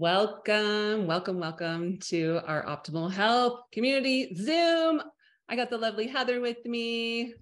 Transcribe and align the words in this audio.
Welcome, 0.00 1.08
welcome, 1.08 1.40
welcome 1.40 1.98
to 2.02 2.40
our 2.46 2.64
Optimal 2.66 3.10
Health 3.10 3.62
Community 3.72 4.32
Zoom. 4.32 5.02
I 5.48 5.56
got 5.56 5.70
the 5.70 5.76
lovely 5.76 6.06
Heather 6.06 6.40
with 6.40 6.64
me. 6.64 7.34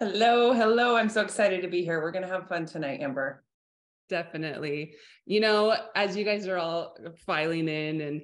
Hello, 0.00 0.52
hello. 0.52 0.96
I'm 0.96 1.08
so 1.08 1.20
excited 1.20 1.62
to 1.62 1.68
be 1.68 1.84
here. 1.84 2.02
We're 2.02 2.10
going 2.10 2.24
to 2.24 2.28
have 2.28 2.48
fun 2.48 2.66
tonight, 2.66 3.02
Amber. 3.02 3.44
Definitely. 4.08 4.94
You 5.26 5.38
know, 5.38 5.76
as 5.94 6.16
you 6.16 6.24
guys 6.24 6.48
are 6.48 6.56
all 6.56 6.96
filing 7.24 7.68
in, 7.68 8.00
and 8.00 8.22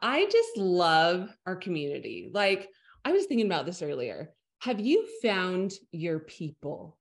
I 0.00 0.24
just 0.24 0.56
love 0.56 1.28
our 1.44 1.56
community. 1.56 2.30
Like, 2.32 2.66
I 3.04 3.12
was 3.12 3.26
thinking 3.26 3.46
about 3.46 3.66
this 3.66 3.82
earlier. 3.82 4.30
Have 4.60 4.80
you 4.80 5.06
found 5.22 5.72
your 5.92 6.20
people? 6.20 6.96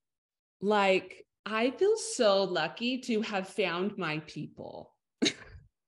Like, 0.60 1.26
I 1.46 1.72
feel 1.72 1.96
so 1.96 2.44
lucky 2.44 2.98
to 3.04 3.22
have 3.22 3.48
found 3.48 3.98
my 3.98 4.20
people. 4.28 4.92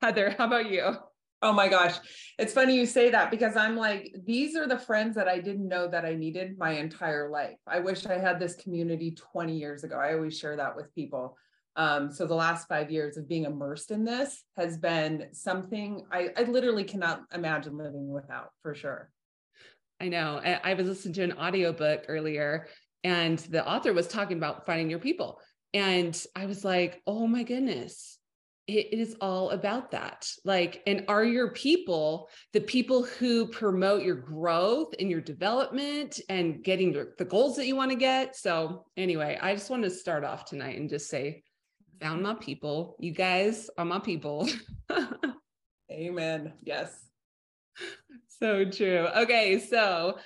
Heather, 0.02 0.34
how 0.38 0.48
about 0.48 0.70
you? 0.70 0.96
Oh 1.44 1.54
my 1.54 1.68
gosh. 1.68 1.96
It's 2.40 2.54
funny 2.54 2.76
you 2.76 2.86
say 2.86 3.12
that 3.12 3.30
because 3.32 3.56
I'm 3.56 3.76
like, 3.76 4.16
these 4.26 4.56
are 4.56 4.68
the 4.68 4.78
friends 4.78 5.16
that 5.16 5.28
I 5.28 5.40
didn't 5.40 5.68
know 5.68 5.88
that 5.88 6.06
I 6.06 6.16
needed 6.16 6.58
my 6.58 6.72
entire 6.72 7.30
life. 7.30 7.58
I 7.68 7.80
wish 7.80 8.06
I 8.06 8.18
had 8.18 8.40
this 8.40 8.56
community 8.56 9.16
20 9.32 9.56
years 9.58 9.84
ago. 9.84 9.98
I 9.98 10.14
always 10.14 10.38
share 10.38 10.56
that 10.58 10.76
with 10.76 10.94
people. 10.94 11.38
Um, 11.76 12.12
so 12.12 12.26
the 12.26 12.36
last 12.36 12.68
five 12.68 12.92
years 12.92 13.16
of 13.18 13.28
being 13.28 13.46
immersed 13.46 13.92
in 13.92 14.04
this 14.04 14.44
has 14.58 14.78
been 14.78 15.28
something 15.34 16.04
I, 16.12 16.30
I 16.36 16.44
literally 16.44 16.84
cannot 16.84 17.22
imagine 17.34 17.78
living 17.78 18.12
without 18.12 18.50
for 18.62 18.76
sure. 18.76 19.10
I 20.00 20.10
know. 20.10 20.42
I, 20.44 20.60
I 20.64 20.74
was 20.74 20.88
listening 20.88 21.14
to 21.16 21.24
an 21.24 21.34
audiobook 21.34 22.06
earlier 22.08 22.68
and 23.04 23.38
the 23.38 23.68
author 23.68 23.94
was 23.94 24.08
talking 24.08 24.38
about 24.38 24.66
finding 24.66 24.90
your 24.90 25.00
people. 25.00 25.40
And 25.74 26.20
I 26.36 26.48
was 26.48 26.66
like, 26.66 27.02
oh 27.08 27.26
my 27.26 27.44
goodness, 27.44 28.20
it 28.68 28.94
is 28.94 29.16
all 29.22 29.50
about 29.50 29.92
that. 29.92 30.30
Like, 30.46 30.82
and 30.86 31.06
are 31.08 31.24
your 31.24 31.52
people 31.52 32.30
the 32.54 32.62
people 32.62 33.04
who 33.04 33.48
promote 33.48 34.04
your 34.04 34.16
growth 34.16 34.94
and 35.00 35.10
your 35.10 35.22
development 35.22 36.20
and 36.30 36.64
getting 36.64 36.94
the 37.18 37.26
goals 37.26 37.56
that 37.58 37.68
you 37.68 37.76
want 37.76 37.92
to 37.92 37.98
get? 37.98 38.36
So, 38.36 38.86
anyway, 38.98 39.38
I 39.42 39.54
just 39.54 39.70
want 39.70 39.84
to 39.84 39.90
start 39.90 40.24
off 40.24 40.46
tonight 40.46 40.80
and 40.80 40.90
just 40.90 41.10
say, 41.10 41.44
found 42.00 42.22
my 42.22 42.36
people. 42.36 42.96
You 43.00 43.12
guys 43.12 43.70
are 43.78 43.86
my 43.86 44.00
people. 44.00 44.48
Amen. 45.92 46.54
Yes. 46.62 46.96
So 48.40 48.66
true. 48.66 49.08
Okay. 49.16 49.60
So, 49.60 50.18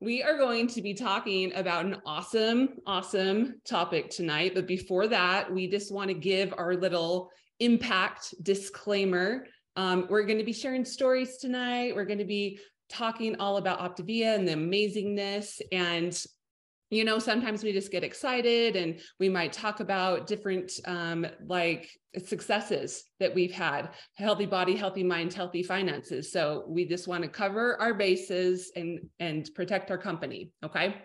we 0.00 0.22
are 0.22 0.38
going 0.38 0.66
to 0.68 0.80
be 0.80 0.94
talking 0.94 1.52
about 1.54 1.84
an 1.84 1.96
awesome, 2.06 2.70
awesome 2.86 3.60
topic 3.68 4.08
tonight. 4.08 4.52
But 4.54 4.66
before 4.66 5.06
that, 5.08 5.52
we 5.52 5.68
just 5.68 5.92
want 5.92 6.08
to 6.08 6.14
give 6.14 6.54
our 6.56 6.74
little 6.74 7.30
impact 7.60 8.34
disclaimer. 8.42 9.46
Um, 9.76 10.06
we're 10.10 10.24
going 10.24 10.38
to 10.38 10.44
be 10.44 10.52
sharing 10.52 10.84
stories 10.84 11.36
tonight. 11.36 11.94
We're 11.94 12.04
going 12.04 12.18
to 12.18 12.24
be 12.24 12.58
talking 12.88 13.36
all 13.36 13.56
about 13.56 13.78
Optavia 13.78 14.34
and 14.34 14.46
the 14.46 14.52
amazingness. 14.52 15.60
And, 15.70 16.20
you 16.90 17.04
know, 17.04 17.18
sometimes 17.18 17.62
we 17.62 17.72
just 17.72 17.92
get 17.92 18.02
excited 18.02 18.74
and 18.74 18.98
we 19.20 19.28
might 19.28 19.52
talk 19.52 19.80
about 19.80 20.26
different 20.26 20.72
um, 20.86 21.26
like 21.46 21.88
successes 22.18 23.04
that 23.20 23.34
we've 23.34 23.52
had 23.52 23.90
healthy 24.16 24.46
body 24.46 24.74
healthy 24.74 25.04
mind 25.04 25.32
healthy 25.32 25.62
finances 25.62 26.32
so 26.32 26.64
we 26.66 26.84
just 26.84 27.06
want 27.06 27.22
to 27.22 27.28
cover 27.28 27.80
our 27.80 27.94
bases 27.94 28.72
and 28.74 28.98
and 29.20 29.48
protect 29.54 29.92
our 29.92 29.98
company 29.98 30.50
okay 30.64 30.96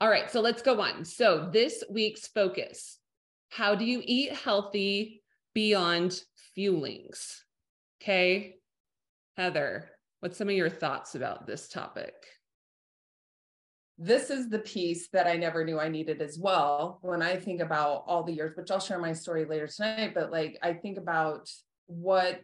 all 0.00 0.08
right 0.08 0.30
so 0.30 0.40
let's 0.40 0.62
go 0.62 0.80
on 0.80 1.04
so 1.04 1.48
this 1.52 1.84
week's 1.88 2.26
focus 2.26 2.98
how 3.50 3.76
do 3.76 3.84
you 3.84 4.02
eat 4.04 4.32
healthy 4.32 5.22
beyond 5.56 6.20
fuelings 6.54 7.38
okay 7.98 8.56
heather 9.38 9.88
what's 10.20 10.36
some 10.36 10.50
of 10.50 10.54
your 10.54 10.68
thoughts 10.68 11.14
about 11.14 11.46
this 11.46 11.66
topic 11.68 12.12
this 13.98 14.28
is 14.28 14.50
the 14.50 14.58
piece 14.58 15.08
that 15.14 15.26
I 15.26 15.36
never 15.36 15.64
knew 15.64 15.80
I 15.80 15.88
needed 15.88 16.20
as 16.20 16.38
well. 16.38 16.98
When 17.00 17.22
I 17.22 17.36
think 17.36 17.62
about 17.62 18.04
all 18.06 18.22
the 18.24 18.32
years, 18.34 18.54
which 18.54 18.70
I'll 18.70 18.78
share 18.78 18.98
my 18.98 19.14
story 19.14 19.46
later 19.46 19.66
tonight, 19.66 20.12
but 20.14 20.30
like 20.30 20.58
I 20.62 20.74
think 20.74 20.98
about 20.98 21.48
what 21.86 22.42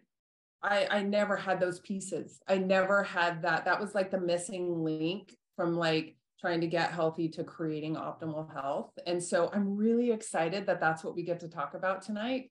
I 0.63 0.87
I 0.91 1.03
never 1.03 1.37
had 1.37 1.61
those 1.61 1.81
pieces. 1.81 2.41
I 2.49 2.57
never 2.57 3.03
had 3.03 3.43
that. 3.43 3.67
That 3.67 3.81
was 3.81 3.95
like 3.95 4.11
the 4.11 4.19
missing 4.21 4.83
link 4.83 5.37
from 5.55 5.77
like 5.77 6.17
trying 6.41 6.61
to 6.63 6.67
get 6.67 6.91
healthy 6.91 7.29
to 7.29 7.45
creating 7.45 7.97
optimal 7.97 8.53
health. 8.53 8.91
And 9.07 9.23
so 9.23 9.51
I'm 9.53 9.77
really 9.77 10.11
excited 10.11 10.67
that 10.67 10.81
that's 10.81 11.05
what 11.05 11.15
we 11.15 11.23
get 11.23 11.41
to 11.41 11.49
talk 11.49 11.75
about 11.75 12.03
tonight. 12.03 12.51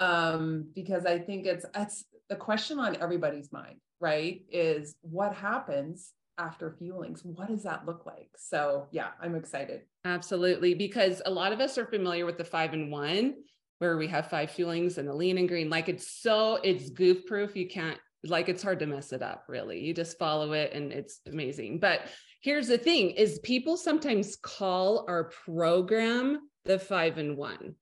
Um, 0.00 0.68
because 0.74 1.06
I 1.06 1.18
think 1.18 1.46
it's 1.46 1.66
it's 1.74 2.04
the 2.28 2.36
question 2.36 2.78
on 2.78 2.96
everybody's 3.00 3.52
mind, 3.52 3.76
right? 4.00 4.42
Is 4.50 4.94
what 5.02 5.34
happens 5.34 6.12
after 6.38 6.74
fuelings 6.80 7.24
what 7.24 7.48
does 7.48 7.62
that 7.62 7.86
look 7.86 8.06
like? 8.06 8.30
So 8.36 8.86
yeah 8.90 9.08
i'm 9.20 9.34
excited. 9.34 9.82
Absolutely 10.04 10.74
because 10.74 11.22
a 11.26 11.30
lot 11.30 11.52
of 11.52 11.60
us 11.60 11.78
are 11.78 11.86
familiar 11.86 12.26
with 12.26 12.38
the 12.38 12.44
five 12.44 12.72
and 12.72 12.90
one 12.90 13.34
where 13.78 13.96
we 13.96 14.06
have 14.08 14.30
five 14.30 14.50
fuelings 14.50 14.98
and 14.98 15.08
the 15.08 15.14
lean 15.14 15.38
and 15.38 15.48
green 15.48 15.68
like 15.68 15.88
it's 15.88 16.08
so 16.08 16.58
it's 16.62 16.88
goof 16.90 17.26
proof 17.26 17.56
you 17.56 17.66
can't 17.68 17.98
like 18.24 18.48
it's 18.48 18.62
hard 18.62 18.78
to 18.78 18.86
mess 18.86 19.12
it 19.12 19.22
up 19.22 19.44
really 19.48 19.80
you 19.80 19.92
just 19.92 20.18
follow 20.18 20.52
it 20.52 20.72
and 20.72 20.92
it's 20.92 21.20
amazing. 21.26 21.78
But 21.78 22.02
here's 22.40 22.68
the 22.68 22.78
thing 22.78 23.10
is 23.10 23.38
people 23.40 23.76
sometimes 23.76 24.36
call 24.36 25.04
our 25.08 25.24
program 25.24 26.40
the 26.64 26.78
five 26.78 27.18
and 27.18 27.36
one 27.36 27.74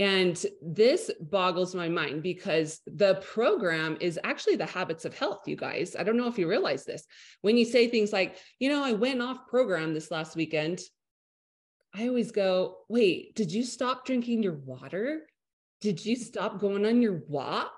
and 0.00 0.46
this 0.62 1.10
boggles 1.20 1.74
my 1.74 1.86
mind 1.86 2.22
because 2.22 2.80
the 2.86 3.16
program 3.16 3.98
is 4.00 4.18
actually 4.24 4.56
the 4.56 4.64
habits 4.64 5.04
of 5.04 5.14
health, 5.14 5.40
you 5.46 5.56
guys. 5.56 5.94
I 5.94 6.04
don't 6.04 6.16
know 6.16 6.26
if 6.26 6.38
you 6.38 6.48
realize 6.48 6.86
this. 6.86 7.04
When 7.42 7.58
you 7.58 7.66
say 7.66 7.86
things 7.86 8.10
like, 8.10 8.36
you 8.58 8.70
know, 8.70 8.82
I 8.82 8.94
went 8.94 9.20
off 9.20 9.46
program 9.46 9.92
this 9.92 10.10
last 10.10 10.36
weekend, 10.36 10.80
I 11.94 12.08
always 12.08 12.32
go, 12.32 12.78
wait, 12.88 13.34
did 13.34 13.52
you 13.52 13.62
stop 13.62 14.06
drinking 14.06 14.42
your 14.42 14.56
water? 14.64 15.26
Did 15.82 16.02
you 16.02 16.16
stop 16.16 16.58
going 16.60 16.86
on 16.86 17.02
your 17.02 17.22
walk? 17.28 17.74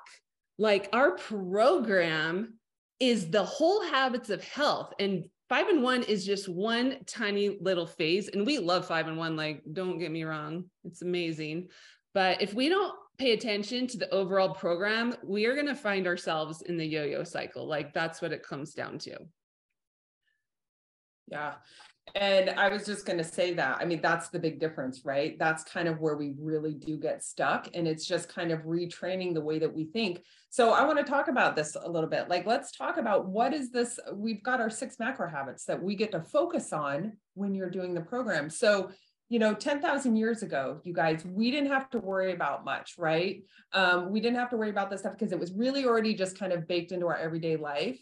Like 0.58 0.90
our 0.92 1.16
program 1.16 2.56
is 3.00 3.30
the 3.30 3.44
whole 3.44 3.82
habits 3.82 4.30
of 4.30 4.44
health. 4.44 4.92
And 5.00 5.24
five 5.48 5.66
and 5.66 5.82
one 5.82 6.04
is 6.04 6.24
just 6.24 6.48
one 6.48 6.98
tiny 7.04 7.58
little 7.60 7.86
phase. 7.86 8.28
And 8.28 8.46
we 8.46 8.58
love 8.58 8.86
five 8.86 9.08
and 9.08 9.18
one. 9.18 9.34
Like, 9.34 9.62
don't 9.72 9.98
get 9.98 10.12
me 10.12 10.22
wrong, 10.22 10.66
it's 10.84 11.02
amazing. 11.02 11.66
But 12.14 12.42
if 12.42 12.54
we 12.54 12.68
don't 12.68 12.94
pay 13.18 13.32
attention 13.32 13.86
to 13.88 13.98
the 13.98 14.10
overall 14.10 14.54
program, 14.54 15.14
we 15.24 15.46
are 15.46 15.54
going 15.54 15.66
to 15.66 15.74
find 15.74 16.06
ourselves 16.06 16.62
in 16.62 16.76
the 16.76 16.86
yo 16.86 17.04
yo 17.04 17.24
cycle. 17.24 17.66
Like 17.66 17.92
that's 17.92 18.20
what 18.20 18.32
it 18.32 18.42
comes 18.42 18.74
down 18.74 18.98
to. 18.98 19.16
Yeah. 21.28 21.54
And 22.14 22.50
I 22.50 22.68
was 22.68 22.84
just 22.84 23.06
going 23.06 23.18
to 23.18 23.24
say 23.24 23.54
that. 23.54 23.78
I 23.80 23.84
mean, 23.84 24.00
that's 24.02 24.28
the 24.28 24.38
big 24.38 24.58
difference, 24.58 25.02
right? 25.04 25.38
That's 25.38 25.62
kind 25.62 25.88
of 25.88 26.00
where 26.00 26.16
we 26.16 26.34
really 26.38 26.74
do 26.74 26.96
get 26.96 27.22
stuck. 27.22 27.68
And 27.74 27.86
it's 27.86 28.06
just 28.06 28.28
kind 28.28 28.50
of 28.50 28.62
retraining 28.62 29.32
the 29.32 29.40
way 29.40 29.58
that 29.60 29.72
we 29.72 29.84
think. 29.84 30.22
So 30.50 30.72
I 30.72 30.84
want 30.84 30.98
to 30.98 31.04
talk 31.04 31.28
about 31.28 31.56
this 31.56 31.76
a 31.76 31.88
little 31.88 32.10
bit. 32.10 32.28
Like, 32.28 32.44
let's 32.44 32.72
talk 32.72 32.98
about 32.98 33.28
what 33.28 33.54
is 33.54 33.70
this? 33.70 33.98
We've 34.12 34.42
got 34.42 34.60
our 34.60 34.68
six 34.68 34.98
macro 34.98 35.30
habits 35.30 35.64
that 35.66 35.80
we 35.80 35.94
get 35.94 36.12
to 36.12 36.20
focus 36.20 36.72
on 36.72 37.12
when 37.34 37.54
you're 37.54 37.70
doing 37.70 37.94
the 37.94 38.02
program. 38.02 38.50
So 38.50 38.90
you 39.32 39.38
know 39.38 39.54
10,000 39.54 40.14
years 40.14 40.42
ago 40.42 40.78
you 40.84 40.92
guys 40.92 41.24
we 41.24 41.50
didn't 41.50 41.70
have 41.70 41.88
to 41.88 41.98
worry 41.98 42.34
about 42.34 42.66
much 42.66 42.96
right? 42.98 43.42
Um, 43.72 44.10
we 44.10 44.20
didn't 44.20 44.36
have 44.36 44.50
to 44.50 44.58
worry 44.58 44.68
about 44.68 44.90
this 44.90 45.00
stuff 45.00 45.14
because 45.18 45.32
it 45.32 45.40
was 45.40 45.52
really 45.52 45.86
already 45.86 46.12
just 46.12 46.38
kind 46.38 46.52
of 46.52 46.68
baked 46.68 46.92
into 46.92 47.06
our 47.06 47.16
everyday 47.16 47.56
life. 47.56 47.98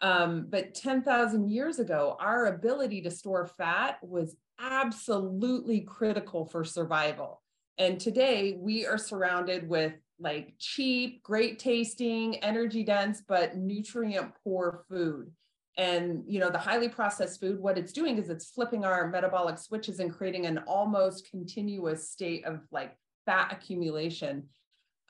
Um, 0.00 0.46
but 0.48 0.76
10,000 0.76 1.50
years 1.50 1.80
ago 1.80 2.16
our 2.20 2.46
ability 2.46 3.02
to 3.02 3.10
store 3.10 3.48
fat 3.48 3.98
was 4.02 4.36
absolutely 4.60 5.80
critical 5.80 6.46
for 6.46 6.64
survival. 6.64 7.42
And 7.76 7.98
today 7.98 8.56
we 8.56 8.86
are 8.86 8.98
surrounded 8.98 9.68
with 9.68 9.94
like 10.20 10.54
cheap 10.60 11.24
great 11.24 11.58
tasting 11.58 12.36
energy 12.36 12.84
dense 12.84 13.20
but 13.26 13.56
nutrient 13.56 14.32
poor 14.44 14.84
food 14.88 15.32
and 15.78 16.24
you 16.26 16.40
know 16.40 16.50
the 16.50 16.58
highly 16.58 16.88
processed 16.88 17.40
food 17.40 17.60
what 17.60 17.78
it's 17.78 17.92
doing 17.92 18.18
is 18.18 18.28
it's 18.28 18.50
flipping 18.50 18.84
our 18.84 19.08
metabolic 19.08 19.56
switches 19.56 20.00
and 20.00 20.12
creating 20.12 20.44
an 20.44 20.58
almost 20.66 21.30
continuous 21.30 22.10
state 22.10 22.44
of 22.44 22.60
like 22.70 22.96
fat 23.24 23.52
accumulation. 23.52 24.44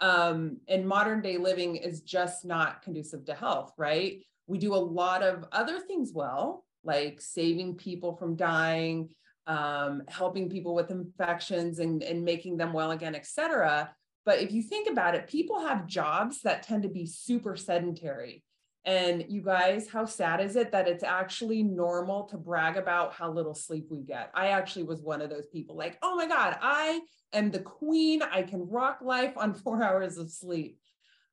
Um, 0.00 0.59
and 0.69 0.87
modern 0.87 1.23
day 1.23 1.38
living 1.38 1.75
is 1.75 2.03
just 2.03 2.44
not 2.44 2.82
conducive 2.82 3.25
to 3.25 3.35
health 3.35 3.73
right? 3.76 4.23
We 4.47 4.59
do 4.59 4.75
a 4.75 4.76
lot 4.76 5.23
of 5.23 5.47
other 5.50 5.81
things 5.81 6.12
well 6.15 6.65
like 6.85 7.21
saving 7.21 7.75
people 7.75 8.14
from 8.14 8.37
dying 8.37 9.09
um, 9.47 10.03
helping 10.09 10.50
people 10.50 10.75
with 10.75 10.91
infections 10.91 11.79
and, 11.79 12.03
and 12.03 12.23
making 12.25 12.59
them 12.59 12.73
well 12.73 12.93
again 12.93 13.14
et 13.14 13.26
cetera. 13.26 13.91
But 14.25 14.41
if 14.41 14.53
you 14.53 14.62
think 14.62 14.88
about 14.88 15.14
it 15.14 15.26
people 15.26 15.67
have 15.67 15.87
jobs 15.87 16.43
that 16.43 16.62
tend 16.62 16.82
to 16.85 16.88
be 16.88 17.06
super 17.06 17.56
sedentary 17.56 18.44
And 18.88 19.26
you 19.29 19.43
guys, 19.43 19.87
how 19.87 20.06
sad 20.06 20.40
is 20.40 20.56
it 20.56 20.73
that 20.73 20.88
it's 20.88 21.05
actually 21.05 21.62
normal 21.62 22.25
to 22.29 22.38
brag 22.38 22.79
about 22.79 23.12
how 23.12 23.31
little 23.31 23.55
sleep 23.55 23.88
we 23.90 24.00
get? 24.00 24.31
I 24.32 24.46
actually 24.46 24.85
was 24.85 25.02
one 25.02 25.20
of 25.20 25.29
those 25.29 25.46
people 25.46 25.76
like, 25.76 25.99
oh 26.02 26.17
my 26.17 26.26
God, 26.26 26.56
I 26.62 27.02
am 27.35 27.50
the 27.50 27.58
queen. 27.58 28.23
I 28.23 28.44
can 28.44 28.67
rock 28.67 29.00
life 29.02 29.37
on 29.37 29.52
four 29.62 29.82
hours 29.82 30.17
of 30.17 30.31
sleep. 30.31 30.79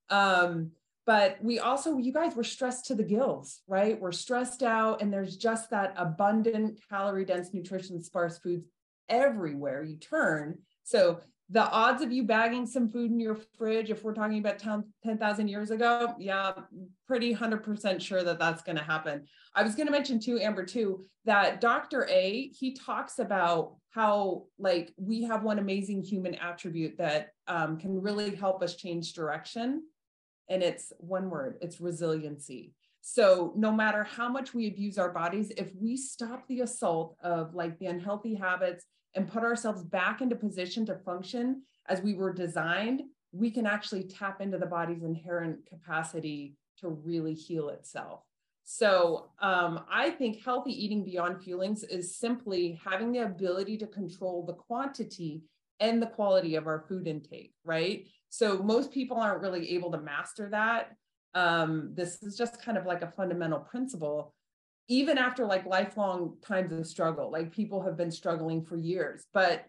Um, 0.10 0.72
but 1.06 1.38
we 1.42 1.60
also, 1.60 1.98
you 1.98 2.12
guys 2.12 2.36
were 2.36 2.44
stressed 2.44 2.88
to 2.88 2.96
the 2.96 3.04
gills, 3.04 3.62
right? 3.70 4.02
We're 4.02 4.12
stressed 4.12 4.62
out, 4.62 5.02
and 5.02 5.14
there's 5.14 5.38
just 5.38 5.70
that 5.70 5.94
abundant, 5.96 6.82
calorie 6.90 7.24
dense, 7.24 7.54
nutrition 7.54 8.04
sparse 8.04 8.38
foods 8.38 8.68
everywhere 9.08 9.82
you 9.82 9.96
turn. 9.96 10.58
So 10.84 11.22
the 11.50 11.70
odds 11.70 12.02
of 12.02 12.12
you 12.12 12.24
bagging 12.24 12.66
some 12.66 12.90
food 12.90 13.12
in 13.12 13.20
your 13.20 13.38
fridge, 13.58 13.92
if 13.92 14.04
we're 14.04 14.16
talking 14.16 14.40
about 14.40 14.58
10,000 14.58 15.48
years 15.48 15.70
ago, 15.70 16.16
yeah, 16.18 16.54
pretty 17.08 17.36
100% 17.36 18.02
sure 18.02 18.24
that 18.24 18.40
that's 18.40 18.64
going 18.64 18.78
to 18.78 18.84
happen. 18.84 19.26
I 19.54 19.62
was 19.62 19.76
going 19.76 19.86
to 19.86 19.92
mention 19.92 20.20
too, 20.20 20.40
Amber, 20.40 20.66
too, 20.66 21.04
that 21.26 21.62
Dr. 21.62 22.08
A, 22.10 22.48
he 22.48 22.74
talks 22.74 23.20
about 23.20 23.76
how 23.92 24.46
like 24.58 24.92
we 24.98 25.24
have 25.24 25.44
one 25.44 25.60
amazing 25.60 26.04
human 26.04 26.36
attribute 26.36 26.98
that 26.98 27.30
um, 27.48 27.78
can 27.78 28.02
really 28.02 28.36
help 28.36 28.64
us 28.64 28.76
change 28.76 29.14
direction. 29.14 29.84
And 30.50 30.64
it's 30.64 30.94
one 30.98 31.30
word, 31.30 31.58
it's 31.62 31.80
resiliency. 31.80 32.74
So 33.08 33.54
no 33.56 33.72
matter 33.72 34.04
how 34.04 34.28
much 34.30 34.56
we 34.56 34.66
abuse 34.66 34.98
our 34.98 35.12
bodies, 35.12 35.52
if 35.58 35.70
we 35.80 35.96
stop 35.96 36.48
the 36.48 36.62
assault 36.62 37.16
of 37.22 37.54
like 37.54 37.78
the 37.78 37.86
unhealthy 37.86 38.34
habits 38.34 38.84
and 39.14 39.32
put 39.32 39.44
ourselves 39.44 39.84
back 39.84 40.22
into 40.22 40.36
position 40.36 40.88
to 40.88 40.96
function 40.96 41.62
as 41.88 42.02
we 42.02 42.16
were 42.16 42.34
designed, 42.34 43.04
we 43.32 43.52
can 43.52 43.68
actually 43.68 44.06
tap 44.06 44.42
into 44.42 44.58
the 44.58 44.66
body's 44.66 45.04
inherent 45.04 45.68
capacity 45.68 46.56
to 46.80 46.90
really 46.90 47.36
heal 47.36 47.70
itself. 47.70 48.22
So 48.64 49.30
um, 49.40 49.86
I 49.88 50.10
think 50.10 50.44
healthy 50.44 50.72
eating 50.72 51.06
beyond 51.06 51.44
fuelings 51.44 51.88
is 51.88 52.18
simply 52.18 52.82
having 52.84 53.12
the 53.12 53.20
ability 53.20 53.78
to 53.78 53.88
control 53.88 54.48
the 54.48 54.54
quantity 54.54 55.44
and 55.80 56.02
the 56.02 56.08
quality 56.08 56.56
of 56.56 56.66
our 56.66 56.86
food 56.90 57.06
intake, 57.06 57.54
right? 57.64 58.08
So 58.30 58.64
most 58.64 58.92
people 58.92 59.18
aren't 59.18 59.44
really 59.44 59.76
able 59.76 59.92
to 59.92 60.02
master 60.02 60.50
that. 60.50 60.96
Um, 61.36 61.92
this 61.94 62.24
is 62.24 62.36
just 62.36 62.62
kind 62.62 62.78
of 62.78 62.86
like 62.86 63.02
a 63.02 63.12
fundamental 63.12 63.60
principle 63.60 64.34
even 64.88 65.18
after 65.18 65.46
like 65.46 65.66
lifelong 65.66 66.38
times 66.42 66.72
of 66.72 66.86
struggle, 66.86 67.32
like 67.32 67.52
people 67.52 67.82
have 67.82 67.98
been 67.98 68.12
struggling 68.12 68.64
for 68.64 68.78
years, 68.78 69.26
but 69.34 69.66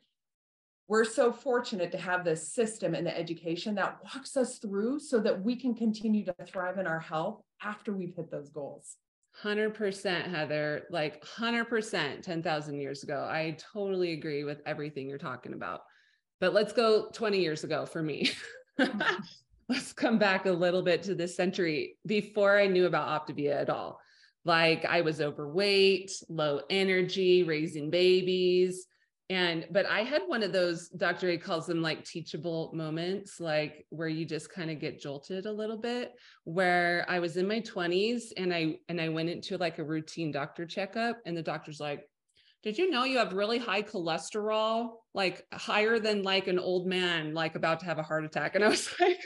we're 0.89 1.05
so 1.05 1.33
fortunate 1.33 1.91
to 1.91 1.99
have 1.99 2.25
this 2.25 2.53
system 2.53 2.95
and 2.95 3.07
the 3.07 3.17
education 3.17 3.75
that 3.75 3.99
walks 4.05 4.37
us 4.37 4.59
through 4.59 5.01
so 5.01 5.19
that 5.19 5.43
we 5.43 5.57
can 5.57 5.75
continue 5.75 6.25
to 6.25 6.35
thrive 6.47 6.79
in 6.79 6.87
our 6.87 7.01
health 7.01 7.41
after 7.63 7.93
we've 7.93 8.15
hit 8.15 8.31
those 8.31 8.51
goals. 8.51 8.97
100% 9.43 10.31
Heather, 10.31 10.85
like 10.91 11.23
100% 11.25 12.23
10,000 12.23 12.81
years 12.81 13.03
ago. 13.03 13.29
I 13.29 13.57
totally 13.73 14.13
agree 14.13 14.45
with 14.45 14.63
everything 14.65 15.09
you're 15.09 15.19
talking 15.19 15.55
about. 15.55 15.81
But 16.41 16.55
let's 16.55 16.73
go 16.73 17.11
20 17.13 17.41
years 17.41 17.65
ago 17.65 17.85
for 17.85 18.03
me. 18.03 18.31
let's 19.69 19.93
come 19.93 20.19
back 20.19 20.47
a 20.47 20.53
little 20.53 20.83
bit 20.83 21.03
to 21.05 21.15
this 21.15 21.37
century 21.37 21.97
before 22.07 22.59
I 22.59 22.67
knew 22.67 22.87
about 22.87 23.29
Optavia 23.29 23.61
at 23.61 23.71
all 23.71 24.01
like 24.47 24.85
I 24.85 25.01
was 25.01 25.21
overweight, 25.21 26.13
low 26.29 26.61
energy, 26.71 27.43
raising 27.43 27.91
babies. 27.91 28.87
And, 29.29 29.67
but 29.73 29.87
I 29.87 30.03
had 30.03 30.23
one 30.27 30.45
of 30.45 30.53
those, 30.53 30.89
Dr. 30.89 31.31
A 31.31 31.37
calls 31.37 31.67
them 31.67 31.83
like 31.83 32.05
teachable 32.05 32.71
moments, 32.73 33.41
like 33.41 33.85
where 33.91 34.07
you 34.07 34.25
just 34.25 34.49
kind 34.49 34.71
of 34.71 34.79
get 34.79 35.01
jolted 35.01 35.47
a 35.47 35.53
little 35.53 35.79
bit, 35.79 36.13
where 36.45 37.05
I 37.09 37.19
was 37.19 37.37
in 37.37 37.49
my 37.49 37.61
20s 37.61 38.27
and 38.37 38.55
I, 38.55 38.77
and 38.89 39.01
I 39.01 39.09
went 39.09 39.31
into 39.31 39.59
like 39.59 39.81
a 39.81 39.85
routine 39.85 40.31
doctor 40.31 40.65
checkup 40.65 41.19
and 41.27 41.37
the 41.37 41.43
doctor's 41.43 41.81
like, 41.81 42.09
did 42.63 42.79
you 42.79 42.89
know 42.89 43.03
you 43.03 43.19
have 43.19 43.33
really 43.33 43.59
high 43.59 43.83
cholesterol, 43.83 44.91
like 45.13 45.45
higher 45.53 45.99
than 45.99 46.23
like 46.23 46.47
an 46.47 46.61
old 46.61 46.87
man, 46.87 47.35
like 47.35 47.57
about 47.57 47.81
to 47.81 47.87
have 47.87 47.99
a 47.99 48.05
heart 48.05 48.25
attack? 48.25 48.55
And 48.55 48.65
I 48.65 48.69
was 48.69 48.89
like, 49.01 49.19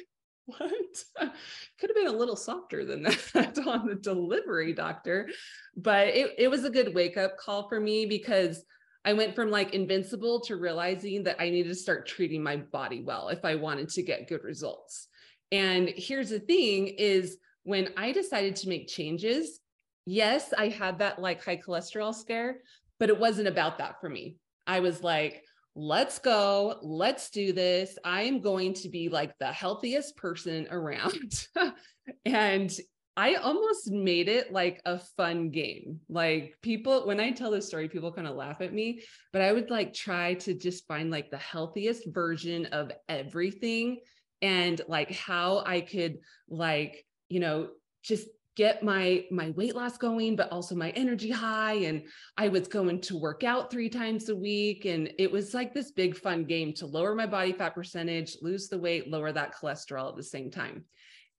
what? 0.59 0.73
Could 1.79 1.91
have 1.91 1.97
been 1.97 2.07
a 2.07 2.17
little 2.17 2.37
softer 2.37 2.85
than 2.85 3.03
that 3.35 3.59
on 3.67 3.87
the 3.87 3.95
delivery, 3.95 4.73
doctor. 4.73 5.29
But 5.77 6.09
it, 6.09 6.35
it 6.39 6.49
was 6.49 6.65
a 6.65 6.71
good 6.71 6.95
wake 6.95 7.17
up 7.17 7.37
call 7.39 7.69
for 7.69 7.81
me 7.81 8.07
because 8.07 8.65
I 9.05 9.15
went 9.15 9.35
from 9.35 9.51
like 9.51 9.75
invincible 9.75 10.41
to 10.43 10.57
realizing 10.57 11.23
that 11.25 11.41
I 11.41 11.49
needed 11.49 11.71
to 11.71 11.75
start 11.75 12.07
treating 12.07 12.43
my 12.43 12.57
body 12.57 13.03
well 13.03 13.29
if 13.29 13.45
I 13.45 13.55
wanted 13.55 13.89
to 13.91 14.03
get 14.03 14.29
good 14.29 14.45
results. 14.45 15.09
And 15.53 15.93
here's 15.97 16.31
the 16.31 16.41
thing 16.41 16.89
is 16.89 17.39
when 17.63 17.89
I 17.97 18.13
decided 18.13 18.57
to 18.57 18.69
make 18.69 18.89
changes, 18.89 19.61
yes, 20.07 20.53
I 20.57 20.69
had 20.69 20.99
that 20.99 21.19
like 21.19 21.45
high 21.45 21.57
cholesterol 21.57 22.15
scare, 22.15 22.59
but 22.99 23.09
it 23.09 23.19
wasn't 23.19 23.49
about 23.49 23.79
that 23.79 24.01
for 24.01 24.09
me. 24.09 24.37
I 24.67 24.81
was 24.81 25.03
like, 25.03 25.45
let's 25.75 26.19
go, 26.19 26.79
let's 26.83 27.31
do 27.31 27.53
this. 27.53 27.97
I 28.05 28.23
am 28.23 28.41
going 28.41 28.75
to 28.75 28.89
be 28.89 29.09
like 29.09 29.37
the 29.39 29.53
healthiest 29.53 30.17
person 30.17 30.67
around. 30.71 31.47
and 32.25 32.73
I 33.17 33.35
almost 33.35 33.91
made 33.91 34.29
it 34.29 34.53
like 34.53 34.81
a 34.85 34.99
fun 34.99 35.51
game. 35.51 36.01
Like 36.09 36.55
people, 36.63 37.07
when 37.07 37.21
I 37.21 37.33
tell 37.33 37.51
this 37.51 37.67
story, 37.67 37.89
people 37.89 38.13
kind 38.13 38.27
of 38.27 38.37
laugh 38.37 38.61
at 38.61 38.73
me, 38.73 39.03
but 39.33 39.43
I 39.43 39.53
would 39.53 39.71
like 39.71 39.93
try 39.93 40.35
to 40.35 40.55
just 40.55 40.87
find 40.87 41.11
like 41.11 41.31
the 41.31 41.39
healthiest 41.39 42.05
version 42.09 42.67
of 42.67 42.93
everything 43.09 43.99
and 44.43 44.81
like 44.89 45.13
how 45.13 45.63
I 45.67 45.83
could 45.83 46.19
like, 46.49 47.05
you 47.29 47.41
know, 47.41 47.69
just 48.03 48.29
get 48.61 48.83
my 48.83 49.25
my 49.31 49.49
weight 49.57 49.75
loss 49.75 49.97
going 49.97 50.37
but 50.37 50.53
also 50.53 50.75
my 50.75 50.91
energy 50.91 51.31
high. 51.31 51.73
And 51.89 52.03
i 52.37 52.47
was 52.47 52.69
going 52.69 53.01
to 53.01 53.17
work 53.17 53.43
out 53.43 53.71
three 53.71 53.89
times 53.89 54.29
a 54.29 54.37
week. 54.37 54.85
And 54.85 55.11
it 55.19 55.33
was 55.33 55.55
like 55.55 55.73
this 55.73 55.93
big 55.93 56.15
fun 56.15 56.45
game 56.45 56.75
to 56.75 56.85
lower 56.85 57.15
my 57.15 57.25
body 57.25 57.53
fat 57.53 57.75
percentage 57.75 58.37
lose 58.43 58.69
the 58.69 58.77
weight 58.77 59.11
lower 59.11 59.33
that 59.33 59.55
cholesterol 59.55 60.11
at 60.11 60.17
the 60.17 60.23
same 60.23 60.51
time. 60.51 60.85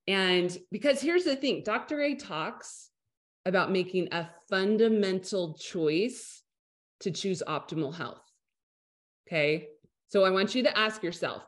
And 0.07 0.57
because 0.71 1.00
here's 1.00 1.25
the 1.25 1.35
thing 1.35 1.62
dr 1.63 2.01
a 2.01 2.15
talks 2.15 2.89
about 3.45 3.71
making 3.71 4.07
a 4.12 4.27
fundamental 4.50 5.53
choice 5.53 6.41
to 7.01 7.12
choose 7.12 7.44
optimal 7.47 7.94
health 7.94 8.25
okay? 9.27 9.68
So 10.07 10.23
i 10.23 10.31
want 10.31 10.56
you 10.56 10.63
to 10.63 10.75
ask 10.75 11.03
yourself 11.03 11.44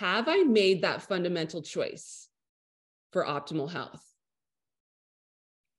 have 0.00 0.26
i 0.28 0.38
made 0.42 0.82
that 0.82 1.02
fundamental 1.02 1.62
choice 1.62 2.28
for 3.12 3.24
optimal 3.24 3.70
health 3.70 4.13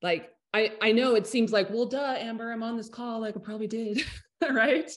like 0.02 0.30
I 0.52 0.72
I 0.80 0.92
know 0.92 1.14
it 1.14 1.26
seems 1.26 1.52
like, 1.52 1.70
well, 1.70 1.86
duh, 1.86 2.16
Amber, 2.18 2.50
I'm 2.50 2.62
on 2.62 2.76
this 2.76 2.88
call, 2.88 3.20
like 3.20 3.36
I 3.36 3.40
probably 3.40 3.66
did, 3.66 4.04
right? 4.50 4.90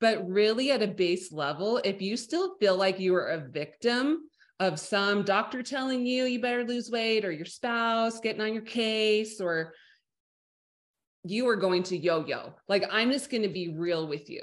But 0.00 0.28
really 0.28 0.70
at 0.70 0.82
a 0.82 0.86
base 0.86 1.32
level, 1.32 1.80
if 1.84 2.02
you 2.02 2.16
still 2.16 2.56
feel 2.58 2.76
like 2.76 3.00
you 3.00 3.14
are 3.14 3.28
a 3.28 3.48
victim 3.48 4.28
of 4.58 4.80
some 4.80 5.22
doctor 5.22 5.62
telling 5.62 6.06
you 6.06 6.24
you 6.24 6.40
better 6.40 6.64
lose 6.64 6.90
weight 6.90 7.24
or 7.24 7.30
your 7.30 7.44
spouse 7.44 8.20
getting 8.20 8.40
on 8.40 8.54
your 8.54 8.62
case 8.62 9.40
or 9.40 9.74
you 11.24 11.46
are 11.48 11.56
going 11.56 11.82
to 11.82 11.96
yo-yo. 11.96 12.54
Like 12.68 12.84
I'm 12.90 13.10
just 13.10 13.30
going 13.30 13.42
to 13.42 13.48
be 13.48 13.74
real 13.76 14.06
with 14.06 14.30
you 14.30 14.40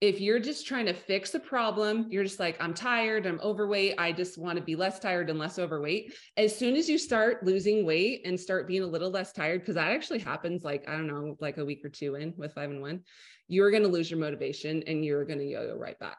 if 0.00 0.18
you're 0.18 0.40
just 0.40 0.66
trying 0.66 0.86
to 0.86 0.94
fix 0.94 1.34
a 1.34 1.40
problem, 1.40 2.06
you're 2.08 2.24
just 2.24 2.40
like, 2.40 2.56
I'm 2.58 2.72
tired, 2.72 3.26
I'm 3.26 3.38
overweight, 3.40 3.96
I 3.98 4.12
just 4.12 4.38
want 4.38 4.56
to 4.56 4.64
be 4.64 4.74
less 4.74 4.98
tired 4.98 5.28
and 5.28 5.38
less 5.38 5.58
overweight. 5.58 6.14
As 6.38 6.56
soon 6.56 6.74
as 6.74 6.88
you 6.88 6.96
start 6.96 7.44
losing 7.44 7.84
weight 7.84 8.22
and 8.24 8.40
start 8.40 8.66
being 8.66 8.82
a 8.82 8.86
little 8.86 9.10
less 9.10 9.32
tired, 9.32 9.60
because 9.60 9.74
that 9.74 9.90
actually 9.90 10.20
happens 10.20 10.64
like, 10.64 10.88
I 10.88 10.92
don't 10.92 11.06
know, 11.06 11.36
like 11.38 11.58
a 11.58 11.64
week 11.64 11.84
or 11.84 11.90
two 11.90 12.14
in 12.14 12.32
with 12.38 12.54
five 12.54 12.70
and 12.70 12.80
one, 12.80 13.00
you're 13.46 13.70
going 13.70 13.82
to 13.82 13.90
lose 13.90 14.10
your 14.10 14.20
motivation 14.20 14.82
and 14.86 15.04
you're 15.04 15.26
going 15.26 15.38
to 15.38 15.44
yo 15.44 15.64
yo 15.64 15.76
right 15.76 15.98
back. 15.98 16.18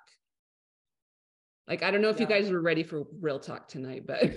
Like, 1.67 1.81
I 1.81 1.89
don't 1.89 2.01
know 2.01 2.09
if 2.09 2.19
yeah. 2.19 2.27
you 2.27 2.29
guys 2.29 2.51
were 2.51 2.61
ready 2.61 2.83
for 2.83 3.05
real 3.19 3.39
talk 3.39 3.67
tonight, 3.67 4.03
but. 4.05 4.35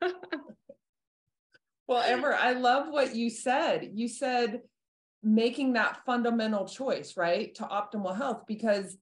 well, 1.86 2.02
Amber, 2.02 2.32
I 2.32 2.52
love 2.52 2.86
what 2.88 3.14
you 3.14 3.28
said. 3.28 3.90
You 3.92 4.08
said, 4.08 4.60
making 5.22 5.74
that 5.74 6.04
fundamental 6.04 6.66
choice, 6.66 7.16
right, 7.16 7.54
to 7.54 7.64
optimal 7.64 8.16
health 8.16 8.44
because 8.46 8.96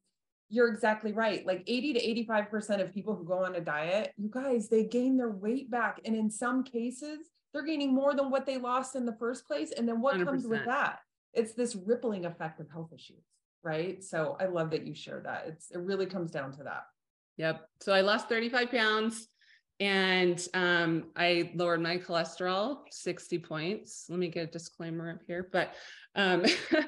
you're 0.48 0.68
exactly 0.68 1.12
right. 1.12 1.46
Like 1.46 1.62
80 1.66 1.94
to 1.94 2.25
85% 2.32 2.80
of 2.80 2.92
people 2.92 3.14
who 3.14 3.25
go 3.25 3.44
on 3.44 3.54
a 3.54 3.60
diet, 3.60 4.12
you 4.16 4.28
guys, 4.30 4.68
they 4.68 4.84
gain 4.84 5.16
their 5.16 5.30
weight 5.30 5.70
back. 5.70 6.00
And 6.04 6.16
in 6.16 6.30
some 6.30 6.64
cases, 6.64 7.18
they're 7.52 7.64
gaining 7.64 7.94
more 7.94 8.14
than 8.14 8.30
what 8.30 8.46
they 8.46 8.58
lost 8.58 8.96
in 8.96 9.06
the 9.06 9.16
first 9.16 9.46
place. 9.46 9.72
And 9.72 9.88
then 9.88 10.00
what 10.00 10.16
100%. 10.16 10.25
comes 10.25 10.46
with 10.46 10.64
that? 10.64 11.00
It's 11.34 11.52
this 11.52 11.76
rippling 11.76 12.25
effect 12.25 12.60
of 12.60 12.70
health 12.70 12.92
issues, 12.94 13.25
right? 13.62 14.02
So 14.02 14.37
I 14.40 14.46
love 14.46 14.70
that 14.70 14.87
you 14.87 14.94
share 14.94 15.20
that. 15.25 15.44
It's 15.46 15.70
it 15.70 15.78
really 15.78 16.06
comes 16.06 16.30
down 16.30 16.52
to 16.52 16.64
that. 16.64 16.84
Yep. 17.37 17.68
So 17.80 17.92
I 17.92 18.00
lost 18.00 18.28
35 18.28 18.70
pounds 18.70 19.28
and 19.80 20.44
um, 20.54 21.04
I 21.16 21.52
lowered 21.54 21.80
my 21.80 21.99
cholesterol 21.99 22.78
60 22.90 23.38
points. 23.38 24.06
Let 24.08 24.18
me 24.18 24.28
get 24.28 24.49
a 24.49 24.50
disclaimer 24.50 25.11
up 25.12 25.20
here, 25.26 25.49
but 25.52 25.75
um, 26.14 26.44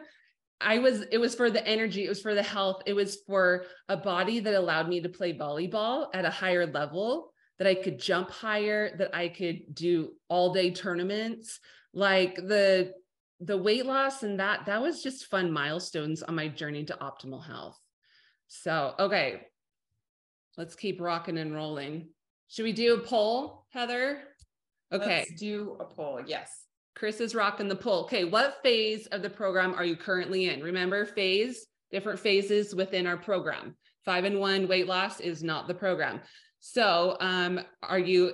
I 0.61 0.79
was, 0.79 1.03
it 1.13 1.19
was 1.19 1.35
for 1.35 1.51
the 1.51 1.67
energy, 1.67 2.05
it 2.05 2.09
was 2.09 2.21
for 2.21 2.35
the 2.35 2.43
health, 2.43 2.83
it 2.87 2.93
was 2.93 3.19
for 3.27 3.65
a 3.89 3.97
body 3.97 4.41
that 4.41 4.55
allowed 4.55 4.89
me 4.89 5.01
to 5.01 5.09
play 5.09 5.33
volleyball 5.33 6.09
at 6.13 6.25
a 6.25 6.31
higher 6.31 6.67
level 6.67 7.33
that 7.59 7.69
I 7.69 7.75
could 7.75 7.99
jump 7.99 8.31
higher, 8.31 8.97
that 8.97 9.15
I 9.15 9.29
could 9.29 9.75
do 9.75 10.13
all 10.29 10.53
day 10.53 10.71
tournaments. 10.71 11.61
Like 11.93 12.37
the 12.37 12.95
the 13.41 13.57
weight 13.57 13.87
loss 13.87 14.23
and 14.23 14.39
that 14.39 14.67
that 14.67 14.83
was 14.83 15.03
just 15.03 15.27
fun 15.27 15.51
milestones 15.51 16.23
on 16.23 16.35
my 16.35 16.49
journey 16.49 16.85
to 16.85 16.99
optimal 17.01 17.45
health. 17.45 17.79
So, 18.49 18.95
okay. 18.99 19.47
Let's 20.57 20.75
keep 20.75 21.01
rocking 21.01 21.39
and 21.39 21.55
rolling. 21.55 22.09
Should 22.51 22.65
we 22.65 22.73
do 22.73 22.95
a 22.95 22.99
poll, 22.99 23.65
Heather? 23.71 24.23
Okay. 24.93 25.25
Let's 25.29 25.41
do 25.41 25.77
a 25.79 25.85
poll. 25.85 26.21
Yes. 26.27 26.65
Chris 26.97 27.21
is 27.21 27.33
rocking 27.33 27.69
the 27.69 27.77
poll. 27.77 28.03
Okay, 28.03 28.25
what 28.25 28.59
phase 28.61 29.07
of 29.07 29.23
the 29.23 29.31
program 29.31 29.73
are 29.75 29.85
you 29.85 29.95
currently 29.95 30.49
in? 30.49 30.61
Remember, 30.61 31.07
phase, 31.07 31.69
different 31.93 32.19
phases 32.19 32.75
within 32.75 33.07
our 33.07 33.17
program. 33.17 33.77
Five 34.05 34.25
and 34.25 34.41
one 34.41 34.67
weight 34.67 34.89
loss 34.89 35.21
is 35.21 35.45
not 35.45 35.69
the 35.69 35.75
program. 35.75 36.21
So, 36.59 37.17
um, 37.21 37.61
are 37.85 38.01
you 38.01 38.33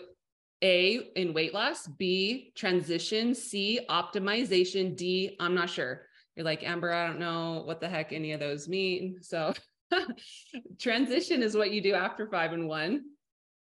A 0.63 1.11
in 1.15 1.35
weight 1.35 1.53
loss, 1.53 1.87
B 1.87 2.53
transition, 2.57 3.35
C 3.35 3.81
optimization, 3.91 4.97
D 4.97 5.37
I'm 5.39 5.55
not 5.55 5.69
sure. 5.69 6.07
You're 6.35 6.47
like 6.47 6.65
Amber, 6.65 6.91
I 6.91 7.07
don't 7.07 7.21
know 7.21 7.65
what 7.67 7.83
the 7.83 7.89
heck 7.89 8.15
any 8.15 8.33
of 8.33 8.41
those 8.41 8.67
mean. 8.67 9.19
So, 9.21 9.53
transition 10.81 11.43
is 11.43 11.55
what 11.55 11.71
you 11.71 11.83
do 11.83 11.93
after 11.93 12.27
five 12.27 12.55
and 12.55 12.67
one 12.67 13.03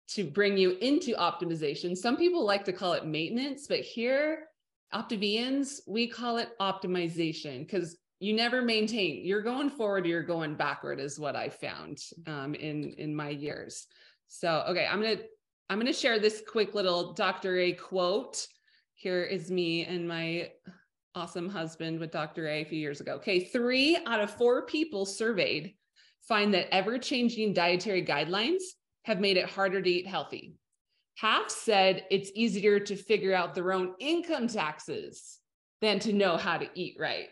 to 0.09 0.25
bring 0.25 0.57
you 0.57 0.73
into 0.81 1.15
optimization. 1.15 1.97
Some 1.97 2.17
people 2.17 2.45
like 2.45 2.65
to 2.67 2.73
call 2.73 2.93
it 2.93 3.07
maintenance, 3.07 3.67
but 3.67 3.81
here, 3.81 4.47
Optavians, 4.95 5.81
we 5.87 6.07
call 6.07 6.37
it 6.37 6.51
optimization 6.61 7.61
because 7.61 7.97
you 8.21 8.35
never 8.35 8.63
maintain. 8.63 9.25
You're 9.25 9.43
going 9.43 9.69
forward, 9.69 10.07
you're 10.07 10.23
going 10.23 10.55
backward, 10.55 11.01
is 11.01 11.19
what 11.19 11.37
I 11.37 11.49
found 11.49 11.99
um, 12.27 12.55
in 12.55 12.95
in 12.99 13.15
my 13.15 13.31
years. 13.31 13.87
So, 14.29 14.65
okay, 14.69 14.87
I'm 14.91 15.03
gonna 15.03 15.19
I'm 15.69 15.79
gonna 15.79 15.93
share 15.93 16.19
this 16.19 16.43
quick 16.49 16.75
little 16.75 17.13
Dr. 17.13 17.59
A 17.59 17.73
quote. 17.73 18.47
Here 18.95 19.23
is 19.23 19.51
me 19.51 19.85
and 19.85 20.09
my 20.09 20.51
awesome 21.15 21.49
husband 21.49 21.99
with 21.99 22.13
Dr. 22.13 22.47
A 22.47 22.63
a 22.63 22.65
few 22.65 22.79
years 22.79 23.01
ago. 23.01 23.15
Okay, 23.15 23.41
three 23.41 23.99
out 24.07 24.21
of 24.21 24.31
four 24.31 24.67
people 24.67 25.05
surveyed 25.05 25.75
find 26.23 26.55
that 26.55 26.73
ever 26.75 26.99
changing 26.99 27.53
dietary 27.53 28.05
guidelines 28.05 28.63
have 29.07 29.21
made 29.21 29.37
it 29.37 29.49
harder 29.49 29.81
to 29.81 29.89
eat 29.89 30.07
healthy. 30.07 30.57
Half 31.15 31.51
said 31.51 32.05
it's 32.11 32.33
easier 32.35 32.81
to 32.81 32.97
figure 32.97 33.33
out 33.33 33.55
their 33.55 33.73
own 33.73 33.95
income 34.01 34.49
taxes 34.49 35.39
than 35.81 36.01
to 36.01 36.13
know 36.13 36.37
how 36.37 36.59
to 36.59 36.69
eat 36.75 36.97
right. 36.99 37.29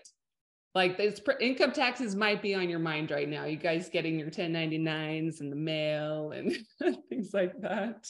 Like 0.77 0.97
this 0.97 1.21
income 1.41 1.73
taxes 1.73 2.15
might 2.15 2.43
be 2.43 2.55
on 2.55 2.69
your 2.69 2.79
mind 2.79 3.11
right 3.11 3.29
now. 3.29 3.45
You 3.45 3.57
guys 3.57 3.91
getting 3.91 4.19
your 4.19 4.31
1099s 4.31 5.41
in 5.41 5.51
the 5.51 5.57
mail 5.57 6.31
and 6.31 6.57
things 7.09 7.35
like 7.35 7.61
that. 7.61 8.07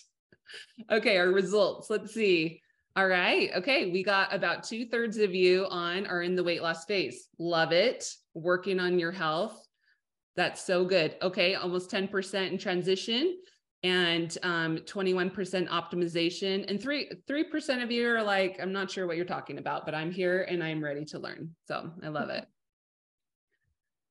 Okay, 0.90 1.16
our 1.16 1.28
results. 1.28 1.88
Let's 1.88 2.12
see. 2.12 2.60
All 2.96 3.08
right. 3.08 3.50
Okay. 3.56 3.90
We 3.90 4.04
got 4.04 4.32
about 4.32 4.62
two 4.62 4.86
thirds 4.86 5.16
of 5.16 5.34
you 5.34 5.66
on 5.70 6.06
are 6.06 6.22
in 6.22 6.36
the 6.36 6.44
weight 6.44 6.62
loss 6.62 6.84
phase. 6.84 7.28
Love 7.38 7.72
it. 7.72 8.06
Working 8.34 8.78
on 8.78 8.98
your 8.98 9.10
health. 9.10 9.58
That's 10.36 10.62
so 10.64 10.84
good. 10.84 11.16
Okay. 11.22 11.54
Almost 11.54 11.90
10% 11.90 12.52
in 12.52 12.58
transition 12.58 13.38
and 13.84 14.38
um, 14.42 14.78
21% 14.78 15.68
optimization 15.68 16.68
and 16.68 16.82
3 16.82 17.10
3% 17.28 17.82
of 17.82 17.92
you 17.92 18.08
are 18.08 18.22
like 18.22 18.58
i'm 18.60 18.72
not 18.72 18.90
sure 18.90 19.06
what 19.06 19.16
you're 19.16 19.26
talking 19.26 19.58
about 19.58 19.84
but 19.84 19.94
i'm 19.94 20.10
here 20.10 20.42
and 20.42 20.64
i'm 20.64 20.82
ready 20.82 21.04
to 21.04 21.18
learn 21.18 21.54
so 21.68 21.90
i 22.02 22.08
love 22.08 22.30
it 22.30 22.46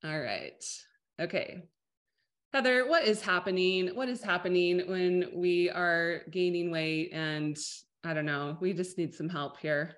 all 0.06 0.20
right 0.20 0.64
okay 1.20 1.64
heather 2.54 2.88
what 2.88 3.04
is 3.04 3.22
happening 3.22 3.90
what 3.96 4.08
is 4.08 4.22
happening 4.22 4.84
when 4.88 5.26
we 5.34 5.70
are 5.72 6.22
gaining 6.30 6.70
weight 6.70 7.10
and 7.12 7.58
i 8.04 8.14
don't 8.14 8.26
know 8.26 8.56
we 8.62 8.74
just 8.74 8.98
need 8.98 9.14
some 9.14 9.28
help 9.28 9.60
here 9.60 9.96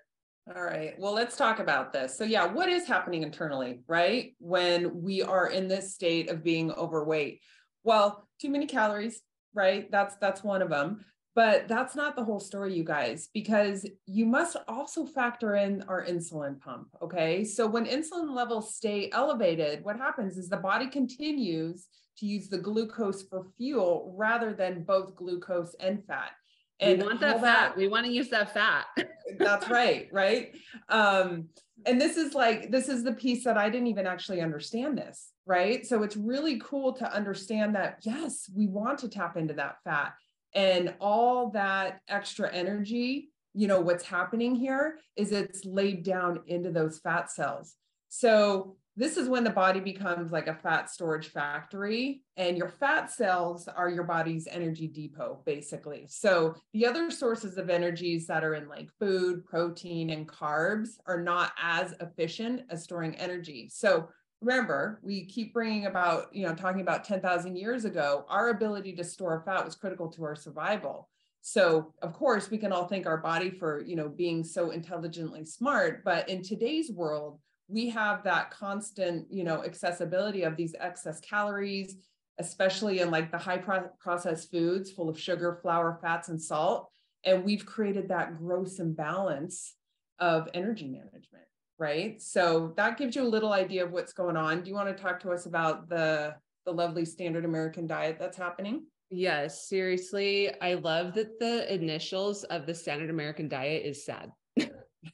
all 0.55 0.63
right. 0.63 0.94
Well, 1.00 1.13
let's 1.13 1.36
talk 1.36 1.58
about 1.58 1.91
this. 1.91 2.15
So, 2.15 2.24
yeah, 2.24 2.46
what 2.46 2.70
is 2.70 2.86
happening 2.86 3.24
internally, 3.24 3.79
right? 3.88 4.36
When 4.38 5.01
we 5.01 5.24
are 5.24 5.48
in 5.48 5.67
this 5.67 5.96
state 5.96 6.29
of 6.29 6.44
being 6.44 6.72
overweight? 6.72 7.41
Well, 7.84 8.27
too 8.39 8.51
many 8.51 8.67
calories, 8.67 9.24
right? 9.56 9.90
That's 9.92 10.16
that's 10.18 10.44
one 10.44 10.62
of 10.62 10.70
them. 10.70 11.06
But 11.36 11.68
that's 11.68 11.96
not 11.98 12.16
the 12.16 12.24
whole 12.24 12.40
story, 12.40 12.74
you 12.74 12.86
guys, 12.86 13.28
because 13.34 13.86
you 14.06 14.26
must 14.26 14.56
also 14.70 15.06
factor 15.06 15.56
in 15.56 15.84
our 15.90 16.06
insulin 16.06 16.60
pump. 16.62 16.88
Okay. 17.02 17.44
So 17.44 17.68
when 17.68 17.86
insulin 17.86 18.34
levels 18.34 18.74
stay 18.74 19.10
elevated, 19.12 19.84
what 19.84 19.98
happens 19.98 20.38
is 20.38 20.48
the 20.48 20.56
body 20.56 20.88
continues 20.88 21.88
to 22.20 22.26
use 22.26 22.48
the 22.48 22.58
glucose 22.58 23.24
for 23.24 23.48
fuel 23.58 24.16
rather 24.18 24.54
than 24.54 24.84
both 24.84 25.16
glucose 25.18 25.76
and 25.82 26.06
fat. 26.06 26.32
And 26.79 27.00
we 27.00 27.08
want 27.08 27.20
that 27.22 27.41
fat. 27.41 27.41
That, 27.41 27.77
we 27.77 27.88
want 27.88 28.05
to 28.05 28.12
use 28.12 28.29
that 28.29 28.53
fat. 28.53 28.86
that's 29.39 29.70
right. 29.70 30.10
Right. 30.12 30.55
Um, 30.89 31.50
and 31.86 32.00
this 32.01 32.17
is 32.17 32.34
like, 32.34 32.72
this 32.72 32.89
is 32.89 33.03
the 33.03 33.13
piece 33.13 33.44
that 33.46 33.58
I 33.58 33.70
didn't 33.70 33.88
even 33.88 34.08
actually 34.08 34.41
understand 34.41 34.98
this 34.98 35.32
right? 35.46 35.86
So 35.86 36.03
it's 36.03 36.17
really 36.17 36.60
cool 36.60 36.94
to 36.94 37.13
understand 37.13 37.75
that, 37.75 38.00
yes, 38.01 38.50
we 38.53 38.67
want 38.67 39.00
to 39.00 39.10
tap 39.10 39.38
into 39.38 39.53
that 39.55 39.77
fat 39.84 40.13
and 40.53 40.94
all 41.00 41.51
that 41.51 42.01
extra 42.08 42.51
energy. 42.51 43.29
You 43.53 43.67
know, 43.67 43.79
what's 43.79 44.03
happening 44.03 44.55
here 44.55 44.98
is 45.15 45.32
it's 45.32 45.63
laid 45.65 46.03
down 46.03 46.41
into 46.48 46.72
those 46.72 47.00
fat 47.00 47.32
cells. 47.32 47.75
So 48.10 48.75
this 48.98 49.18
is 49.18 49.28
when 49.28 49.44
the 49.44 49.50
body 49.50 49.82
becomes 49.82 50.32
like 50.32 50.48
a 50.48 50.56
fat 50.56 50.90
storage 50.90 51.28
factory 51.28 52.22
and 52.38 52.58
your 52.58 52.70
fat 52.70 53.12
cells 53.12 53.68
are 53.68 53.90
your 53.90 54.06
body's 54.06 54.48
energy 54.48 54.88
depot 54.88 55.42
basically. 55.46 56.06
So 56.10 56.56
the 56.74 56.86
other 56.86 57.12
sources 57.12 57.58
of 57.58 57.70
energies 57.70 58.25
that 58.28 58.44
are 58.44 58.54
in 58.56 58.70
like 58.70 58.90
food 58.98 59.46
protein 59.46 60.12
and 60.12 60.28
carbs 60.28 60.92
are 61.08 61.22
not 61.22 61.52
as 61.62 61.94
efficient 62.00 62.62
as 62.70 62.84
storing 62.84 63.16
energy. 63.16 63.70
So 63.70 64.08
remember 64.42 65.00
we 65.04 65.25
keep 65.25 65.54
bringing 65.54 65.88
about 65.88 66.34
you 66.34 66.46
know 66.46 66.54
talking 66.54 66.82
about 66.82 67.04
10,000 67.04 67.56
years 67.56 67.84
ago 67.86 68.25
our 68.30 68.50
ability 68.50 68.94
to 68.96 69.04
store 69.04 69.42
fat 69.46 69.66
was 69.66 69.75
critical 69.75 70.10
to 70.10 70.24
our 70.24 70.36
survival. 70.36 71.10
So 71.42 71.94
of 72.02 72.14
course 72.14 72.50
we 72.50 72.58
can 72.58 72.72
all 72.72 72.88
thank 72.88 73.06
our 73.08 73.18
body 73.18 73.50
for 73.50 73.84
you 73.84 73.98
know 73.98 74.08
being 74.08 74.42
so 74.42 74.72
intelligently 74.72 75.44
smart 75.44 76.06
but 76.06 76.30
in 76.30 76.42
today's 76.42 76.90
world 76.92 77.40
we 77.67 77.89
have 77.89 78.24
that 78.24 78.51
constant 78.51 79.25
you 79.29 79.43
know 79.43 79.63
accessibility 79.63 80.43
of 80.43 80.55
these 80.55 80.75
excess 80.79 81.19
calories 81.19 81.95
especially 82.38 83.00
in 83.00 83.10
like 83.12 83.31
the 83.31 83.38
high 83.38 83.57
pro- 83.57 83.89
processed 84.00 84.51
foods 84.51 84.91
full 84.91 85.10
of 85.10 85.19
sugar 85.19 85.57
flour 85.62 85.98
fats 86.01 86.29
and 86.29 86.41
salt 86.41 86.89
and 87.24 87.43
we've 87.43 87.65
created 87.65 88.10
that 88.10 88.38
gross 88.38 88.79
imbalance 88.79 89.75
of 90.19 90.48
energy 90.53 90.88
management 90.88 91.45
right? 91.77 92.22
So 92.22 92.74
that 92.77 92.98
gives 92.98 93.15
you 93.15 93.24
a 93.24 93.27
little 93.27 93.53
idea 93.53 93.84
of 93.84 93.91
what's 93.91 94.13
going 94.13 94.38
on. 94.38 94.62
Do 94.62 94.69
you 94.69 94.75
want 94.75 94.95
to 94.95 95.01
talk 95.01 95.19
to 95.22 95.31
us 95.31 95.45
about 95.45 95.89
the 95.89 96.36
the 96.65 96.72
lovely 96.72 97.05
standard 97.05 97.45
American 97.45 97.86
diet 97.86 98.17
that's 98.19 98.38
happening? 98.38 98.86
Yes, 99.12 99.69
seriously. 99.69 100.51
I 100.62 100.74
love 100.74 101.13
that 101.13 101.39
the 101.39 101.72
initials 101.72 102.43
of 102.45 102.65
the 102.65 102.74
standard 102.74 103.12
American 103.12 103.48
diet 103.48 103.86
is 103.86 104.03
sad. 104.03 104.31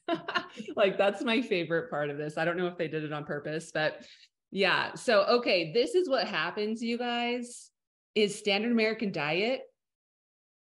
like 0.76 0.98
that's 0.98 1.24
my 1.24 1.42
favorite 1.42 1.90
part 1.90 2.10
of 2.10 2.18
this. 2.18 2.38
I 2.38 2.46
don't 2.46 2.58
know 2.58 2.68
if 2.68 2.78
they 2.78 2.88
did 2.88 3.04
it 3.04 3.14
on 3.14 3.26
purpose, 3.26 3.72
but 3.74 4.04
yeah. 4.52 4.94
So 4.96 5.24
okay, 5.24 5.72
this 5.74 5.96
is 5.96 6.10
what 6.10 6.28
happens 6.28 6.82
you 6.82 6.98
guys 6.98 7.70
is 8.16 8.38
standard 8.38 8.72
American 8.72 9.12
diet. 9.12 9.62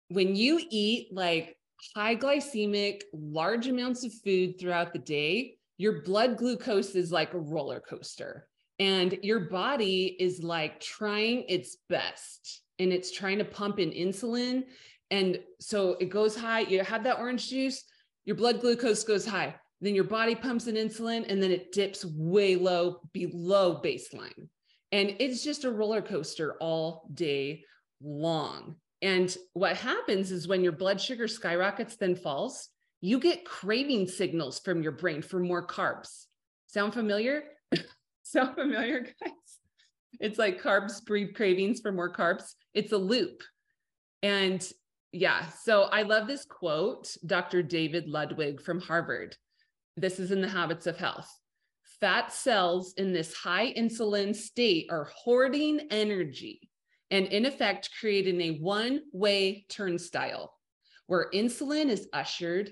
When 0.10 0.36
you 0.36 0.60
eat 0.70 1.10
like 1.12 1.58
high 1.96 2.16
glycemic 2.16 3.02
large 3.14 3.68
amounts 3.68 4.04
of 4.04 4.12
food 4.24 4.60
throughout 4.60 4.94
the 4.94 5.00
day 5.00 5.56
your 5.80 6.02
blood 6.02 6.38
glucose 6.38 6.94
is 6.94 7.12
like 7.12 7.34
a 7.34 7.40
roller 7.40 7.80
coaster. 7.80 8.46
And 8.80 9.18
your 9.24 9.40
body 9.40 10.16
is 10.20 10.44
like 10.44 10.80
trying 10.82 11.46
its 11.48 11.78
best 11.88 12.62
and 12.78 12.94
it's 12.94 13.12
trying 13.12 13.40
to 13.40 13.46
pump 13.46 13.80
in 13.80 13.92
insulin. 13.92 14.66
And 15.10 15.40
so 15.60 15.96
it 16.02 16.10
goes 16.10 16.36
high. 16.36 16.62
You 16.62 16.84
have 16.84 17.06
that 17.06 17.18
orange 17.18 17.50
juice 17.50 17.86
your 18.26 18.36
blood 18.36 18.62
glucose 18.62 19.04
goes 19.04 19.26
high 19.26 19.56
then 19.82 19.96
your 19.96 20.04
body 20.04 20.36
pumps 20.36 20.68
in 20.68 20.76
insulin 20.76 21.26
and 21.30 21.42
then 21.42 21.52
it 21.52 21.72
dips 21.72 22.06
way 22.06 22.56
low 22.56 23.00
below 23.14 23.82
baseline 23.84 24.48
and 24.92 25.16
it's 25.20 25.44
just 25.44 25.66
a 25.66 25.72
roller 25.72 26.02
coaster 26.02 26.56
all 26.60 27.10
day 27.14 27.64
long 28.02 28.76
and 29.02 29.38
what 29.54 29.78
happens 29.78 30.32
is 30.32 30.48
when 30.48 30.64
your 30.64 30.74
blood 30.74 31.00
sugar 31.00 31.28
skyrockets 31.28 31.96
then 31.96 32.16
falls 32.16 32.70
you 33.02 33.20
get 33.20 33.46
craving 33.46 34.08
signals 34.08 34.60
from 34.60 34.82
your 34.82 34.92
brain 34.92 35.22
for 35.22 35.40
more 35.40 35.66
carbs. 35.66 36.26
Sound 36.68 36.94
familiar? 36.94 37.44
Sound 38.24 38.56
familiar, 38.56 39.02
guys? 39.02 39.32
It's 40.20 40.38
like 40.38 40.62
carbs 40.62 41.04
breed 41.06 41.36
cravings 41.36 41.80
for 41.80 41.92
more 41.92 42.14
carbs. 42.14 42.54
It's 42.74 42.92
a 42.92 42.98
loop. 42.98 43.42
And 44.22 44.70
yeah, 45.12 45.48
so 45.50 45.84
I 45.84 46.04
love 46.04 46.28
this 46.28 46.46
quote, 46.46 47.16
Dr. 47.26 47.64
David 47.64 48.08
Ludwig 48.08 48.62
from 48.62 48.80
Harvard. 48.80 49.36
This 49.98 50.20
is 50.20 50.32
in 50.32 50.42
the 50.42 50.48
habits 50.48 50.88
of 50.88 50.98
health. 50.98 51.30
Fat 52.00 52.32
cells 52.32 52.94
in 52.98 53.12
this 53.12 53.34
high 53.34 53.74
insulin 53.74 54.36
state 54.36 54.88
are 54.90 55.10
hoarding 55.14 55.82
energy 55.92 56.70
and 57.12 57.26
in 57.28 57.46
effect 57.46 57.90
creating 58.00 58.40
a 58.40 58.60
one 58.60 59.02
way 59.12 59.66
turnstile 59.68 60.54
where 61.08 61.30
insulin 61.34 61.90
is 61.90 62.08
ushered 62.14 62.72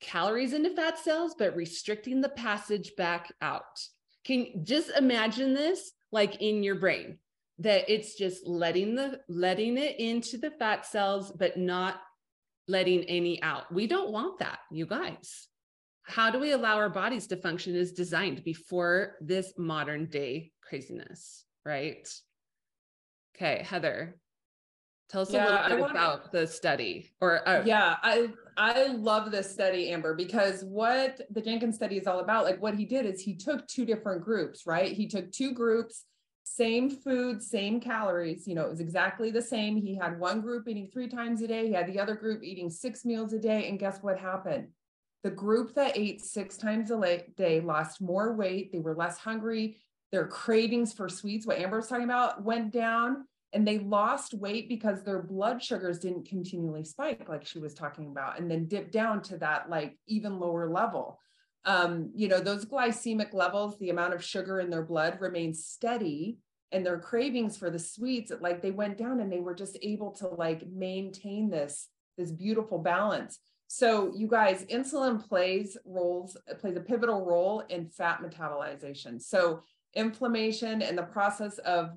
calories 0.00 0.52
into 0.52 0.70
fat 0.70 0.98
cells, 0.98 1.34
but 1.38 1.56
restricting 1.56 2.20
the 2.20 2.28
passage 2.30 2.92
back 2.96 3.32
out. 3.40 3.80
Can 4.24 4.40
you 4.40 4.60
just 4.62 4.90
imagine 4.90 5.54
this 5.54 5.92
like 6.12 6.40
in 6.40 6.62
your 6.62 6.76
brain 6.76 7.18
that 7.58 7.92
it's 7.92 8.14
just 8.14 8.46
letting 8.46 8.94
the 8.94 9.20
letting 9.28 9.78
it 9.78 9.98
into 9.98 10.38
the 10.38 10.50
fat 10.50 10.86
cells, 10.86 11.32
but 11.32 11.56
not 11.56 12.00
letting 12.66 13.04
any 13.04 13.42
out. 13.42 13.72
We 13.72 13.86
don't 13.86 14.10
want 14.10 14.38
that, 14.40 14.58
you 14.70 14.86
guys. 14.86 15.48
How 16.02 16.30
do 16.30 16.38
we 16.38 16.52
allow 16.52 16.76
our 16.76 16.90
bodies 16.90 17.26
to 17.28 17.36
function 17.36 17.74
as 17.76 17.92
designed 17.92 18.44
before 18.44 19.16
this 19.20 19.54
modern 19.56 20.06
day 20.06 20.52
craziness, 20.62 21.44
right? 21.64 22.06
Okay, 23.36 23.64
Heather, 23.64 24.16
tell 25.08 25.22
us 25.22 25.32
yeah, 25.32 25.46
a 25.46 25.68
little 25.68 25.76
bit 25.76 25.80
wanna, 25.80 25.92
about 25.92 26.32
the 26.32 26.46
study 26.46 27.12
or 27.20 27.46
uh, 27.48 27.62
yeah 27.64 27.96
i 28.02 28.28
i 28.56 28.86
love 28.88 29.30
this 29.30 29.50
study 29.50 29.90
amber 29.90 30.14
because 30.14 30.64
what 30.64 31.20
the 31.30 31.40
jenkins 31.40 31.76
study 31.76 31.96
is 31.96 32.06
all 32.06 32.20
about 32.20 32.44
like 32.44 32.60
what 32.60 32.74
he 32.74 32.84
did 32.84 33.04
is 33.04 33.20
he 33.20 33.34
took 33.34 33.66
two 33.68 33.84
different 33.84 34.24
groups 34.24 34.66
right 34.66 34.92
he 34.92 35.06
took 35.06 35.30
two 35.30 35.52
groups 35.52 36.04
same 36.46 36.90
food 36.90 37.42
same 37.42 37.80
calories 37.80 38.46
you 38.46 38.54
know 38.54 38.64
it 38.64 38.70
was 38.70 38.80
exactly 38.80 39.30
the 39.30 39.42
same. 39.42 39.76
He 39.76 39.94
had 39.94 40.18
one 40.18 40.40
group 40.40 40.68
eating 40.68 40.88
three 40.92 41.08
times 41.08 41.42
a 41.42 41.48
day. 41.48 41.66
He 41.66 41.72
had 41.72 41.86
the 41.86 41.98
other 41.98 42.14
group 42.14 42.42
eating 42.42 42.70
six 42.70 43.04
meals 43.04 43.32
a 43.32 43.38
day. 43.38 43.68
And 43.68 43.78
guess 43.78 44.02
what 44.02 44.18
happened? 44.18 44.68
The 45.22 45.30
group 45.30 45.74
that 45.74 45.96
ate 45.96 46.22
six 46.22 46.56
times 46.56 46.90
a 46.90 47.24
day 47.36 47.60
lost 47.60 48.00
more 48.00 48.34
weight. 48.34 48.72
They 48.72 48.78
were 48.78 48.94
less 48.94 49.18
hungry. 49.18 49.78
Their 50.12 50.26
cravings 50.26 50.92
for 50.92 51.08
sweets 51.08 51.46
what 51.46 51.58
amber 51.58 51.78
was 51.78 51.88
talking 51.88 52.04
about 52.04 52.44
went 52.44 52.72
down 52.72 53.24
and 53.52 53.66
they 53.66 53.78
lost 53.78 54.34
weight 54.34 54.68
because 54.68 55.02
their 55.02 55.22
blood 55.22 55.62
sugars 55.62 55.98
didn't 55.98 56.28
continually 56.28 56.84
spike 56.84 57.28
like 57.28 57.46
she 57.46 57.58
was 57.58 57.72
talking 57.72 58.08
about 58.08 58.38
and 58.38 58.50
then 58.50 58.66
dip 58.66 58.90
down 58.90 59.22
to 59.22 59.38
that 59.38 59.70
like 59.70 59.96
even 60.06 60.38
lower 60.38 60.68
level 60.68 61.18
um, 61.64 62.10
you 62.14 62.28
know 62.28 62.40
those 62.40 62.64
glycemic 62.64 63.32
levels 63.32 63.78
the 63.78 63.90
amount 63.90 64.14
of 64.14 64.22
sugar 64.24 64.60
in 64.60 64.70
their 64.70 64.82
blood 64.82 65.18
remains 65.20 65.64
steady 65.64 66.38
and 66.72 66.84
their 66.84 66.98
cravings 66.98 67.56
for 67.56 67.70
the 67.70 67.78
sweets 67.78 68.32
like 68.40 68.60
they 68.60 68.70
went 68.70 68.98
down 68.98 69.20
and 69.20 69.32
they 69.32 69.40
were 69.40 69.54
just 69.54 69.78
able 69.82 70.10
to 70.10 70.28
like 70.28 70.66
maintain 70.68 71.50
this 71.50 71.88
this 72.18 72.30
beautiful 72.30 72.78
balance 72.78 73.38
so 73.66 74.12
you 74.14 74.28
guys 74.28 74.64
insulin 74.64 75.26
plays 75.26 75.76
roles 75.84 76.36
plays 76.60 76.76
a 76.76 76.80
pivotal 76.80 77.24
role 77.24 77.60
in 77.70 77.88
fat 77.88 78.20
metabolization 78.22 79.20
so 79.20 79.62
inflammation 79.94 80.82
and 80.82 80.98
the 80.98 81.02
process 81.02 81.58
of 81.58 81.90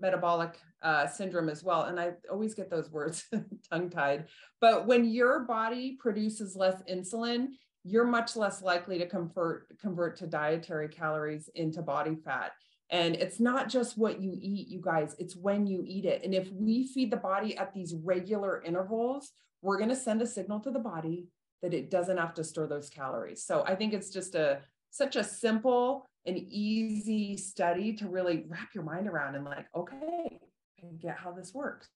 metabolic 0.00 0.58
uh, 0.82 1.06
syndrome 1.06 1.48
as 1.48 1.64
well. 1.64 1.84
And 1.84 1.98
I 1.98 2.12
always 2.30 2.54
get 2.54 2.70
those 2.70 2.90
words 2.90 3.24
tongue 3.70 3.90
tied. 3.90 4.26
But 4.60 4.86
when 4.86 5.04
your 5.04 5.40
body 5.40 5.96
produces 5.98 6.56
less 6.56 6.80
insulin, 6.90 7.48
you're 7.84 8.06
much 8.06 8.36
less 8.36 8.62
likely 8.62 8.98
to 8.98 9.06
convert 9.06 9.78
convert 9.78 10.16
to 10.16 10.26
dietary 10.26 10.88
calories 10.88 11.48
into 11.54 11.82
body 11.82 12.16
fat. 12.16 12.52
And 12.90 13.16
it's 13.16 13.38
not 13.38 13.68
just 13.68 13.98
what 13.98 14.20
you 14.20 14.36
eat, 14.40 14.68
you 14.68 14.80
guys, 14.80 15.14
it's 15.18 15.36
when 15.36 15.66
you 15.66 15.82
eat 15.86 16.06
it. 16.06 16.22
And 16.24 16.34
if 16.34 16.50
we 16.52 16.86
feed 16.86 17.10
the 17.10 17.18
body 17.18 17.56
at 17.56 17.74
these 17.74 17.94
regular 17.94 18.62
intervals, 18.62 19.32
we're 19.60 19.76
going 19.76 19.90
to 19.90 19.96
send 19.96 20.22
a 20.22 20.26
signal 20.26 20.60
to 20.60 20.70
the 20.70 20.78
body 20.78 21.26
that 21.60 21.74
it 21.74 21.90
doesn't 21.90 22.16
have 22.16 22.34
to 22.34 22.44
store 22.44 22.66
those 22.66 22.88
calories. 22.88 23.44
So 23.44 23.62
I 23.66 23.74
think 23.74 23.92
it's 23.92 24.10
just 24.10 24.34
a 24.34 24.60
such 24.90 25.16
a 25.16 25.24
simple 25.24 26.06
and 26.26 26.38
easy 26.38 27.36
study 27.36 27.92
to 27.94 28.08
really 28.08 28.44
wrap 28.48 28.68
your 28.74 28.84
mind 28.84 29.06
around 29.08 29.34
and 29.34 29.44
like, 29.44 29.66
okay, 29.74 30.40
and 30.82 31.00
get 31.00 31.18
how 31.18 31.32
this 31.32 31.52
works. 31.52 31.88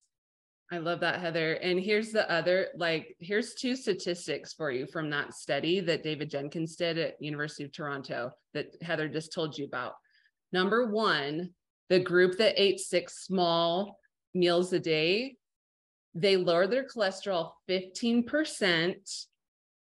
I 0.72 0.78
love 0.78 1.00
that, 1.00 1.20
Heather. 1.20 1.52
And 1.56 1.78
here's 1.78 2.12
the 2.12 2.28
other, 2.32 2.68
like, 2.74 3.14
here's 3.20 3.52
two 3.52 3.76
statistics 3.76 4.54
for 4.54 4.70
you 4.70 4.86
from 4.86 5.10
that 5.10 5.34
study 5.34 5.80
that 5.80 6.02
David 6.02 6.30
Jenkins 6.30 6.76
did 6.76 6.96
at 6.96 7.20
University 7.20 7.64
of 7.64 7.72
Toronto 7.72 8.30
that 8.54 8.74
Heather 8.80 9.06
just 9.06 9.34
told 9.34 9.58
you 9.58 9.66
about. 9.66 9.92
Number 10.50 10.90
one, 10.90 11.50
the 11.90 12.00
group 12.00 12.38
that 12.38 12.54
ate 12.56 12.80
six 12.80 13.22
small 13.26 13.98
meals 14.32 14.72
a 14.72 14.80
day, 14.80 15.36
they 16.14 16.38
lowered 16.38 16.70
their 16.70 16.86
cholesterol 16.86 17.50
15% 17.68 19.26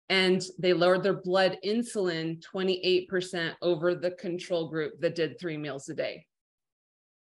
and 0.08 0.42
they 0.60 0.72
lowered 0.72 1.04
their 1.04 1.22
blood 1.22 1.58
insulin 1.66 2.42
28% 2.42 3.52
over 3.62 3.96
the 3.96 4.12
control 4.12 4.70
group 4.70 4.94
that 5.02 5.16
did 5.16 5.38
three 5.38 5.58
meals 5.58 5.90
a 5.90 5.94
day. 5.94 6.26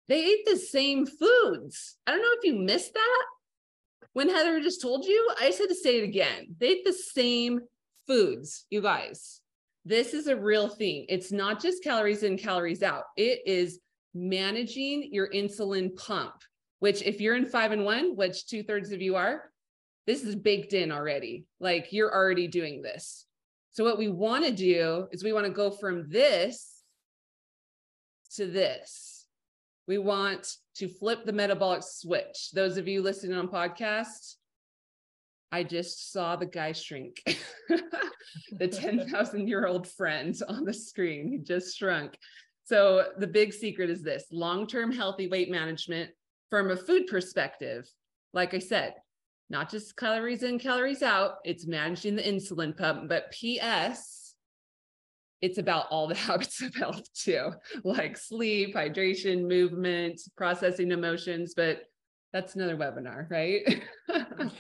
They 0.08 0.24
ate 0.24 0.46
the 0.46 0.58
same 0.58 1.06
foods. 1.06 1.98
I 2.08 2.12
don't 2.12 2.22
know 2.22 2.30
if 2.40 2.46
you 2.46 2.56
missed 2.56 2.94
that 2.94 3.26
when 4.14 4.30
Heather 4.30 4.60
just 4.60 4.82
told 4.82 5.06
you. 5.06 5.32
I 5.40 5.52
said 5.52 5.68
to 5.68 5.76
say 5.76 6.00
it 6.00 6.04
again. 6.04 6.56
They 6.60 6.68
ate 6.68 6.86
the 6.86 6.94
same 6.94 7.62
foods, 8.08 8.66
you 8.70 8.82
guys. 8.82 9.42
This 9.86 10.14
is 10.14 10.28
a 10.28 10.36
real 10.36 10.68
thing. 10.68 11.06
It's 11.10 11.32
not 11.32 11.62
just 11.62 11.84
calories 11.84 12.24
in, 12.24 12.38
calories 12.38 12.84
out. 12.84 13.04
It 13.18 13.40
is 13.46 13.80
managing 14.14 15.10
your 15.12 15.30
insulin 15.30 15.96
pump, 15.96 16.34
which, 16.80 17.02
if 17.02 17.20
you're 17.20 17.36
in 17.36 17.46
five 17.46 17.72
and 17.72 17.84
one, 17.84 18.16
which 18.16 18.48
two 18.48 18.64
thirds 18.64 18.92
of 18.92 19.02
you 19.02 19.16
are, 19.16 19.52
this 20.06 20.24
is 20.24 20.36
baked 20.36 20.74
in 20.74 20.92
already. 20.92 21.46
Like 21.60 21.92
you're 21.92 22.14
already 22.14 22.48
doing 22.48 22.82
this. 22.82 23.26
So, 23.72 23.84
what 23.84 23.98
we 23.98 24.10
want 24.10 24.46
to 24.46 24.52
do 24.52 25.08
is 25.12 25.24
we 25.24 25.34
want 25.34 25.46
to 25.46 25.52
go 25.52 25.72
from 25.72 26.10
this 26.10 26.84
to 28.36 28.46
this. 28.46 29.21
We 29.92 29.98
want 29.98 30.56
to 30.76 30.88
flip 30.88 31.26
the 31.26 31.34
metabolic 31.34 31.84
switch. 31.84 32.52
Those 32.54 32.78
of 32.78 32.88
you 32.88 33.02
listening 33.02 33.38
on 33.38 33.50
podcast, 33.50 34.36
I 35.52 35.66
just 35.66 36.14
saw 36.14 36.38
the 36.38 36.46
guy 36.46 36.72
shrink. 36.72 37.22
the 38.54 38.70
10,000 38.70 39.50
year 39.50 39.68
old 39.68 39.86
friend 39.90 40.34
on 40.48 40.64
the 40.64 40.74
screen. 40.74 41.28
He 41.28 41.40
just 41.40 41.78
shrunk. 41.78 42.18
So, 42.64 43.08
the 43.18 43.28
big 43.28 43.52
secret 43.52 43.90
is 43.90 44.02
this 44.02 44.24
long 44.32 44.66
term 44.66 44.94
healthy 44.94 45.28
weight 45.28 45.52
management 45.52 46.12
from 46.50 46.72
a 46.72 46.78
food 46.78 47.08
perspective. 47.08 47.86
Like 48.32 48.54
I 48.54 48.60
said, 48.60 48.94
not 49.50 49.70
just 49.70 49.98
calories 49.98 50.44
in, 50.44 50.58
calories 50.58 51.04
out. 51.04 51.40
It's 51.44 51.68
managing 51.68 52.16
the 52.16 52.24
insulin 52.24 52.78
pump, 52.78 53.10
but 53.10 53.34
PS, 53.34 54.21
it's 55.42 55.58
about 55.58 55.88
all 55.90 56.08
the 56.08 56.16
habits 56.28 56.62
of 56.62 56.74
health 56.76 57.02
too, 57.14 57.52
like 57.84 58.18
sleep, 58.18 58.76
hydration, 58.76 59.48
movement, 59.48 60.22
processing 60.36 60.92
emotions. 60.92 61.54
But 61.56 61.84
that's 62.34 62.56
another 62.56 62.78
webinar, 62.78 63.30
right? 63.30 63.84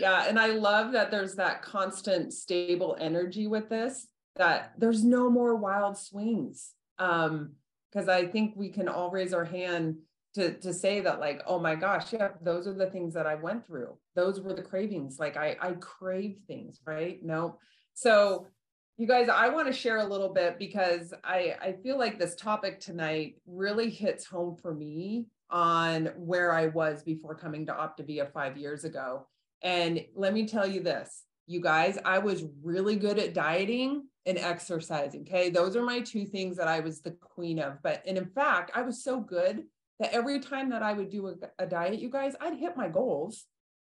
yeah. 0.00 0.26
And 0.28 0.38
I 0.38 0.48
love 0.48 0.92
that 0.92 1.10
there's 1.10 1.34
that 1.36 1.62
constant 1.62 2.32
stable 2.32 2.96
energy 3.00 3.46
with 3.46 3.70
this, 3.70 4.06
that 4.36 4.72
there's 4.76 5.02
no 5.02 5.30
more 5.30 5.56
wild 5.56 5.96
swings. 5.96 6.72
Um, 6.98 7.52
because 7.92 8.08
I 8.08 8.26
think 8.26 8.54
we 8.56 8.68
can 8.68 8.88
all 8.88 9.10
raise 9.10 9.32
our 9.32 9.44
hand 9.44 9.96
to 10.36 10.52
to 10.58 10.72
say 10.74 11.00
that 11.00 11.18
like 11.18 11.42
oh 11.46 11.58
my 11.58 11.74
gosh 11.74 12.12
yeah 12.12 12.28
those 12.42 12.66
are 12.66 12.74
the 12.74 12.90
things 12.90 13.14
that 13.14 13.26
i 13.26 13.34
went 13.34 13.66
through 13.66 13.96
those 14.14 14.38
were 14.38 14.52
the 14.52 14.62
cravings 14.62 15.18
like 15.18 15.36
i 15.36 15.56
i 15.62 15.72
crave 15.72 16.36
things 16.46 16.78
right 16.86 17.24
no 17.24 17.58
so 17.94 18.46
you 18.96 19.06
guys 19.06 19.28
i 19.28 19.48
want 19.48 19.66
to 19.66 19.72
share 19.72 19.98
a 19.98 20.04
little 20.06 20.28
bit 20.28 20.58
because 20.58 21.12
i 21.22 21.54
i 21.60 21.72
feel 21.82 21.98
like 21.98 22.18
this 22.18 22.34
topic 22.34 22.80
tonight 22.80 23.36
really 23.46 23.90
hits 23.90 24.24
home 24.24 24.56
for 24.56 24.74
me 24.74 25.26
on 25.50 26.06
where 26.16 26.52
i 26.52 26.66
was 26.68 27.02
before 27.02 27.34
coming 27.34 27.66
to 27.66 27.72
optavia 27.72 28.30
five 28.32 28.56
years 28.56 28.84
ago. 28.84 29.26
And 29.62 30.04
let 30.14 30.34
me 30.34 30.46
tell 30.46 30.66
you 30.66 30.80
this 30.80 31.24
you 31.46 31.60
guys 31.60 31.98
i 32.04 32.18
was 32.18 32.44
really 32.62 32.96
good 32.96 33.18
at 33.18 33.34
dieting 33.34 34.04
and 34.24 34.38
exercising 34.38 35.22
okay? 35.22 35.50
Those 35.50 35.76
are 35.76 35.82
my 35.82 36.00
two 36.00 36.26
things 36.26 36.56
that 36.56 36.68
i 36.68 36.80
was 36.80 37.00
the 37.00 37.12
queen 37.12 37.58
of. 37.58 37.82
But 37.82 38.02
and 38.06 38.18
in 38.18 38.26
fact 38.26 38.72
i 38.74 38.82
was 38.82 39.04
so 39.04 39.20
good 39.20 39.64
that 39.98 40.12
every 40.12 40.40
time 40.40 40.70
that 40.70 40.82
I 40.82 40.92
would 40.92 41.10
do 41.10 41.28
a, 41.28 41.34
a 41.58 41.66
diet, 41.66 42.00
you 42.00 42.10
guys, 42.10 42.34
I'd 42.40 42.58
hit 42.58 42.76
my 42.76 42.88
goals. 42.88 43.46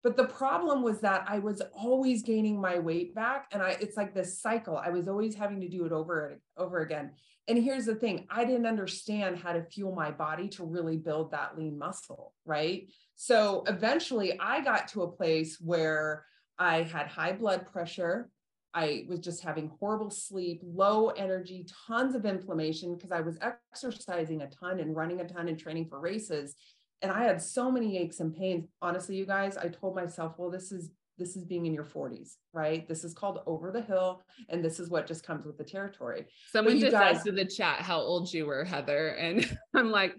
But 0.04 0.18
the 0.18 0.26
problem 0.26 0.82
was 0.82 1.00
that 1.00 1.24
I 1.26 1.38
was 1.38 1.62
always 1.72 2.22
gaining 2.22 2.60
my 2.60 2.78
weight 2.78 3.14
back. 3.14 3.48
And 3.52 3.62
I 3.62 3.70
it's 3.80 3.96
like 3.96 4.14
this 4.14 4.38
cycle. 4.40 4.76
I 4.76 4.90
was 4.90 5.08
always 5.08 5.34
having 5.34 5.62
to 5.62 5.68
do 5.68 5.86
it 5.86 5.92
over 5.92 6.28
and 6.28 6.40
over 6.58 6.80
again. 6.80 7.12
And 7.48 7.58
here's 7.58 7.86
the 7.86 7.94
thing 7.94 8.26
I 8.30 8.44
didn't 8.44 8.66
understand 8.66 9.38
how 9.38 9.54
to 9.54 9.64
fuel 9.64 9.94
my 9.94 10.10
body 10.10 10.48
to 10.50 10.64
really 10.64 10.98
build 10.98 11.30
that 11.32 11.58
lean 11.58 11.78
muscle. 11.78 12.34
Right. 12.44 12.90
So 13.16 13.64
eventually 13.66 14.38
I 14.38 14.60
got 14.60 14.88
to 14.88 15.02
a 15.02 15.10
place 15.10 15.58
where 15.58 16.26
I 16.58 16.82
had 16.82 17.06
high 17.06 17.32
blood 17.32 17.66
pressure. 17.72 18.28
I 18.74 19.06
was 19.08 19.20
just 19.20 19.42
having 19.42 19.70
horrible 19.78 20.10
sleep, 20.10 20.60
low 20.64 21.10
energy, 21.10 21.64
tons 21.86 22.14
of 22.14 22.26
inflammation 22.26 22.96
because 22.96 23.12
I 23.12 23.20
was 23.20 23.38
exercising 23.40 24.42
a 24.42 24.50
ton 24.50 24.80
and 24.80 24.96
running 24.96 25.20
a 25.20 25.28
ton 25.28 25.48
and 25.48 25.58
training 25.58 25.86
for 25.88 26.00
races. 26.00 26.56
And 27.04 27.12
I 27.12 27.24
had 27.24 27.42
so 27.42 27.70
many 27.70 27.98
aches 27.98 28.20
and 28.20 28.34
pains. 28.34 28.66
Honestly, 28.80 29.14
you 29.14 29.26
guys, 29.26 29.58
I 29.58 29.68
told 29.68 29.94
myself, 29.94 30.36
well, 30.38 30.50
this 30.50 30.72
is 30.72 30.90
this 31.18 31.36
is 31.36 31.44
being 31.44 31.66
in 31.66 31.74
your 31.74 31.84
40s, 31.84 32.36
right? 32.54 32.88
This 32.88 33.04
is 33.04 33.12
called 33.12 33.40
over 33.46 33.70
the 33.70 33.82
hill, 33.82 34.22
and 34.48 34.64
this 34.64 34.80
is 34.80 34.88
what 34.88 35.06
just 35.06 35.24
comes 35.24 35.44
with 35.44 35.58
the 35.58 35.62
territory. 35.64 36.24
Someone 36.50 36.80
just 36.80 36.92
guys, 36.92 37.18
asked 37.18 37.28
in 37.28 37.34
the 37.36 37.44
chat 37.44 37.82
how 37.82 38.00
old 38.00 38.32
you 38.32 38.46
were, 38.46 38.64
Heather, 38.64 39.08
and 39.10 39.46
I'm 39.74 39.90
like, 39.90 40.16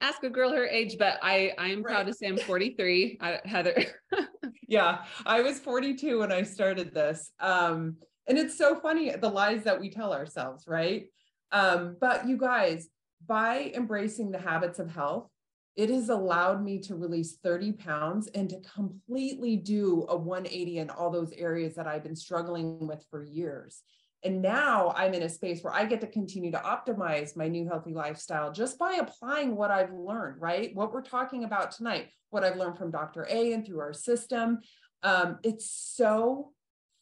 ask 0.00 0.22
a 0.22 0.30
girl 0.30 0.52
her 0.52 0.64
age, 0.64 0.94
but 0.96 1.18
I 1.22 1.52
I 1.58 1.70
am 1.70 1.82
proud 1.82 1.96
Right. 1.96 2.06
to 2.06 2.14
say 2.14 2.28
I'm 2.28 2.38
43. 2.38 3.18
I, 3.20 3.40
Heather. 3.44 3.74
yeah 4.68 5.04
i 5.26 5.40
was 5.42 5.60
42 5.60 6.18
when 6.18 6.32
i 6.32 6.42
started 6.42 6.92
this 6.92 7.30
um 7.38 7.96
and 8.26 8.36
it's 8.36 8.58
so 8.58 8.74
funny 8.74 9.14
the 9.14 9.28
lies 9.28 9.62
that 9.62 9.78
we 9.80 9.90
tell 9.90 10.12
ourselves 10.12 10.64
right 10.66 11.04
um 11.52 11.96
but 12.00 12.26
you 12.26 12.36
guys 12.36 12.88
by 13.28 13.70
embracing 13.76 14.32
the 14.32 14.40
habits 14.40 14.80
of 14.80 14.90
health 14.90 15.28
it 15.76 15.90
has 15.90 16.08
allowed 16.08 16.64
me 16.64 16.78
to 16.78 16.96
release 16.96 17.36
30 17.42 17.72
pounds 17.72 18.28
and 18.28 18.48
to 18.48 18.60
completely 18.60 19.56
do 19.56 20.06
a 20.08 20.16
180 20.16 20.78
in 20.78 20.90
all 20.90 21.10
those 21.10 21.32
areas 21.32 21.74
that 21.74 21.86
i've 21.86 22.02
been 22.02 22.16
struggling 22.16 22.86
with 22.86 23.04
for 23.10 23.22
years 23.22 23.82
and 24.24 24.40
now 24.40 24.92
i'm 24.96 25.14
in 25.14 25.22
a 25.22 25.28
space 25.28 25.62
where 25.62 25.74
i 25.74 25.84
get 25.84 26.00
to 26.00 26.06
continue 26.06 26.50
to 26.50 26.58
optimize 26.58 27.36
my 27.36 27.48
new 27.48 27.66
healthy 27.66 27.92
lifestyle 27.92 28.52
just 28.52 28.78
by 28.78 28.94
applying 28.94 29.54
what 29.54 29.70
i've 29.70 29.92
learned 29.92 30.40
right 30.40 30.74
what 30.74 30.92
we're 30.92 31.02
talking 31.02 31.44
about 31.44 31.70
tonight 31.70 32.08
what 32.30 32.44
I've 32.44 32.56
learned 32.56 32.78
from 32.78 32.90
Dr. 32.90 33.26
A 33.30 33.52
and 33.52 33.64
through 33.64 33.80
our 33.80 33.92
system. 33.92 34.60
Um, 35.02 35.38
it's 35.42 35.70
so 35.70 36.52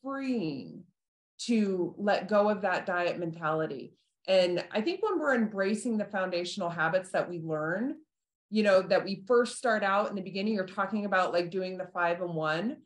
freeing 0.02 0.84
to 1.40 1.94
let 1.98 2.28
go 2.28 2.48
of 2.48 2.62
that 2.62 2.86
diet 2.86 3.18
mentality. 3.18 3.94
And 4.26 4.64
I 4.70 4.80
think 4.80 5.02
when 5.02 5.18
we're 5.18 5.34
embracing 5.34 5.98
the 5.98 6.04
foundational 6.04 6.70
habits 6.70 7.10
that 7.10 7.28
we 7.28 7.40
learn, 7.40 7.96
you 8.54 8.62
know, 8.62 8.80
that 8.82 9.04
we 9.04 9.24
first 9.26 9.58
start 9.58 9.82
out 9.82 10.08
in 10.10 10.14
the 10.14 10.22
beginning, 10.22 10.54
you're 10.54 10.64
talking 10.64 11.06
about 11.06 11.32
like 11.32 11.50
doing 11.50 11.76
the 11.76 11.88
five 11.92 12.22
and 12.22 12.32
one, 12.32 12.76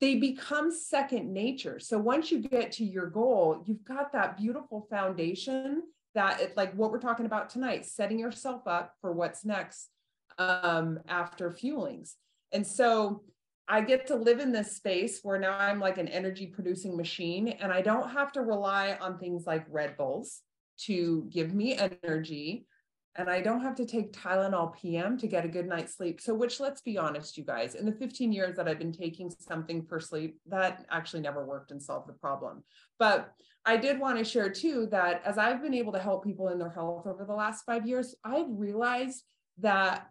they 0.00 0.16
become 0.16 0.72
second 0.72 1.32
nature. 1.32 1.78
So 1.78 1.96
once 1.96 2.32
you 2.32 2.40
get 2.40 2.72
to 2.72 2.84
your 2.84 3.06
goal, 3.06 3.62
you've 3.64 3.84
got 3.84 4.12
that 4.14 4.36
beautiful 4.36 4.88
foundation 4.90 5.84
that 6.16 6.40
it, 6.40 6.56
like 6.56 6.74
what 6.74 6.90
we're 6.90 6.98
talking 6.98 7.24
about 7.24 7.50
tonight, 7.50 7.86
setting 7.86 8.18
yourself 8.18 8.62
up 8.66 8.94
for 9.00 9.12
what's 9.12 9.44
next 9.44 9.90
um, 10.38 10.98
after 11.06 11.52
fuelings. 11.52 12.14
And 12.50 12.66
so 12.66 13.22
I 13.68 13.80
get 13.82 14.08
to 14.08 14.16
live 14.16 14.40
in 14.40 14.50
this 14.50 14.74
space 14.74 15.20
where 15.22 15.38
now 15.38 15.56
I'm 15.56 15.78
like 15.78 15.98
an 15.98 16.08
energy 16.08 16.48
producing 16.48 16.96
machine 16.96 17.46
and 17.46 17.70
I 17.70 17.80
don't 17.80 18.10
have 18.10 18.32
to 18.32 18.40
rely 18.40 18.98
on 19.00 19.20
things 19.20 19.46
like 19.46 19.66
Red 19.68 19.96
Bulls 19.96 20.40
to 20.86 21.28
give 21.30 21.54
me 21.54 21.78
energy. 22.02 22.66
And 23.16 23.28
I 23.28 23.42
don't 23.42 23.60
have 23.60 23.74
to 23.76 23.84
take 23.84 24.12
Tylenol 24.12 24.74
PM 24.74 25.18
to 25.18 25.26
get 25.26 25.44
a 25.44 25.48
good 25.48 25.66
night's 25.66 25.96
sleep. 25.96 26.20
So, 26.20 26.34
which 26.34 26.60
let's 26.60 26.80
be 26.80 26.96
honest, 26.96 27.36
you 27.36 27.44
guys, 27.44 27.74
in 27.74 27.84
the 27.84 27.92
15 27.92 28.32
years 28.32 28.56
that 28.56 28.66
I've 28.66 28.78
been 28.78 28.92
taking 28.92 29.30
something 29.30 29.84
for 29.84 30.00
sleep, 30.00 30.38
that 30.46 30.86
actually 30.90 31.20
never 31.20 31.44
worked 31.44 31.72
and 31.72 31.82
solved 31.82 32.08
the 32.08 32.14
problem. 32.14 32.64
But 32.98 33.34
I 33.64 33.76
did 33.76 34.00
want 34.00 34.18
to 34.18 34.24
share 34.24 34.50
too 34.50 34.88
that 34.90 35.22
as 35.24 35.38
I've 35.38 35.62
been 35.62 35.74
able 35.74 35.92
to 35.92 35.98
help 35.98 36.24
people 36.24 36.48
in 36.48 36.58
their 36.58 36.70
health 36.70 37.06
over 37.06 37.24
the 37.24 37.34
last 37.34 37.64
five 37.64 37.86
years, 37.86 38.14
I've 38.24 38.48
realized 38.48 39.22
that 39.58 40.08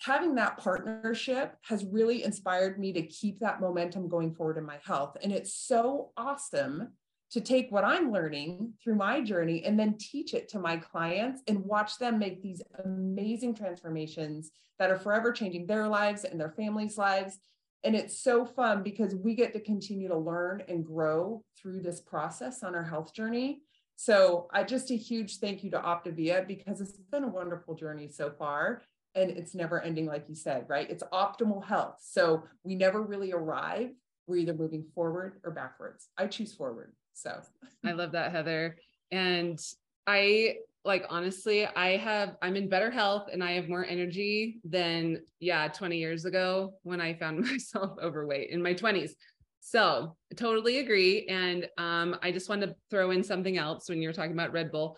having 0.00 0.34
that 0.34 0.58
partnership 0.58 1.56
has 1.62 1.84
really 1.84 2.24
inspired 2.24 2.78
me 2.78 2.92
to 2.92 3.02
keep 3.02 3.38
that 3.40 3.60
momentum 3.60 4.08
going 4.08 4.34
forward 4.34 4.58
in 4.58 4.64
my 4.64 4.78
health. 4.84 5.16
And 5.22 5.32
it's 5.32 5.54
so 5.54 6.10
awesome 6.16 6.92
to 7.32 7.40
take 7.40 7.70
what 7.70 7.84
I'm 7.84 8.10
learning 8.10 8.74
through 8.82 8.96
my 8.96 9.20
journey 9.20 9.64
and 9.64 9.78
then 9.78 9.96
teach 9.98 10.34
it 10.34 10.48
to 10.48 10.58
my 10.58 10.76
clients 10.76 11.42
and 11.46 11.64
watch 11.64 11.96
them 11.98 12.18
make 12.18 12.42
these 12.42 12.60
amazing 12.84 13.54
transformations 13.54 14.50
that 14.78 14.90
are 14.90 14.98
forever 14.98 15.30
changing 15.30 15.66
their 15.66 15.86
lives 15.86 16.24
and 16.24 16.40
their 16.40 16.50
families' 16.50 16.98
lives. 16.98 17.38
And 17.84 17.94
it's 17.94 18.20
so 18.20 18.44
fun 18.44 18.82
because 18.82 19.14
we 19.14 19.34
get 19.34 19.52
to 19.52 19.60
continue 19.60 20.08
to 20.08 20.16
learn 20.16 20.64
and 20.68 20.84
grow 20.84 21.44
through 21.56 21.80
this 21.80 22.00
process 22.00 22.62
on 22.62 22.74
our 22.74 22.82
health 22.82 23.14
journey. 23.14 23.62
So 23.94 24.48
I 24.52 24.64
just 24.64 24.90
a 24.90 24.96
huge 24.96 25.38
thank 25.38 25.62
you 25.62 25.70
to 25.70 25.78
Optavia 25.78 26.46
because 26.46 26.80
it's 26.80 26.98
been 27.12 27.24
a 27.24 27.28
wonderful 27.28 27.74
journey 27.74 28.08
so 28.08 28.30
far 28.30 28.82
and 29.14 29.30
it's 29.30 29.54
never 29.54 29.80
ending 29.80 30.06
like 30.06 30.28
you 30.28 30.34
said 30.34 30.66
right? 30.68 30.90
It's 30.90 31.04
optimal 31.12 31.64
health. 31.64 31.98
So 32.00 32.44
we 32.64 32.74
never 32.74 33.02
really 33.02 33.32
arrive. 33.32 33.90
We're 34.26 34.36
either 34.36 34.54
moving 34.54 34.84
forward 34.94 35.40
or 35.44 35.50
backwards. 35.50 36.08
I 36.16 36.26
choose 36.26 36.52
forward 36.52 36.92
so 37.14 37.40
I 37.84 37.92
love 37.92 38.12
that, 38.12 38.32
Heather. 38.32 38.76
And 39.10 39.58
I 40.06 40.56
like 40.84 41.04
honestly, 41.10 41.66
I 41.66 41.96
have 41.96 42.36
I'm 42.42 42.56
in 42.56 42.68
better 42.68 42.90
health 42.90 43.28
and 43.32 43.44
I 43.44 43.52
have 43.52 43.68
more 43.68 43.84
energy 43.84 44.60
than 44.64 45.22
yeah, 45.38 45.68
20 45.68 45.98
years 45.98 46.24
ago 46.24 46.74
when 46.82 47.00
I 47.00 47.14
found 47.14 47.40
myself 47.50 47.98
overweight 48.02 48.50
in 48.50 48.62
my 48.62 48.74
20s. 48.74 49.12
So 49.60 50.16
totally 50.36 50.78
agree. 50.78 51.26
And 51.28 51.68
um, 51.76 52.16
I 52.22 52.32
just 52.32 52.48
want 52.48 52.62
to 52.62 52.74
throw 52.90 53.10
in 53.10 53.22
something 53.22 53.58
else 53.58 53.88
when 53.88 54.00
you're 54.00 54.12
talking 54.12 54.32
about 54.32 54.52
Red 54.52 54.72
Bull. 54.72 54.96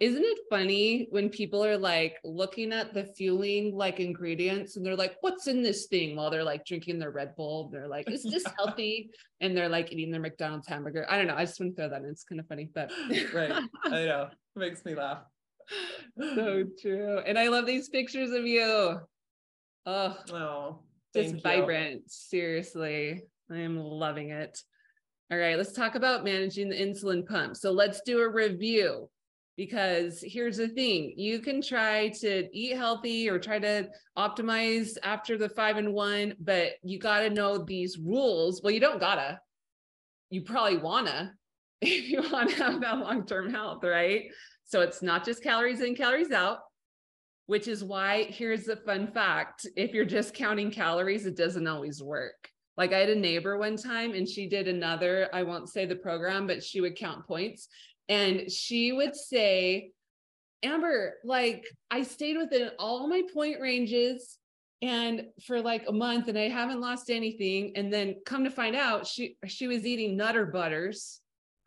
Isn't 0.00 0.24
it 0.24 0.38
funny 0.50 1.06
when 1.10 1.28
people 1.28 1.64
are 1.64 1.78
like 1.78 2.18
looking 2.24 2.72
at 2.72 2.92
the 2.92 3.04
fueling 3.04 3.76
like 3.76 4.00
ingredients 4.00 4.76
and 4.76 4.84
they're 4.84 4.96
like, 4.96 5.16
what's 5.20 5.46
in 5.46 5.62
this 5.62 5.86
thing 5.86 6.16
while 6.16 6.28
they're 6.28 6.42
like 6.42 6.64
drinking 6.64 6.98
their 6.98 7.12
Red 7.12 7.36
Bull? 7.36 7.68
They're 7.70 7.86
like, 7.86 8.10
is 8.10 8.24
this 8.24 8.44
healthy? 8.58 9.10
And 9.40 9.56
they're 9.56 9.68
like 9.68 9.92
eating 9.92 10.10
their 10.10 10.20
McDonald's 10.20 10.66
hamburger. 10.66 11.06
I 11.08 11.18
don't 11.18 11.28
know. 11.28 11.36
I 11.36 11.44
just 11.44 11.60
want 11.60 11.76
to 11.76 11.82
throw 11.82 11.88
that 11.88 12.02
in. 12.02 12.08
It's 12.08 12.24
kind 12.24 12.40
of 12.40 12.48
funny, 12.48 12.68
but 12.74 12.90
right 13.32 13.52
i 13.84 13.90
know 13.90 14.28
It 14.56 14.58
makes 14.58 14.84
me 14.84 14.96
laugh 14.96 15.22
so 16.34 16.64
true. 16.80 17.18
And 17.18 17.38
I 17.38 17.48
love 17.48 17.66
these 17.66 17.88
pictures 17.88 18.32
of 18.32 18.46
you. 18.46 18.98
Oh, 19.86 20.16
oh 20.32 20.78
just 21.14 21.34
you. 21.34 21.40
vibrant. 21.40 22.10
Seriously, 22.10 23.22
I 23.50 23.58
am 23.58 23.76
loving 23.76 24.30
it. 24.30 24.58
All 25.30 25.38
right, 25.38 25.56
let's 25.56 25.72
talk 25.72 25.94
about 25.94 26.24
managing 26.24 26.68
the 26.68 26.76
insulin 26.76 27.26
pump. 27.26 27.56
So 27.56 27.72
let's 27.72 28.02
do 28.04 28.20
a 28.20 28.28
review 28.28 29.08
because 29.56 30.22
here's 30.26 30.56
the 30.56 30.68
thing 30.68 31.14
you 31.16 31.40
can 31.40 31.60
try 31.60 32.08
to 32.08 32.48
eat 32.52 32.76
healthy 32.76 33.28
or 33.28 33.38
try 33.38 33.58
to 33.58 33.88
optimize 34.16 34.96
after 35.02 35.36
the 35.36 35.48
five 35.48 35.76
and 35.76 35.92
one, 35.92 36.34
but 36.40 36.72
you 36.82 36.98
got 36.98 37.20
to 37.20 37.30
know 37.30 37.58
these 37.58 37.98
rules. 37.98 38.62
Well, 38.62 38.72
you 38.72 38.80
don't 38.80 39.00
gotta, 39.00 39.40
you 40.30 40.42
probably 40.42 40.78
wanna 40.78 41.34
if 41.82 42.08
you 42.08 42.22
want 42.30 42.50
to 42.50 42.56
have 42.56 42.80
that 42.80 42.98
long 42.98 43.26
term 43.26 43.50
health, 43.50 43.84
right? 43.84 44.24
So 44.64 44.80
it's 44.80 45.02
not 45.02 45.24
just 45.24 45.42
calories 45.42 45.80
in, 45.80 45.94
calories 45.94 46.30
out 46.30 46.60
which 47.46 47.68
is 47.68 47.84
why 47.84 48.24
here's 48.30 48.64
the 48.64 48.76
fun 48.76 49.06
fact 49.06 49.66
if 49.76 49.92
you're 49.92 50.04
just 50.04 50.34
counting 50.34 50.70
calories, 50.70 51.26
it 51.26 51.36
doesn't 51.36 51.66
always 51.66 52.02
work. 52.02 52.48
Like 52.76 52.92
I 52.92 52.98
had 52.98 53.10
a 53.10 53.14
neighbor 53.14 53.58
one 53.58 53.76
time 53.76 54.14
and 54.14 54.26
she 54.26 54.48
did 54.48 54.68
another, 54.68 55.28
I 55.32 55.42
won't 55.42 55.68
say 55.68 55.84
the 55.84 55.96
program, 55.96 56.46
but 56.46 56.64
she 56.64 56.80
would 56.80 56.96
count 56.96 57.26
points. 57.26 57.68
And 58.12 58.52
she 58.52 58.92
would 58.92 59.16
say, 59.16 59.92
Amber, 60.62 61.14
like 61.24 61.64
I 61.90 62.02
stayed 62.02 62.36
within 62.36 62.70
all 62.78 63.08
my 63.08 63.22
point 63.32 63.58
ranges 63.58 64.38
and 64.82 65.28
for 65.46 65.62
like 65.62 65.84
a 65.88 65.92
month 65.92 66.28
and 66.28 66.38
I 66.38 66.48
haven't 66.48 66.82
lost 66.82 67.08
anything. 67.08 67.72
And 67.74 67.90
then 67.90 68.16
come 68.26 68.44
to 68.44 68.50
find 68.50 68.76
out 68.76 69.06
she 69.06 69.38
she 69.46 69.66
was 69.66 69.86
eating 69.86 70.14
nutter 70.14 70.44
butters 70.44 71.20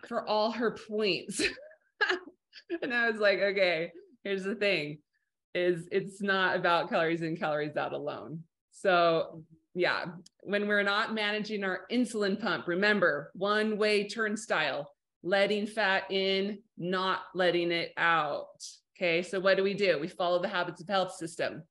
for 0.08 0.28
all 0.30 0.52
her 0.52 0.78
points. 0.88 1.42
and 2.84 2.94
I 2.94 3.10
was 3.10 3.20
like, 3.20 3.40
okay, 3.40 3.92
here's 4.24 4.44
the 4.44 4.56
thing 4.56 5.00
is 5.56 5.88
it's 5.92 6.22
not 6.22 6.58
about 6.58 6.90
calories 6.90 7.24
in 7.24 7.38
calories 7.38 7.76
out 7.76 7.94
alone. 7.94 8.44
So 8.72 9.42
yeah, 9.74 10.06
when 10.44 10.68
we're 10.68 10.84
not 10.84 11.16
managing 11.16 11.64
our 11.64 11.82
insulin 11.92 12.40
pump, 12.40 12.68
remember 12.68 13.32
one 13.34 13.80
way 13.80 14.08
turnstile, 14.08 14.92
letting 15.26 15.66
fat 15.66 16.04
in, 16.12 16.60
not 16.78 17.24
letting 17.34 17.72
it 17.72 17.92
out. 17.98 18.64
Okay. 18.96 19.24
So 19.24 19.40
what 19.40 19.58
do 19.58 19.64
we 19.64 19.74
do? 19.74 20.00
We 20.00 20.08
follow 20.08 20.42
the 20.42 20.48
habits 20.48 20.80
of 20.80 20.88
health 20.88 21.14
system. 21.16 21.64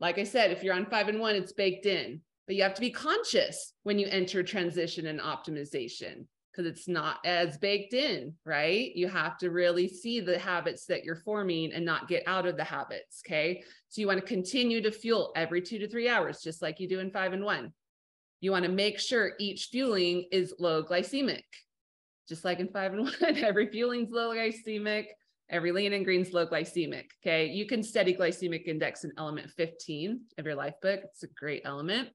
Like 0.00 0.18
I 0.18 0.24
said, 0.24 0.50
if 0.50 0.62
you're 0.62 0.74
on 0.74 0.86
five 0.86 1.08
and 1.08 1.20
one, 1.20 1.36
it's 1.36 1.52
baked 1.52 1.86
in, 1.86 2.20
but 2.46 2.56
you 2.56 2.62
have 2.64 2.74
to 2.74 2.80
be 2.80 2.90
conscious 2.90 3.72
when 3.84 3.98
you 3.98 4.06
enter 4.08 4.42
transition 4.42 5.06
and 5.06 5.20
optimization 5.20 6.26
because 6.52 6.70
it's 6.70 6.88
not 6.88 7.18
as 7.24 7.56
baked 7.58 7.94
in, 7.94 8.34
right? 8.44 8.94
You 8.94 9.06
have 9.06 9.38
to 9.38 9.50
really 9.50 9.86
see 9.86 10.18
the 10.18 10.38
habits 10.38 10.86
that 10.86 11.04
you're 11.04 11.14
forming 11.14 11.72
and 11.72 11.84
not 11.84 12.08
get 12.08 12.24
out 12.26 12.46
of 12.46 12.56
the 12.56 12.64
habits. 12.64 13.22
Okay. 13.24 13.62
So 13.88 14.00
you 14.00 14.08
want 14.08 14.20
to 14.20 14.26
continue 14.26 14.82
to 14.82 14.90
fuel 14.90 15.32
every 15.36 15.62
two 15.62 15.78
to 15.78 15.88
three 15.88 16.08
hours, 16.08 16.42
just 16.42 16.60
like 16.60 16.80
you 16.80 16.88
do 16.88 16.98
in 16.98 17.12
five 17.12 17.32
and 17.32 17.44
one. 17.44 17.72
You 18.40 18.50
want 18.50 18.64
to 18.64 18.70
make 18.70 18.98
sure 18.98 19.32
each 19.38 19.68
fueling 19.70 20.26
is 20.32 20.54
low 20.58 20.82
glycemic, 20.82 21.42
just 22.28 22.44
like 22.44 22.60
in 22.60 22.68
five 22.68 22.92
and 22.92 23.02
one. 23.02 23.14
Every 23.36 23.68
fueling's 23.68 24.10
low 24.10 24.30
glycemic, 24.30 25.06
every 25.50 25.72
lean 25.72 25.92
and 25.92 26.04
green's 26.04 26.32
low 26.32 26.46
glycemic. 26.46 27.06
Okay. 27.22 27.46
You 27.46 27.66
can 27.66 27.82
study 27.82 28.14
glycemic 28.14 28.66
index 28.66 29.04
in 29.04 29.12
element 29.16 29.50
15 29.56 30.20
of 30.38 30.44
your 30.44 30.54
life 30.54 30.74
book. 30.82 31.00
It's 31.04 31.22
a 31.22 31.28
great 31.28 31.62
element. 31.64 32.10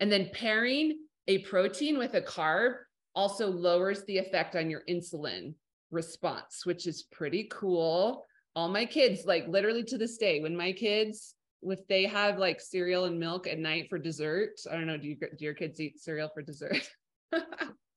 And 0.00 0.10
then 0.10 0.30
pairing 0.32 0.98
a 1.28 1.38
protein 1.38 1.98
with 1.98 2.14
a 2.14 2.22
carb 2.22 2.74
also 3.14 3.50
lowers 3.50 4.04
the 4.04 4.18
effect 4.18 4.56
on 4.56 4.70
your 4.70 4.82
insulin 4.88 5.54
response, 5.90 6.64
which 6.64 6.86
is 6.86 7.02
pretty 7.12 7.48
cool. 7.50 8.24
All 8.56 8.68
my 8.68 8.86
kids, 8.86 9.26
like 9.26 9.46
literally 9.46 9.84
to 9.84 9.98
this 9.98 10.16
day, 10.16 10.40
when 10.40 10.56
my 10.56 10.72
kids, 10.72 11.34
if 11.62 11.86
they 11.88 12.04
have 12.04 12.38
like 12.38 12.60
cereal 12.60 13.04
and 13.04 13.18
milk 13.18 13.46
at 13.46 13.58
night 13.58 13.88
for 13.90 13.98
dessert, 13.98 14.52
I 14.70 14.74
don't 14.74 14.86
know, 14.86 14.96
do, 14.96 15.08
you, 15.08 15.16
do 15.16 15.44
your 15.44 15.54
kids 15.54 15.80
eat 15.80 16.00
cereal 16.00 16.30
for 16.32 16.42
dessert? 16.42 16.88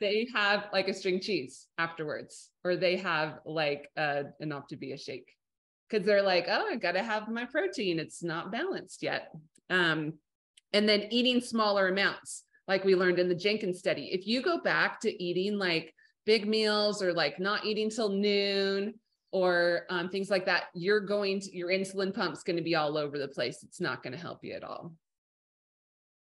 they 0.00 0.26
have 0.34 0.66
like 0.72 0.88
a 0.88 0.94
string 0.94 1.20
cheese 1.20 1.66
afterwards, 1.78 2.50
or 2.64 2.76
they 2.76 2.96
have 2.96 3.38
like 3.44 3.88
a, 3.96 4.24
an 4.40 4.50
Optavia 4.50 5.00
shake 5.00 5.34
because 5.88 6.06
they're 6.06 6.22
like, 6.22 6.46
oh, 6.48 6.68
I 6.70 6.76
got 6.76 6.92
to 6.92 7.02
have 7.02 7.28
my 7.28 7.44
protein. 7.44 7.98
It's 7.98 8.22
not 8.22 8.52
balanced 8.52 9.02
yet. 9.02 9.32
Um, 9.68 10.14
and 10.72 10.88
then 10.88 11.08
eating 11.10 11.40
smaller 11.40 11.88
amounts, 11.88 12.44
like 12.68 12.84
we 12.84 12.94
learned 12.94 13.18
in 13.18 13.28
the 13.28 13.34
Jenkins 13.34 13.78
study. 13.78 14.10
If 14.12 14.26
you 14.26 14.42
go 14.42 14.60
back 14.60 15.00
to 15.00 15.22
eating 15.22 15.58
like 15.58 15.92
big 16.26 16.46
meals 16.46 17.02
or 17.02 17.12
like 17.12 17.40
not 17.40 17.64
eating 17.64 17.90
till 17.90 18.10
noon 18.10 18.94
or 19.32 19.82
um, 19.90 20.08
things 20.10 20.30
like 20.30 20.46
that, 20.46 20.64
you're 20.74 21.00
going 21.00 21.40
to, 21.40 21.56
your 21.56 21.70
insulin 21.70 22.14
pump's 22.14 22.42
going 22.42 22.56
to 22.56 22.62
be 22.62 22.76
all 22.76 22.96
over 22.96 23.18
the 23.18 23.28
place. 23.28 23.62
It's 23.62 23.80
not 23.80 24.02
going 24.02 24.12
to 24.12 24.18
help 24.18 24.44
you 24.44 24.52
at 24.52 24.64
all. 24.64 24.92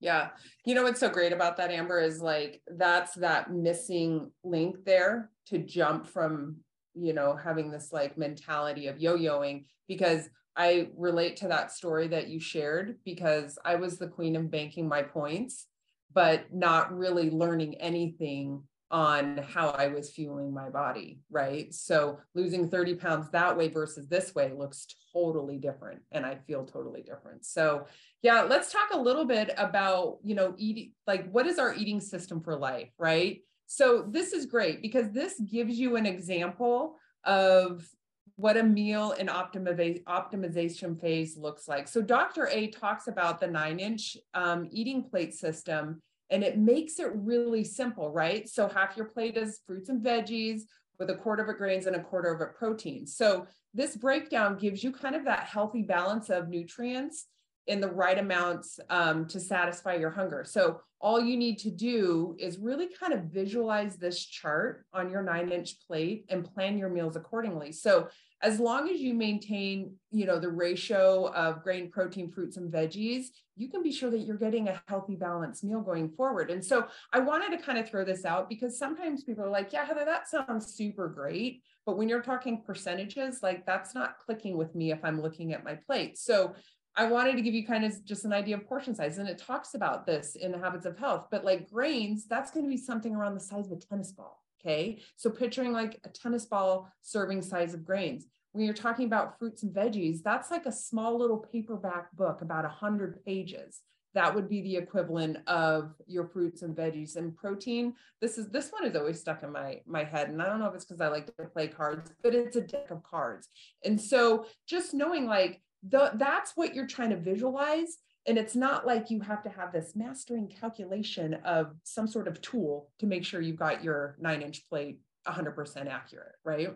Yeah. 0.01 0.31
You 0.65 0.75
know 0.75 0.83
what's 0.85 1.01
so 1.01 1.11
great 1.11 1.33
about 1.33 1.59
that, 1.59 1.71
Amber, 1.71 2.01
is 2.01 2.21
like 2.21 2.63
that's 2.67 3.15
that 3.17 3.53
missing 3.53 4.31
link 4.43 4.85
there 4.85 5.31
to 5.47 5.59
jump 5.59 6.07
from, 6.07 6.57
you 6.95 7.13
know, 7.13 7.37
having 7.37 7.71
this 7.71 7.93
like 7.93 8.17
mentality 8.17 8.87
of 8.87 8.99
yo 8.99 9.17
yoing 9.17 9.65
because 9.89 10.29
I 10.57 10.89
relate 10.97 11.37
to 11.39 11.49
that 11.49 11.71
story 11.71 12.09
that 12.09 12.29
you 12.29 12.41
shared 12.41 12.97
because 13.05 13.59
I 13.65 13.77
was 13.77 13.99
the 13.99 14.09
queen 14.09 14.37
of 14.37 14.51
banking 14.51 14.89
my 14.89 15.03
points, 15.03 15.67
but 16.13 16.53
not 16.53 16.97
really 16.97 17.31
learning 17.31 17.77
anything 17.77 18.63
on 18.91 19.39
how 19.39 19.71
I 19.71 19.87
was 19.87 20.11
fueling 20.11 20.53
my 20.53 20.69
body, 20.69 21.21
right? 21.31 21.73
So 21.73 22.19
losing 22.35 22.69
30 22.69 22.97
pounds 22.97 23.31
that 23.31 23.57
way 23.57 23.69
versus 23.69 24.09
this 24.09 24.35
way 24.35 24.53
looks 24.57 24.87
totally 25.13 25.59
different 25.59 26.01
and 26.11 26.27
I 26.27 26.37
feel 26.47 26.65
totally 26.65 27.03
different. 27.03 27.45
So 27.45 27.87
yeah, 28.23 28.43
let's 28.43 28.73
talk 28.73 28.91
a 28.93 28.99
little 28.99 29.25
bit 29.25 29.53
about, 29.57 30.19
you 30.25 30.35
know, 30.35 30.55
eating 30.59 30.93
like 31.07 31.31
what 31.31 31.47
is 31.47 31.59
our 31.59 31.75
eating 31.75 32.01
system 32.01 32.41
for 32.41 32.57
life, 32.57 32.91
right? 32.99 33.41
So 33.67 34.05
this 34.09 34.33
is 34.33 34.47
great 34.47 34.83
because 34.83 35.11
this 35.11 35.41
gives 35.41 35.79
you 35.79 35.95
an 35.95 36.07
example 36.07 36.97
of 37.25 37.89
what 38.35 38.57
a 38.57 38.63
meal 38.63 39.15
and 39.19 39.29
optimization 39.29 41.01
phase 41.01 41.37
looks 41.37 41.69
like. 41.69 41.87
So 41.87 42.01
Dr. 42.03 42.49
A 42.49 42.69
talks 42.69 43.07
about 43.07 43.39
the 43.39 43.47
nine 43.47 43.79
inch 43.79 44.17
um, 44.35 44.67
eating 44.73 45.05
plate 45.05 45.35
system 45.35 46.03
and 46.31 46.45
it 46.45 46.59
makes 46.59 46.99
it 46.99 47.11
really 47.15 47.65
simple, 47.65 48.11
right? 48.11 48.49
So 48.49 48.69
half 48.69 48.97
your 48.97 49.07
plate 49.07 49.37
is 49.37 49.61
fruits 49.67 49.89
and 49.89 50.03
veggies 50.03 50.63
with 50.99 51.11
a 51.11 51.17
quarter 51.17 51.43
of 51.43 51.49
it 51.49 51.59
grains 51.59 51.87
and 51.87 51.97
a 51.97 52.03
quarter 52.03 52.33
of 52.33 52.41
it 52.41 52.55
protein. 52.57 53.07
So 53.07 53.47
this 53.75 53.97
breakdown 53.97 54.59
gives 54.59 54.85
you 54.85 54.93
kind 54.93 55.17
of 55.17 55.25
that 55.25 55.45
healthy 55.45 55.83
balance 55.83 56.31
of 56.31 56.49
nutrients 56.49 57.27
in 57.67 57.81
the 57.81 57.89
right 57.89 58.19
amounts 58.19 58.81
um, 58.91 59.27
to 59.27 59.41
satisfy 59.41 59.95
your 59.95 60.11
hunger. 60.11 60.45
So 60.45 60.81
all 61.01 61.21
you 61.21 61.37
need 61.37 61.59
to 61.59 61.71
do 61.71 62.37
is 62.39 62.59
really 62.59 62.89
kind 62.89 63.13
of 63.13 63.25
visualize 63.25 63.97
this 63.97 64.25
chart 64.25 64.85
on 64.93 65.11
your 65.11 65.23
nine 65.23 65.51
inch 65.51 65.77
plate 65.87 66.27
and 66.29 66.45
plan 66.45 66.77
your 66.77 66.89
meals 66.91 67.17
accordingly. 67.17 67.73
So 67.73 68.09
as 68.43 68.59
long 68.59 68.89
as 68.89 69.01
you 69.01 69.13
maintain, 69.13 69.95
you 70.11 70.25
know, 70.25 70.39
the 70.39 70.49
ratio 70.49 71.31
of 71.33 71.63
grain, 71.63 71.91
protein, 71.91 72.31
fruits, 72.31 72.57
and 72.57 72.73
veggies, 72.73 73.27
you 73.57 73.69
can 73.69 73.83
be 73.83 73.93
sure 73.93 74.11
that 74.11 74.21
you're 74.21 74.39
getting 74.39 74.69
a 74.69 74.83
healthy, 74.89 75.15
balanced 75.15 75.63
meal 75.63 75.81
going 75.81 76.09
forward. 76.11 76.51
And 76.51 76.65
so 76.65 76.87
I 77.13 77.21
wanted 77.21 77.57
to 77.57 77.63
kind 77.63 77.79
of 77.79 77.89
throw 77.89 78.05
this 78.05 78.25
out 78.25 78.49
because 78.49 78.79
sometimes 78.79 79.25
people 79.25 79.45
are 79.45 79.51
like, 79.51 79.73
yeah, 79.73 79.85
Heather, 79.85 80.07
that 80.07 80.29
sounds 80.29 80.75
super 80.75 81.09
great. 81.09 81.63
But 81.85 81.99
when 81.99 82.09
you're 82.09 82.23
talking 82.23 82.63
percentages, 82.63 83.41
like 83.43 83.67
that's 83.67 83.95
not 83.95 84.17
clicking 84.25 84.57
with 84.57 84.75
me 84.75 84.91
if 84.91 85.05
I'm 85.05 85.21
looking 85.21 85.53
at 85.53 85.65
my 85.65 85.75
plate. 85.75 86.17
So 86.17 86.55
I 86.97 87.07
wanted 87.07 87.37
to 87.37 87.43
give 87.43 87.55
you 87.55 87.67
kind 87.67 87.85
of 87.85 88.05
just 88.05 88.25
an 88.25 88.33
idea 88.33 88.57
of 88.57 88.67
portion 88.67 88.95
size. 88.95 89.19
And 89.19 89.29
it 89.29 89.39
talks 89.39 89.75
about 89.75 90.07
this 90.07 90.35
in 90.35 90.51
the 90.51 90.59
habits 90.59 90.87
of 90.87 90.99
health, 90.99 91.29
but 91.31 91.45
like 91.45 91.71
grains, 91.71 92.27
that's 92.27 92.51
going 92.51 92.65
to 92.65 92.71
be 92.71 92.77
something 92.77 93.15
around 93.15 93.35
the 93.35 93.41
size 93.41 93.67
of 93.67 93.73
a 93.73 93.77
tennis 93.77 94.13
ball. 94.13 94.40
Okay. 94.61 95.01
So 95.17 95.31
picturing 95.31 95.73
like 95.73 96.01
a 96.05 96.09
tennis 96.09 96.45
ball 96.45 96.91
serving 97.03 97.43
size 97.43 97.75
of 97.75 97.85
grains. 97.85 98.27
When 98.53 98.65
you're 98.65 98.75
talking 98.75 99.07
about 99.07 99.39
fruits 99.39 99.63
and 99.63 99.75
veggies, 99.75 100.23
that's 100.23 100.51
like 100.51 100.67
a 100.67 100.73
small 100.73 101.19
little 101.19 101.39
paperback 101.39 102.15
book, 102.17 102.43
about 102.43 102.65
100 102.65 103.25
pages. 103.25 103.81
That 104.15 104.35
would 104.35 104.49
be 104.49 104.61
the 104.63 104.77
equivalent 104.77 105.39
of 105.47 105.95
your 106.09 106.27
fruits 106.27 106.63
and 106.63 106.77
veggies 106.77 107.15
and 107.15 107.37
protein. 107.37 107.95
This 108.21 108.39
is 108.39 108.49
this 108.49 108.71
one 108.71 108.85
is 108.85 108.97
always 108.97 109.21
stuck 109.21 109.45
in 109.45 109.53
my 109.53 109.83
my 109.87 110.03
head, 110.03 110.31
and 110.31 110.43
I 110.43 110.47
don't 110.47 110.59
know 110.59 110.67
if 110.67 110.75
it's 110.75 110.85
because 110.85 111.01
I 111.01 111.07
like 111.07 111.27
to 111.27 111.45
play 111.45 111.69
cards, 111.69 112.11
but 112.23 112.35
it's 112.35 112.57
a 112.57 112.61
deck 112.61 112.91
of 112.91 113.05
cards. 113.05 113.49
And 113.85 114.01
so 114.01 114.47
just 114.67 114.95
knowing 114.95 115.27
like 115.27 115.63
the, 115.89 116.11
that's 116.15 116.57
what 116.57 116.75
you're 116.75 116.89
trying 116.89 117.11
to 117.11 117.17
visualize 117.17 117.99
and 118.27 118.39
it's 118.39 118.55
not 118.55 118.87
like 118.87 119.11
you 119.11 119.21
have 119.21 119.43
to 119.43 119.49
have 119.49 119.73
this 119.73 119.93
mastering 119.97 120.49
calculation 120.49 121.35
of 121.45 121.75
some 121.85 122.07
sort 122.07 122.29
of 122.29 122.41
tool 122.41 122.91
to 122.99 123.07
make 123.07 123.25
sure 123.25 123.41
you've 123.41 123.57
got 123.57 123.83
your 123.83 124.17
nine 124.21 124.43
inch 124.43 124.69
plate 124.69 124.99
100% 125.27 125.87
accurate 125.87 126.35
right? 126.45 126.75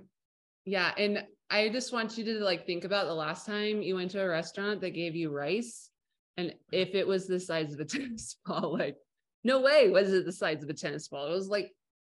Yeah 0.64 0.92
and 0.96 1.24
i 1.50 1.68
just 1.68 1.92
want 1.92 2.16
you 2.16 2.24
to 2.24 2.40
like 2.40 2.64
think 2.64 2.84
about 2.84 3.06
the 3.06 3.14
last 3.14 3.44
time 3.44 3.82
you 3.82 3.94
went 3.94 4.10
to 4.10 4.22
a 4.22 4.28
restaurant 4.28 4.80
that 4.80 4.90
gave 4.90 5.14
you 5.14 5.30
rice 5.30 5.90
and 6.38 6.54
if 6.72 6.94
it 6.94 7.06
was 7.06 7.26
the 7.26 7.38
size 7.38 7.74
of 7.74 7.80
a 7.80 7.84
tennis 7.96 8.36
ball 8.46 8.72
like 8.72 8.96
no 9.44 9.60
way 9.60 9.90
was 9.90 10.12
it 10.12 10.24
the 10.24 10.32
size 10.32 10.62
of 10.62 10.70
a 10.70 10.74
tennis 10.74 11.06
ball. 11.08 11.26
It 11.26 11.36
was 11.36 11.48
like 11.48 11.70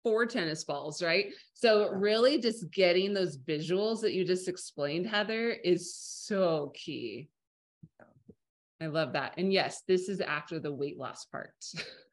four 0.03 0.25
tennis 0.25 0.63
balls 0.63 1.03
right? 1.03 1.27
So 1.53 1.89
really 1.89 2.39
just 2.39 2.71
getting 2.71 3.13
those 3.13 3.37
visuals 3.37 4.01
that 4.01 4.13
you 4.13 4.23
just 4.23 4.47
explained 4.47 5.05
heather 5.05 5.49
is 5.49 5.93
so 5.93 6.71
key 6.73 7.29
I 8.79 8.87
love 8.87 9.13
that. 9.13 9.33
And 9.37 9.51
yes, 9.51 9.81
this 9.87 10.07
is 10.07 10.21
after 10.21 10.59
the 10.59 10.73
weight 10.73 10.97
loss 10.97 11.25
part. 11.25 11.53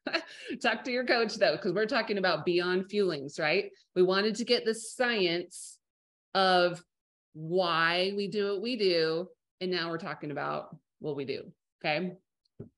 Talk 0.61 0.83
to 0.83 0.91
your 0.91 1.05
coach 1.05 1.35
though, 1.35 1.53
because 1.53 1.73
we're 1.73 1.85
talking 1.85 2.17
about 2.17 2.45
beyond 2.45 2.89
fuelings, 2.89 3.39
right? 3.39 3.71
We 3.95 4.01
wanted 4.01 4.35
to 4.35 4.45
get 4.45 4.65
the 4.65 4.73
science 4.73 5.77
of 6.33 6.83
why 7.33 8.13
we 8.15 8.27
do 8.27 8.53
what 8.53 8.61
we 8.61 8.77
do. 8.77 9.27
And 9.61 9.71
now 9.71 9.89
we're 9.89 9.97
talking 9.97 10.31
about 10.31 10.75
what 10.99 11.15
we 11.15 11.25
do. 11.25 11.43
Okay. 11.83 12.13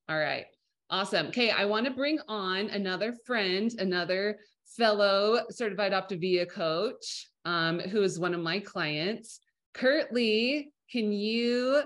All 0.10 0.19
right. 0.19 0.45
Awesome. 0.89 1.28
Okay. 1.28 1.52
I 1.52 1.65
want 1.65 1.86
to 1.86 1.91
bring 1.91 2.19
on 2.28 2.69
another 2.69 3.13
friend, 3.26 3.73
another 3.80 4.39
fellow 4.65 5.41
certified 5.50 5.93
Optavia 5.93 6.50
coach, 6.50 7.30
um, 7.45 7.80
who 7.80 8.04
is 8.04 8.19
one 8.19 8.34
of 8.34 8.41
my 8.41 8.60
clients. 8.60 9.39
Kurt 9.73 10.13
Lee, 10.13 10.71
can 10.91 11.12
you 11.12 11.84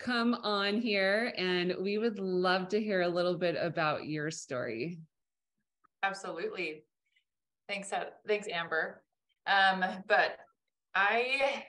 come 0.00 0.34
on 0.34 0.80
here 0.80 1.32
and 1.36 1.74
we 1.80 1.98
would 1.98 2.18
love 2.18 2.68
to 2.68 2.80
hear 2.80 3.02
a 3.02 3.08
little 3.08 3.36
bit 3.36 3.56
about 3.60 4.06
your 4.06 4.30
story. 4.30 4.98
Absolutely. 6.02 6.84
Thanks, 7.68 7.92
uh, 7.92 8.04
thanks, 8.26 8.48
Amber. 8.48 9.02
Um, 9.46 9.84
but 10.08 10.38
I 10.94 11.64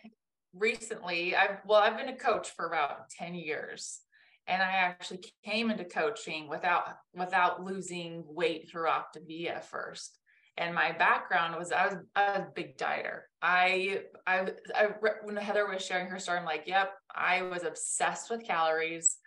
recently, 0.53 1.35
I've 1.35 1.59
well, 1.65 1.81
I've 1.81 1.97
been 1.97 2.09
a 2.09 2.15
coach 2.15 2.49
for 2.55 2.65
about 2.65 3.09
10 3.09 3.35
years. 3.35 3.99
And 4.47 4.61
I 4.61 4.71
actually 4.71 5.23
came 5.45 5.69
into 5.69 5.85
coaching 5.85 6.49
without 6.49 6.85
without 7.13 7.63
losing 7.63 8.23
weight 8.27 8.69
through 8.69 8.87
Optavia 8.87 9.63
first 9.63 10.17
and 10.57 10.75
my 10.75 10.91
background 10.91 11.55
was 11.57 11.71
I 11.71 11.87
was, 11.87 11.95
I 12.15 12.37
was 12.37 12.47
a 12.47 12.51
big 12.53 12.77
dieter. 12.77 13.21
I, 13.41 14.01
I, 14.27 14.51
I, 14.75 14.87
when 15.23 15.35
Heather 15.37 15.67
was 15.67 15.83
sharing 15.83 16.07
her 16.07 16.19
story, 16.19 16.39
I'm 16.39 16.45
like, 16.45 16.63
yep, 16.67 16.93
I 17.15 17.43
was 17.43 17.63
obsessed 17.63 18.29
with 18.29 18.45
calories. 18.45 19.17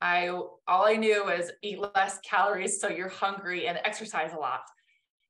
I, 0.00 0.28
all 0.28 0.86
I 0.86 0.96
knew 0.96 1.24
was 1.24 1.50
eat 1.62 1.80
less 1.94 2.18
calories 2.20 2.80
so 2.80 2.88
you're 2.88 3.08
hungry 3.08 3.66
and 3.66 3.78
exercise 3.84 4.32
a 4.32 4.38
lot. 4.38 4.62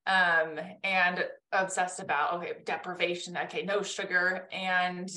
Um, 0.07 0.61
and 0.85 1.25
obsessed 1.53 2.01
about, 2.01 2.35
okay, 2.35 2.53
deprivation, 2.65 3.37
okay, 3.37 3.63
no 3.63 3.83
sugar. 3.83 4.49
And 4.53 5.11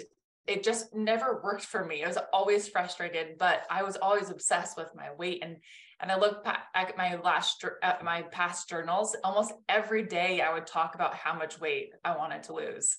it 0.47 0.63
just 0.63 0.95
never 0.95 1.41
worked 1.43 1.63
for 1.63 1.85
me. 1.85 2.03
I 2.03 2.07
was 2.07 2.17
always 2.33 2.67
frustrated, 2.67 3.37
but 3.37 3.67
I 3.69 3.83
was 3.83 3.97
always 3.97 4.31
obsessed 4.31 4.77
with 4.77 4.89
my 4.95 5.13
weight 5.17 5.43
and 5.43 5.57
and 6.01 6.09
I 6.11 6.17
look 6.17 6.45
back 6.45 6.67
at 6.73 6.97
my 6.97 7.17
last 7.17 7.63
at 7.83 8.03
my 8.03 8.21
past 8.23 8.69
journals. 8.69 9.15
Almost 9.23 9.53
every 9.67 10.03
day, 10.03 10.41
I 10.41 10.53
would 10.53 10.65
talk 10.65 10.95
about 10.95 11.13
how 11.13 11.33
much 11.33 11.59
weight 11.59 11.91
I 12.05 12.15
wanted 12.17 12.43
to 12.43 12.53
lose. 12.53 12.97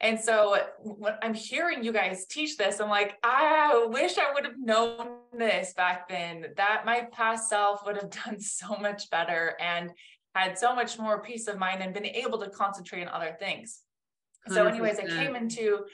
And 0.00 0.18
so 0.18 0.56
when 0.82 1.14
I'm 1.22 1.34
hearing 1.34 1.84
you 1.84 1.92
guys 1.92 2.24
teach 2.26 2.56
this, 2.56 2.80
I'm 2.80 2.88
like, 2.88 3.18
I 3.22 3.86
wish 3.90 4.16
I 4.16 4.32
would 4.32 4.44
have 4.44 4.58
known 4.58 5.18
this 5.36 5.74
back 5.74 6.08
then. 6.08 6.46
That 6.56 6.84
my 6.86 7.06
past 7.12 7.50
self 7.50 7.84
would 7.84 7.96
have 7.96 8.10
done 8.24 8.40
so 8.40 8.76
much 8.76 9.10
better 9.10 9.56
and 9.60 9.90
had 10.34 10.58
so 10.58 10.74
much 10.74 10.98
more 10.98 11.22
peace 11.22 11.48
of 11.48 11.58
mind 11.58 11.82
and 11.82 11.92
been 11.92 12.06
able 12.06 12.38
to 12.38 12.50
concentrate 12.50 13.02
on 13.02 13.08
other 13.08 13.36
things. 13.38 13.80
So, 14.48 14.66
anyways, 14.66 14.98
I 14.98 15.06
came 15.06 15.36
into 15.36 15.84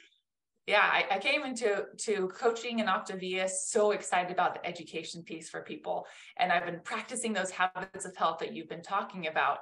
yeah, 0.66 0.82
I, 0.82 1.04
I, 1.12 1.18
came 1.18 1.44
into 1.44 1.84
to 1.96 2.28
coaching 2.28 2.80
and 2.80 2.88
Optavia 2.88 3.48
so 3.48 3.92
excited 3.92 4.32
about 4.32 4.54
the 4.54 4.66
education 4.66 5.22
piece 5.22 5.48
for 5.48 5.62
people. 5.62 6.06
And 6.38 6.50
I've 6.50 6.66
been 6.66 6.80
practicing 6.82 7.32
those 7.32 7.50
habits 7.50 8.04
of 8.04 8.16
health 8.16 8.38
that 8.40 8.52
you've 8.52 8.68
been 8.68 8.82
talking 8.82 9.28
about 9.28 9.60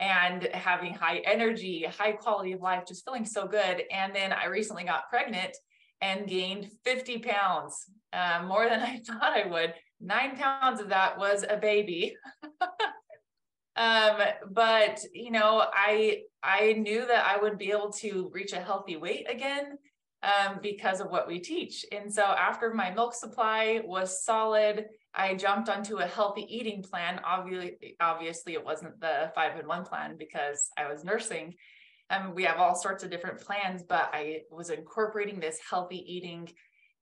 and 0.00 0.44
having 0.52 0.94
high 0.94 1.18
energy, 1.18 1.84
high 1.84 2.12
quality 2.12 2.52
of 2.52 2.60
life, 2.60 2.84
just 2.86 3.04
feeling 3.04 3.24
so 3.24 3.46
good. 3.46 3.82
And 3.90 4.14
then 4.14 4.32
I 4.32 4.46
recently 4.46 4.84
got 4.84 5.08
pregnant 5.08 5.56
and 6.00 6.28
gained 6.28 6.70
50 6.84 7.18
pounds, 7.18 7.86
uh, 8.12 8.42
more 8.46 8.68
than 8.68 8.80
I 8.82 9.00
thought 9.06 9.22
I 9.22 9.46
would. 9.46 9.74
Nine 10.00 10.36
pounds 10.36 10.80
of 10.80 10.90
that 10.90 11.18
was 11.18 11.44
a 11.48 11.56
baby. 11.56 12.14
um, 13.76 14.18
but 14.50 15.00
you 15.14 15.30
know, 15.30 15.64
I 15.72 16.22
I 16.42 16.74
knew 16.74 17.06
that 17.06 17.26
I 17.26 17.40
would 17.40 17.58
be 17.58 17.70
able 17.70 17.92
to 17.94 18.30
reach 18.32 18.52
a 18.52 18.60
healthy 18.60 18.96
weight 18.96 19.26
again 19.28 19.78
um, 20.22 20.58
because 20.62 21.00
of 21.00 21.10
what 21.10 21.26
we 21.26 21.38
teach. 21.38 21.84
And 21.92 22.12
so 22.12 22.22
after 22.22 22.74
my 22.74 22.90
milk 22.90 23.14
supply 23.14 23.80
was 23.84 24.24
solid, 24.24 24.86
I 25.16 25.34
jumped 25.34 25.70
onto 25.70 25.96
a 25.96 26.06
healthy 26.06 26.46
eating 26.48 26.82
plan. 26.82 27.20
Obviously, 27.24 27.96
obviously 28.00 28.52
it 28.52 28.64
wasn't 28.64 29.00
the 29.00 29.32
five 29.34 29.58
in 29.58 29.66
one 29.66 29.84
plan 29.84 30.16
because 30.18 30.68
I 30.76 30.88
was 30.88 31.04
nursing. 31.04 31.54
And 32.10 32.34
we 32.34 32.44
have 32.44 32.58
all 32.58 32.74
sorts 32.74 33.02
of 33.02 33.10
different 33.10 33.40
plans, 33.40 33.82
but 33.82 34.10
I 34.12 34.42
was 34.50 34.70
incorporating 34.70 35.40
this 35.40 35.58
healthy 35.68 36.04
eating 36.06 36.48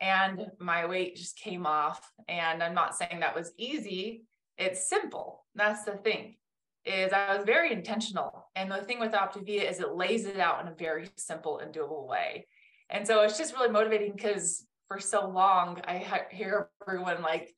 and 0.00 0.46
my 0.58 0.86
weight 0.86 1.16
just 1.16 1.38
came 1.38 1.66
off. 1.66 2.00
And 2.28 2.62
I'm 2.62 2.74
not 2.74 2.96
saying 2.96 3.20
that 3.20 3.34
was 3.34 3.52
easy. 3.58 4.22
It's 4.58 4.88
simple. 4.88 5.44
That's 5.54 5.84
the 5.84 5.96
thing 5.96 6.36
is 6.84 7.12
I 7.12 7.34
was 7.36 7.44
very 7.44 7.72
intentional. 7.72 8.48
And 8.54 8.70
the 8.70 8.82
thing 8.82 9.00
with 9.00 9.12
Optavia 9.12 9.68
is 9.68 9.80
it 9.80 9.94
lays 9.94 10.26
it 10.26 10.38
out 10.38 10.60
in 10.60 10.68
a 10.68 10.74
very 10.74 11.08
simple 11.16 11.58
and 11.58 11.74
doable 11.74 12.06
way. 12.06 12.46
And 12.90 13.06
so 13.06 13.22
it's 13.22 13.38
just 13.38 13.54
really 13.54 13.70
motivating 13.70 14.12
because 14.14 14.66
for 14.88 15.00
so 15.00 15.28
long 15.28 15.80
I 15.86 16.04
hear 16.30 16.68
everyone 16.86 17.22
like, 17.22 17.54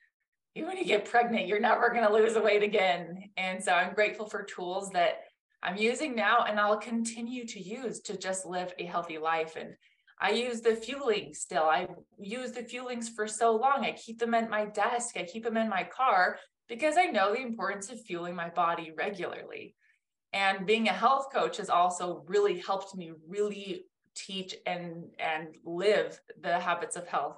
you 0.57 0.66
when 0.66 0.77
you 0.77 0.85
get 0.85 1.05
pregnant, 1.05 1.47
you're 1.47 1.61
never 1.61 1.90
going 1.90 2.07
to 2.07 2.12
lose 2.12 2.35
the 2.35 2.40
weight 2.40 2.62
again. 2.62 3.31
And 3.37 3.62
so 3.62 3.73
I'm 3.73 3.95
grateful 3.95 4.27
for 4.27 4.42
tools 4.42 4.90
that 4.90 5.21
I'm 5.62 5.77
using 5.77 6.14
now 6.14 6.45
and 6.45 6.59
I'll 6.59 6.79
continue 6.79 7.47
to 7.47 7.61
use 7.61 8.01
to 8.03 8.16
just 8.16 8.47
live 8.47 8.73
a 8.79 8.85
healthy 8.85 9.19
life. 9.19 9.57
And 9.57 9.75
I 10.21 10.31
use 10.31 10.61
the 10.61 10.75
fueling 10.75 11.35
still. 11.35 11.64
I 11.64 11.87
use 12.19 12.53
the 12.53 12.62
fuelings 12.62 13.09
for 13.14 13.27
so 13.27 13.55
long. 13.55 13.85
I 13.85 13.92
keep 13.92 14.19
them 14.19 14.35
at 14.35 14.49
my 14.49 14.64
desk. 14.64 15.16
I 15.16 15.25
keep 15.25 15.45
them 15.45 15.57
in 15.57 15.69
my 15.69 15.85
car 15.85 16.38
because 16.69 16.97
I 16.97 17.07
know 17.07 17.33
the 17.33 17.42
importance 17.42 17.90
of 17.90 18.01
fueling 18.01 18.35
my 18.35 18.49
body 18.49 18.92
regularly. 18.97 19.75
And 20.33 20.66
being 20.66 20.88
a 20.88 20.92
health 20.92 21.27
coach 21.33 21.59
has 21.59 21.71
also 21.71 22.25
really 22.27 22.59
helped 22.61 22.97
me 22.97 23.12
really 23.29 23.85
teach 24.14 24.55
and 24.66 25.05
and 25.19 25.55
live 25.64 26.19
the 26.40 26.59
habits 26.59 26.97
of 26.97 27.07
health. 27.07 27.37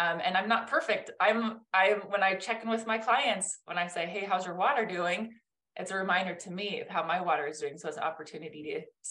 Um, 0.00 0.20
and 0.24 0.36
I'm 0.36 0.48
not 0.48 0.68
perfect. 0.68 1.10
I'm 1.20 1.60
I 1.74 1.96
when 2.08 2.22
I 2.22 2.34
check 2.36 2.62
in 2.62 2.70
with 2.70 2.86
my 2.86 2.96
clients, 2.96 3.58
when 3.66 3.76
I 3.76 3.86
say, 3.86 4.06
"Hey, 4.06 4.24
how's 4.24 4.46
your 4.46 4.54
water 4.54 4.86
doing?" 4.86 5.34
It's 5.76 5.90
a 5.90 5.96
reminder 5.96 6.34
to 6.34 6.50
me 6.50 6.80
of 6.80 6.88
how 6.88 7.04
my 7.06 7.20
water 7.20 7.46
is 7.46 7.58
doing. 7.58 7.76
So 7.76 7.88
it's 7.88 7.96
an 7.96 8.02
opportunity 8.04 8.62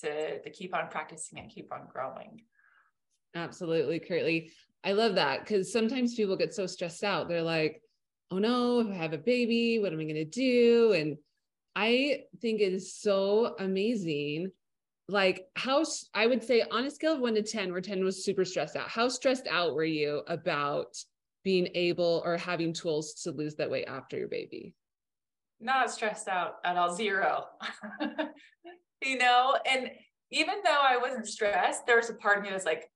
to 0.01 0.07
to, 0.07 0.41
to 0.41 0.49
keep 0.49 0.73
on 0.75 0.89
practicing 0.89 1.39
and 1.39 1.49
keep 1.49 1.71
on 1.71 1.87
growing. 1.91 2.41
Absolutely, 3.35 3.99
Curtly. 3.99 4.51
I 4.83 4.93
love 4.93 5.15
that 5.15 5.41
because 5.41 5.71
sometimes 5.71 6.15
people 6.15 6.37
get 6.37 6.53
so 6.53 6.65
stressed 6.65 7.03
out. 7.03 7.27
They're 7.27 7.43
like, 7.43 7.81
oh 8.31 8.39
no, 8.39 8.89
I 8.89 8.95
have 8.95 9.13
a 9.13 9.17
baby, 9.17 9.77
what 9.79 9.91
am 9.91 9.99
I 9.99 10.03
going 10.03 10.15
to 10.15 10.25
do? 10.25 10.93
And 10.93 11.17
I 11.75 12.23
think 12.41 12.61
it 12.61 12.73
is 12.73 12.95
so 12.95 13.55
amazing. 13.59 14.51
Like, 15.09 15.47
how 15.55 15.83
I 16.13 16.27
would 16.27 16.43
say 16.43 16.63
on 16.71 16.85
a 16.85 16.91
scale 16.91 17.13
of 17.13 17.19
one 17.19 17.33
to 17.33 17.41
10, 17.41 17.71
where 17.71 17.81
10 17.81 18.03
was 18.03 18.23
super 18.23 18.45
stressed 18.45 18.75
out, 18.75 18.87
how 18.87 19.09
stressed 19.09 19.47
out 19.47 19.73
were 19.73 19.83
you 19.83 20.21
about 20.27 20.95
being 21.43 21.67
able 21.73 22.21
or 22.23 22.37
having 22.37 22.73
tools 22.73 23.15
to 23.23 23.31
lose 23.31 23.55
that 23.55 23.71
weight 23.71 23.85
after 23.87 24.17
your 24.17 24.27
baby? 24.27 24.75
Not 25.59 25.89
stressed 25.89 26.27
out 26.27 26.55
at 26.63 26.77
all, 26.77 26.95
zero. 26.95 27.45
you 29.03 29.17
know, 29.17 29.57
and 29.69 29.89
even 30.31 30.55
though 30.63 30.79
I 30.79 30.97
wasn't 30.97 31.27
stressed, 31.27 31.87
there 31.87 31.97
was 31.97 32.11
a 32.11 32.13
part 32.13 32.37
of 32.37 32.43
me 32.43 32.51
that's 32.51 32.65
like, 32.65 32.89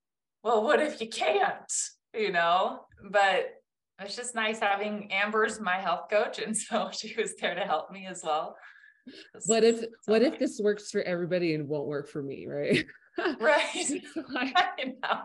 well, 0.43 0.63
what 0.63 0.81
if 0.81 1.01
you 1.01 1.09
can't? 1.09 1.73
You 2.15 2.31
know, 2.31 2.81
but 3.09 3.55
it's 3.99 4.15
just 4.15 4.35
nice 4.35 4.59
having 4.59 5.11
Amber's 5.11 5.59
my 5.59 5.77
health 5.77 6.09
coach. 6.11 6.37
And 6.37 6.55
so 6.57 6.91
she 6.91 7.15
was 7.17 7.33
there 7.39 7.55
to 7.55 7.61
help 7.61 7.91
me 7.91 8.05
as 8.05 8.21
well. 8.23 8.55
What 9.45 9.63
if 9.63 9.83
what 10.05 10.21
if 10.21 10.39
this 10.39 10.59
works 10.63 10.89
for 10.89 11.01
everybody 11.01 11.55
and 11.55 11.67
won't 11.67 11.87
work 11.87 12.09
for 12.09 12.21
me, 12.21 12.47
right? 12.47 12.85
Right. 13.39 14.01
like, 14.33 14.55
I 14.57 14.85
know. 14.85 15.19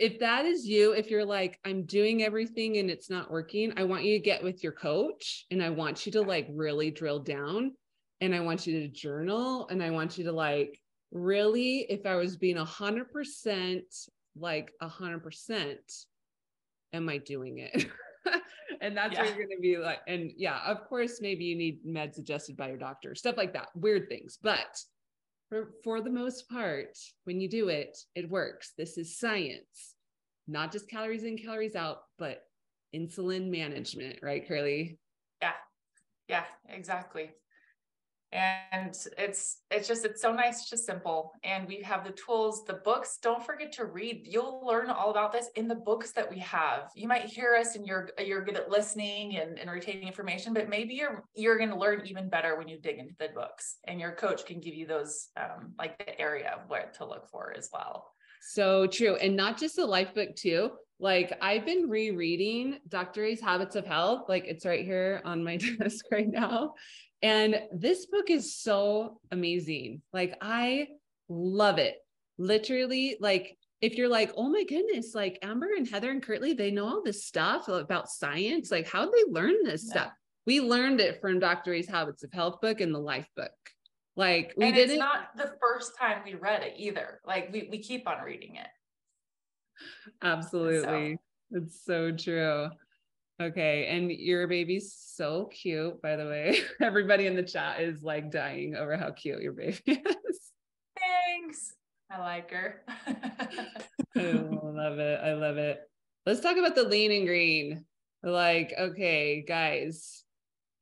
If 0.00 0.18
that 0.20 0.46
is 0.46 0.66
you, 0.66 0.92
if 0.92 1.10
you're 1.10 1.26
like, 1.26 1.58
I'm 1.66 1.84
doing 1.84 2.22
everything 2.22 2.78
and 2.78 2.90
it's 2.90 3.10
not 3.10 3.30
working, 3.30 3.74
I 3.76 3.84
want 3.84 4.04
you 4.04 4.16
to 4.16 4.24
get 4.24 4.42
with 4.42 4.64
your 4.64 4.72
coach 4.72 5.44
and 5.50 5.62
I 5.62 5.68
want 5.68 6.06
you 6.06 6.12
to 6.12 6.22
like 6.22 6.48
really 6.50 6.90
drill 6.90 7.18
down 7.18 7.72
and 8.22 8.34
I 8.34 8.40
want 8.40 8.66
you 8.66 8.80
to 8.80 8.88
journal 8.88 9.68
and 9.68 9.82
I 9.82 9.90
want 9.90 10.16
you 10.16 10.24
to 10.24 10.32
like 10.32 10.80
really, 11.12 11.80
if 11.90 12.06
I 12.06 12.16
was 12.16 12.38
being 12.38 12.56
a 12.56 12.64
hundred 12.64 13.12
percent 13.12 13.84
like 14.36 14.72
a 14.80 14.88
hundred 14.88 15.22
percent, 15.22 15.80
am 16.92 17.08
I 17.08 17.18
doing 17.18 17.58
it? 17.58 17.86
and 18.80 18.96
that's 18.96 19.14
yeah. 19.14 19.22
where 19.22 19.28
you're 19.28 19.46
going 19.46 19.56
to 19.56 19.62
be 19.62 19.78
like, 19.78 20.00
and 20.06 20.30
yeah, 20.36 20.60
of 20.66 20.88
course, 20.88 21.20
maybe 21.20 21.44
you 21.44 21.56
need 21.56 21.84
meds 21.86 22.18
adjusted 22.18 22.56
by 22.56 22.68
your 22.68 22.78
doctor, 22.78 23.14
stuff 23.14 23.36
like 23.36 23.52
that, 23.52 23.68
weird 23.74 24.08
things. 24.08 24.38
But 24.42 24.78
for, 25.48 25.72
for 25.82 26.00
the 26.00 26.10
most 26.10 26.48
part, 26.48 26.96
when 27.24 27.40
you 27.40 27.48
do 27.48 27.68
it, 27.68 27.96
it 28.14 28.30
works. 28.30 28.72
This 28.76 28.98
is 28.98 29.18
science, 29.18 29.94
not 30.46 30.72
just 30.72 30.88
calories 30.88 31.24
in, 31.24 31.36
calories 31.38 31.76
out, 31.76 32.02
but 32.18 32.42
insulin 32.94 33.50
management, 33.50 34.18
right, 34.22 34.46
Curly? 34.46 34.98
Yeah. 35.42 35.52
Yeah, 36.28 36.44
exactly 36.68 37.30
and 38.32 38.94
it's 39.18 39.58
it's 39.70 39.88
just 39.88 40.04
it's 40.04 40.22
so 40.22 40.32
nice 40.32 40.68
just 40.68 40.86
simple. 40.86 41.32
And 41.42 41.66
we 41.66 41.82
have 41.82 42.04
the 42.04 42.12
tools 42.12 42.64
the 42.64 42.74
books. 42.74 43.18
Don't 43.22 43.44
forget 43.44 43.72
to 43.72 43.86
read. 43.86 44.22
You'll 44.24 44.64
learn 44.64 44.88
all 44.88 45.10
about 45.10 45.32
this 45.32 45.48
in 45.56 45.66
the 45.66 45.74
books 45.74 46.12
that 46.12 46.30
we 46.30 46.38
have. 46.38 46.90
You 46.94 47.08
might 47.08 47.24
hear 47.24 47.56
us 47.56 47.74
and 47.74 47.86
you're 47.86 48.10
you're 48.24 48.44
good 48.44 48.56
at 48.56 48.70
listening 48.70 49.36
and, 49.36 49.58
and 49.58 49.70
retaining 49.70 50.06
information 50.06 50.54
but 50.54 50.68
maybe 50.68 50.94
you're 50.94 51.24
you're 51.34 51.58
going 51.58 51.70
to 51.70 51.76
learn 51.76 52.06
even 52.06 52.28
better 52.28 52.56
when 52.56 52.68
you 52.68 52.78
dig 52.78 52.98
into 52.98 53.14
the 53.18 53.28
books. 53.34 53.76
And 53.84 54.00
your 54.00 54.12
coach 54.12 54.46
can 54.46 54.60
give 54.60 54.74
you 54.74 54.86
those 54.86 55.28
um, 55.36 55.72
like 55.78 55.98
the 55.98 56.18
area 56.20 56.50
of 56.50 56.68
what 56.68 56.94
to 56.94 57.04
look 57.04 57.28
for 57.28 57.52
as 57.56 57.68
well. 57.72 58.12
So 58.40 58.86
true. 58.86 59.16
And 59.16 59.36
not 59.36 59.58
just 59.58 59.76
the 59.76 59.86
life 59.86 60.14
book 60.14 60.34
too. 60.36 60.70
Like 60.98 61.36
I've 61.40 61.64
been 61.64 61.88
rereading 61.88 62.78
Dr. 62.88 63.24
A's 63.24 63.40
Habits 63.40 63.74
of 63.74 63.86
Health. 63.86 64.28
Like 64.28 64.44
it's 64.46 64.66
right 64.66 64.84
here 64.84 65.22
on 65.24 65.42
my 65.42 65.56
desk 65.78 66.04
right 66.12 66.28
now. 66.28 66.74
And 67.22 67.60
this 67.72 68.06
book 68.06 68.30
is 68.30 68.56
so 68.56 69.20
amazing. 69.30 70.02
Like, 70.12 70.36
I 70.40 70.88
love 71.28 71.78
it. 71.78 71.96
Literally, 72.38 73.16
like, 73.20 73.56
if 73.80 73.96
you're 73.96 74.08
like, 74.08 74.32
oh 74.36 74.48
my 74.48 74.64
goodness, 74.64 75.14
like 75.14 75.38
Amber 75.42 75.68
and 75.76 75.88
Heather 75.88 76.10
and 76.10 76.22
Curtly, 76.22 76.52
they 76.52 76.70
know 76.70 76.86
all 76.86 77.02
this 77.02 77.24
stuff 77.24 77.68
about 77.68 78.10
science. 78.10 78.70
Like, 78.70 78.88
how 78.88 79.04
did 79.04 79.12
they 79.14 79.32
learn 79.32 79.54
this 79.64 79.84
yeah. 79.86 79.90
stuff? 79.90 80.12
We 80.46 80.60
learned 80.60 81.00
it 81.00 81.20
from 81.20 81.38
Dr. 81.38 81.74
A's 81.74 81.88
Habits 81.88 82.24
of 82.24 82.32
Health 82.32 82.60
book 82.60 82.80
and 82.80 82.94
the 82.94 82.98
Life 82.98 83.28
book. 83.36 83.50
Like, 84.16 84.54
we 84.56 84.66
and 84.66 84.74
didn't. 84.74 84.92
It's 84.92 84.98
not 84.98 85.36
the 85.36 85.52
first 85.60 85.92
time 85.98 86.22
we 86.24 86.34
read 86.34 86.62
it 86.62 86.74
either. 86.76 87.20
Like, 87.26 87.50
we, 87.52 87.68
we 87.70 87.78
keep 87.78 88.08
on 88.08 88.24
reading 88.24 88.56
it. 88.56 88.66
Absolutely. 90.22 91.18
So. 91.52 91.58
It's 91.58 91.84
so 91.84 92.12
true. 92.12 92.68
Okay. 93.40 93.86
And 93.86 94.12
your 94.12 94.46
baby's 94.46 94.94
so 94.94 95.46
cute, 95.46 96.00
by 96.02 96.16
the 96.16 96.26
way. 96.26 96.58
Everybody 96.82 97.26
in 97.26 97.36
the 97.36 97.42
chat 97.42 97.80
is 97.80 98.02
like 98.02 98.30
dying 98.30 98.76
over 98.76 98.96
how 98.96 99.10
cute 99.12 99.42
your 99.42 99.52
baby 99.52 99.80
is. 99.86 100.50
Thanks. 100.98 101.74
I 102.10 102.18
like 102.18 102.50
her. 102.50 102.82
I 103.06 104.20
love 104.20 104.98
it. 104.98 105.20
I 105.22 105.32
love 105.32 105.56
it. 105.56 105.80
Let's 106.26 106.40
talk 106.40 106.56
about 106.56 106.74
the 106.74 106.82
lean 106.84 107.12
and 107.12 107.26
green. 107.26 107.84
Like, 108.22 108.74
okay, 108.78 109.42
guys, 109.46 110.24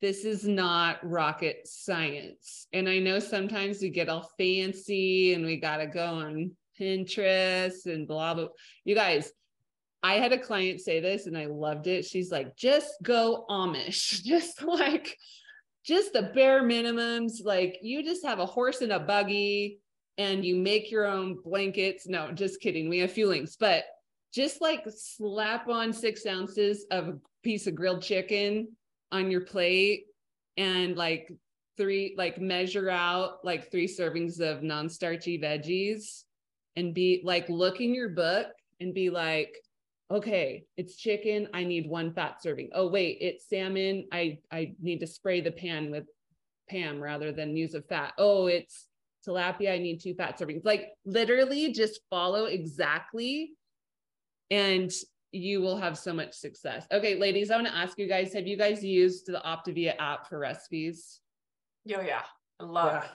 this 0.00 0.24
is 0.24 0.46
not 0.48 0.98
rocket 1.08 1.60
science. 1.66 2.66
And 2.72 2.88
I 2.88 2.98
know 2.98 3.20
sometimes 3.20 3.80
we 3.80 3.90
get 3.90 4.08
all 4.08 4.30
fancy 4.38 5.34
and 5.34 5.44
we 5.44 5.58
got 5.58 5.76
to 5.76 5.86
go 5.86 6.04
on 6.04 6.52
Pinterest 6.80 7.86
and 7.86 8.08
blah, 8.08 8.34
blah. 8.34 8.48
You 8.84 8.94
guys, 8.94 9.32
I 10.02 10.14
had 10.14 10.32
a 10.32 10.38
client 10.38 10.80
say 10.80 11.00
this 11.00 11.26
and 11.26 11.36
I 11.36 11.46
loved 11.46 11.86
it. 11.86 12.04
She's 12.04 12.30
like, 12.30 12.56
just 12.56 12.94
go 13.02 13.44
Amish, 13.50 14.22
just 14.24 14.62
like, 14.62 15.16
just 15.84 16.12
the 16.12 16.22
bare 16.34 16.62
minimums. 16.62 17.44
Like, 17.44 17.78
you 17.82 18.04
just 18.04 18.24
have 18.24 18.38
a 18.38 18.46
horse 18.46 18.80
and 18.80 18.92
a 18.92 19.00
buggy 19.00 19.80
and 20.16 20.44
you 20.44 20.56
make 20.56 20.90
your 20.90 21.06
own 21.06 21.38
blankets. 21.42 22.06
No, 22.06 22.32
just 22.32 22.60
kidding. 22.60 22.88
We 22.88 22.98
have 22.98 23.12
fuelings, 23.12 23.56
but 23.58 23.84
just 24.34 24.60
like 24.60 24.84
slap 24.88 25.68
on 25.68 25.92
six 25.92 26.26
ounces 26.26 26.84
of 26.90 27.08
a 27.08 27.18
piece 27.42 27.66
of 27.66 27.74
grilled 27.74 28.02
chicken 28.02 28.68
on 29.10 29.30
your 29.30 29.40
plate 29.40 30.04
and 30.56 30.96
like 30.96 31.32
three, 31.76 32.14
like 32.18 32.40
measure 32.40 32.90
out 32.90 33.44
like 33.44 33.70
three 33.70 33.88
servings 33.88 34.40
of 34.40 34.62
non 34.62 34.88
starchy 34.88 35.40
veggies 35.40 36.24
and 36.76 36.94
be 36.94 37.22
like, 37.24 37.48
look 37.48 37.80
in 37.80 37.94
your 37.94 38.10
book 38.10 38.48
and 38.80 38.92
be 38.92 39.10
like, 39.10 39.56
okay, 40.10 40.64
it's 40.76 40.96
chicken. 40.96 41.48
I 41.52 41.64
need 41.64 41.88
one 41.88 42.12
fat 42.12 42.42
serving. 42.42 42.70
Oh, 42.74 42.88
wait, 42.88 43.18
it's 43.20 43.48
salmon. 43.48 44.06
I, 44.12 44.38
I 44.50 44.74
need 44.80 45.00
to 45.00 45.06
spray 45.06 45.40
the 45.40 45.52
pan 45.52 45.90
with 45.90 46.04
Pam 46.68 47.00
rather 47.00 47.32
than 47.32 47.56
use 47.56 47.74
a 47.74 47.82
fat. 47.82 48.12
Oh, 48.18 48.46
it's 48.46 48.86
tilapia. 49.26 49.72
I 49.72 49.78
need 49.78 50.00
two 50.00 50.14
fat 50.14 50.38
servings. 50.38 50.64
Like 50.64 50.88
literally 51.04 51.72
just 51.72 52.00
follow 52.10 52.44
exactly 52.44 53.52
and 54.50 54.90
you 55.32 55.60
will 55.60 55.76
have 55.76 55.98
so 55.98 56.12
much 56.12 56.34
success. 56.34 56.86
Okay, 56.92 57.18
ladies, 57.18 57.50
I 57.50 57.56
want 57.56 57.68
to 57.68 57.76
ask 57.76 57.98
you 57.98 58.08
guys, 58.08 58.32
have 58.32 58.46
you 58.46 58.56
guys 58.56 58.82
used 58.82 59.26
the 59.26 59.42
Optavia 59.44 59.94
app 59.98 60.28
for 60.28 60.38
recipes? 60.38 61.20
Oh 61.94 62.00
yeah. 62.00 62.22
I 62.60 62.64
love 62.64 63.04
yeah. 63.04 63.08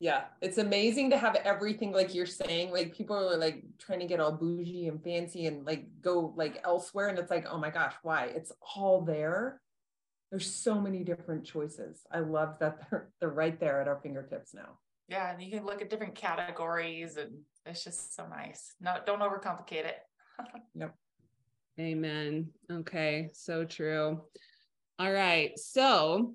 Yeah, 0.00 0.24
it's 0.40 0.58
amazing 0.58 1.10
to 1.10 1.18
have 1.18 1.34
everything 1.36 1.92
like 1.92 2.14
you're 2.14 2.26
saying. 2.26 2.70
Like 2.70 2.94
people 2.94 3.16
are 3.16 3.36
like 3.36 3.64
trying 3.78 3.98
to 3.98 4.06
get 4.06 4.20
all 4.20 4.30
bougie 4.30 4.86
and 4.86 5.02
fancy 5.02 5.46
and 5.46 5.66
like 5.66 5.86
go 6.00 6.32
like 6.36 6.60
elsewhere. 6.64 7.08
And 7.08 7.18
it's 7.18 7.30
like, 7.30 7.46
oh 7.50 7.58
my 7.58 7.70
gosh, 7.70 7.94
why? 8.02 8.26
It's 8.26 8.52
all 8.76 9.02
there. 9.02 9.60
There's 10.30 10.54
so 10.54 10.80
many 10.80 11.02
different 11.02 11.44
choices. 11.44 12.02
I 12.12 12.20
love 12.20 12.58
that 12.60 12.78
they're 12.90 13.08
they're 13.20 13.30
right 13.30 13.58
there 13.58 13.80
at 13.80 13.88
our 13.88 13.98
fingertips 14.00 14.54
now. 14.54 14.78
Yeah, 15.08 15.32
and 15.32 15.42
you 15.42 15.50
can 15.50 15.66
look 15.66 15.82
at 15.82 15.90
different 15.90 16.14
categories 16.14 17.16
and 17.16 17.32
it's 17.66 17.82
just 17.82 18.14
so 18.14 18.26
nice. 18.28 18.74
No, 18.80 18.98
don't 19.04 19.20
overcomplicate 19.20 19.86
it. 19.86 19.96
Yep. 20.76 20.94
Amen. 21.80 22.50
Okay, 22.70 23.28
so 23.32 23.64
true. 23.64 24.20
All 25.00 25.12
right. 25.12 25.58
So 25.58 26.34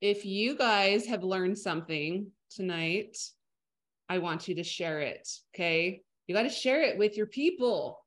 if 0.00 0.24
you 0.24 0.56
guys 0.56 1.06
have 1.06 1.24
learned 1.24 1.58
something 1.58 2.30
tonight, 2.50 3.16
I 4.08 4.18
want 4.18 4.48
you 4.48 4.54
to 4.56 4.64
share 4.64 5.00
it. 5.00 5.28
Okay. 5.54 6.02
You 6.26 6.34
got 6.34 6.42
to 6.42 6.50
share 6.50 6.82
it 6.82 6.98
with 6.98 7.16
your 7.16 7.26
people. 7.26 7.98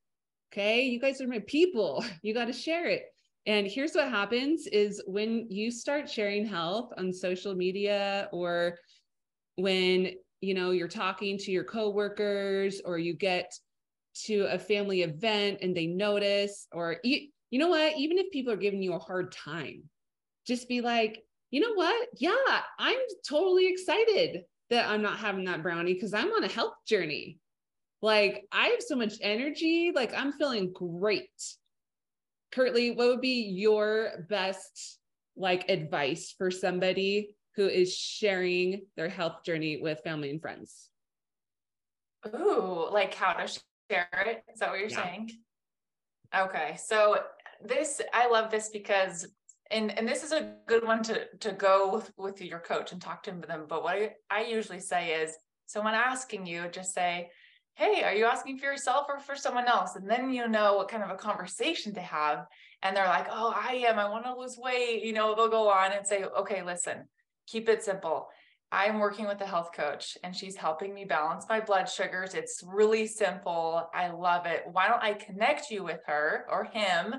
Okay. 0.51 0.83
You 0.83 0.99
guys 0.99 1.21
are 1.21 1.27
my 1.27 1.43
people. 1.47 2.03
You 2.21 2.33
got 2.33 2.45
to 2.45 2.53
share 2.53 2.87
it. 2.87 3.03
And 3.45 3.65
here's 3.67 3.93
what 3.93 4.09
happens 4.09 4.67
is 4.67 5.01
when 5.07 5.47
you 5.49 5.71
start 5.71 6.09
sharing 6.09 6.45
health 6.45 6.93
on 6.97 7.11
social 7.11 7.55
media 7.55 8.29
or 8.31 8.77
when 9.55 10.11
you 10.41 10.53
know 10.53 10.71
you're 10.71 10.87
talking 10.87 11.37
to 11.39 11.51
your 11.51 11.63
coworkers 11.63 12.81
or 12.85 12.99
you 12.99 13.15
get 13.15 13.51
to 14.25 14.41
a 14.51 14.59
family 14.59 15.01
event 15.01 15.59
and 15.61 15.75
they 15.75 15.87
notice 15.87 16.67
or 16.71 16.97
you, 17.03 17.29
you 17.49 17.59
know 17.59 17.69
what 17.69 17.97
even 17.97 18.17
if 18.17 18.31
people 18.31 18.53
are 18.53 18.57
giving 18.57 18.83
you 18.83 18.93
a 18.93 18.99
hard 18.99 19.31
time 19.31 19.83
just 20.45 20.67
be 20.67 20.81
like 20.81 21.23
you 21.52 21.60
know 21.60 21.74
what? 21.74 22.08
Yeah, 22.18 22.62
I'm 22.80 22.99
totally 23.28 23.68
excited 23.68 24.43
that 24.70 24.89
I'm 24.89 25.02
not 25.02 25.20
having 25.20 25.45
that 25.45 25.62
brownie 25.62 25.93
because 25.93 26.14
I'm 26.14 26.32
on 26.32 26.45
a 26.45 26.47
health 26.47 26.76
journey. 26.88 27.38
Like 28.02 28.45
I 28.52 28.68
have 28.68 28.82
so 28.82 28.95
much 28.95 29.16
energy, 29.22 29.91
like 29.93 30.14
I'm 30.16 30.32
feeling 30.32 30.72
great. 30.74 31.30
Kurtley, 32.54 32.95
what 32.95 33.08
would 33.08 33.22
be 33.22 33.43
your 33.43 34.26
best 34.30 34.97
like 35.36 35.70
advice 35.70 36.34
for 36.38 36.49
somebody 36.49 37.36
who 37.56 37.68
is 37.68 37.95
sharing 37.95 38.84
their 38.95 39.10
health 39.10 39.43
journey 39.45 39.80
with 39.82 40.02
family 40.04 40.30
and 40.30 40.41
friends? 40.41 40.89
Ooh, 42.34 42.88
like 42.91 43.14
how 43.14 43.34
to 43.34 43.47
share 43.89 44.08
it? 44.26 44.43
Is 44.54 44.60
that 44.60 44.70
what 44.70 44.80
you're 44.80 44.89
yeah. 44.89 45.04
saying? 45.04 45.32
Okay, 46.36 46.78
so 46.82 47.20
this 47.64 48.02
I 48.14 48.30
love 48.30 48.52
this 48.52 48.70
because 48.70 49.28
and 49.72 49.97
and 49.97 50.07
this 50.07 50.24
is 50.24 50.32
a 50.32 50.53
good 50.67 50.86
one 50.86 51.01
to 51.03 51.26
to 51.39 51.51
go 51.53 51.93
with, 51.93 52.11
with 52.17 52.41
your 52.41 52.59
coach 52.59 52.91
and 52.91 53.01
talk 53.01 53.24
to 53.24 53.32
them 53.32 53.65
but 53.67 53.84
what 53.84 53.95
I, 53.95 54.11
I 54.30 54.43
usually 54.43 54.80
say 54.80 55.22
is 55.22 55.36
someone 55.65 55.93
asking 55.93 56.45
you 56.45 56.67
just 56.72 56.93
say 56.93 57.30
hey 57.76 58.03
are 58.03 58.13
you 58.13 58.26
asking 58.26 58.57
for 58.57 58.65
yourself 58.65 59.05
or 59.07 59.19
for 59.19 59.36
someone 59.36 59.67
else? 59.67 59.95
And 59.95 60.09
then 60.09 60.34
you 60.34 60.47
know 60.47 60.76
what 60.76 60.89
kind 60.89 61.03
of 61.03 61.09
a 61.09 61.15
conversation 61.15 61.93
to 61.93 62.01
have 62.01 62.45
and 62.84 62.95
they're 62.95 63.07
like 63.07 63.28
oh 63.30 63.53
i 63.55 63.76
am. 63.88 63.97
I 63.97 64.09
want 64.09 64.26
to 64.26 64.36
lose 64.36 64.57
weight 64.57 65.03
you 65.03 65.13
know 65.13 65.34
they'll 65.36 65.47
go 65.47 65.69
on 65.69 65.91
and 65.93 66.05
say 66.05 66.24
okay 66.24 66.63
listen 66.63 67.07
keep 67.47 67.69
it 67.69 67.84
simple. 67.84 68.28
I'm 68.74 68.99
working 68.99 69.28
with 69.28 69.41
a 69.41 69.45
health 69.45 69.72
coach 69.76 70.17
and 70.24 70.34
she's 70.34 70.55
helping 70.55 70.93
me 70.93 71.03
balance 71.03 71.45
my 71.49 71.59
blood 71.59 71.89
sugars. 71.89 72.36
It's 72.36 72.63
really 72.65 73.05
simple. 73.05 73.89
I 73.93 74.11
love 74.11 74.45
it. 74.45 74.63
Why 74.72 74.88
don't 74.88 75.03
i 75.03 75.13
connect 75.13 75.69
you 75.69 75.84
with 75.84 75.99
her 76.07 76.45
or 76.49 76.65
him 76.65 77.15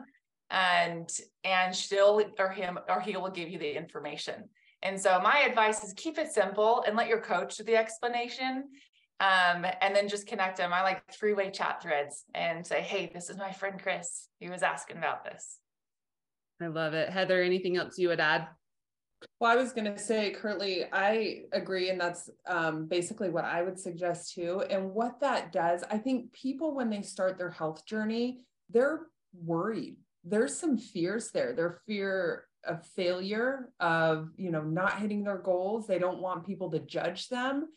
and 0.53 1.11
and 1.45 1.75
she'll 1.75 2.23
or 2.39 2.51
him 2.51 2.79
or 2.89 3.01
he 3.01 3.17
will 3.17 3.31
give 3.31 3.49
you 3.49 3.59
the 3.59 3.77
information. 3.77 4.45
And 4.83 5.01
so 5.01 5.21
my 5.21 5.41
advice 5.41 5.83
is 5.83 5.93
keep 5.95 6.19
it 6.19 6.31
simple 6.31 6.85
and 6.87 6.97
let 6.97 7.09
your 7.09 7.21
coach 7.21 7.57
do 7.57 7.65
the 7.65 7.77
explanation 7.77 8.65
um, 9.21 9.65
and 9.81 9.95
then 9.95 10.09
just 10.09 10.27
connect 10.27 10.59
them. 10.59 10.73
I 10.73 10.83
like 10.83 11.03
three-way 11.13 11.51
chat 11.51 11.83
threads 11.83 12.25
and 12.35 12.65
say 12.65 12.83
hey 12.83 13.11
this 13.13 13.31
is 13.31 13.39
my 13.39 13.51
friend 13.51 13.81
chris. 13.83 14.29
He 14.39 14.51
was 14.51 14.63
asking 14.63 14.99
about 14.99 15.25
this. 15.25 15.59
I 16.61 16.67
love 16.67 16.95
it. 16.95 17.09
Heather 17.09 17.43
anything 17.43 17.77
else 17.77 17.99
you 17.99 18.09
would 18.09 18.21
add? 18.21 18.47
Well, 19.39 19.53
I 19.53 19.57
was 19.57 19.73
going 19.73 19.85
to 19.85 19.97
say, 19.97 20.31
currently, 20.31 20.85
I 20.93 21.43
agree. 21.53 21.91
And 21.91 22.01
that's 22.01 22.29
um, 22.49 22.87
basically 22.87 23.31
what 23.31 23.45
I 23.45 23.63
would 23.63 23.79
suggest 23.79 24.35
too. 24.35 24.65
And 24.69 24.91
what 24.91 25.21
that 25.21 25.53
does, 25.53 25.85
I 25.89 25.99
think 25.99 26.33
people, 26.33 26.75
when 26.75 26.91
they 26.91 27.03
start 27.03 27.39
their 27.39 27.51
health 27.51 27.87
journey, 27.87 28.41
they're 28.69 29.03
worried 29.33 29.97
there's 30.25 30.57
some 30.57 30.79
fears 30.79 31.31
there. 31.31 31.53
Their 31.53 31.81
fear 31.87 32.45
of 32.65 32.87
failure, 32.95 33.71
of 33.81 34.31
you 34.37 34.51
know, 34.51 34.63
not 34.63 34.99
hitting 35.01 35.25
their 35.25 35.39
goals. 35.39 35.87
They 35.87 35.99
don't 35.99 36.21
want 36.21 36.47
people 36.47 36.71
to 36.71 36.79
judge 36.79 37.29
them. 37.29 37.69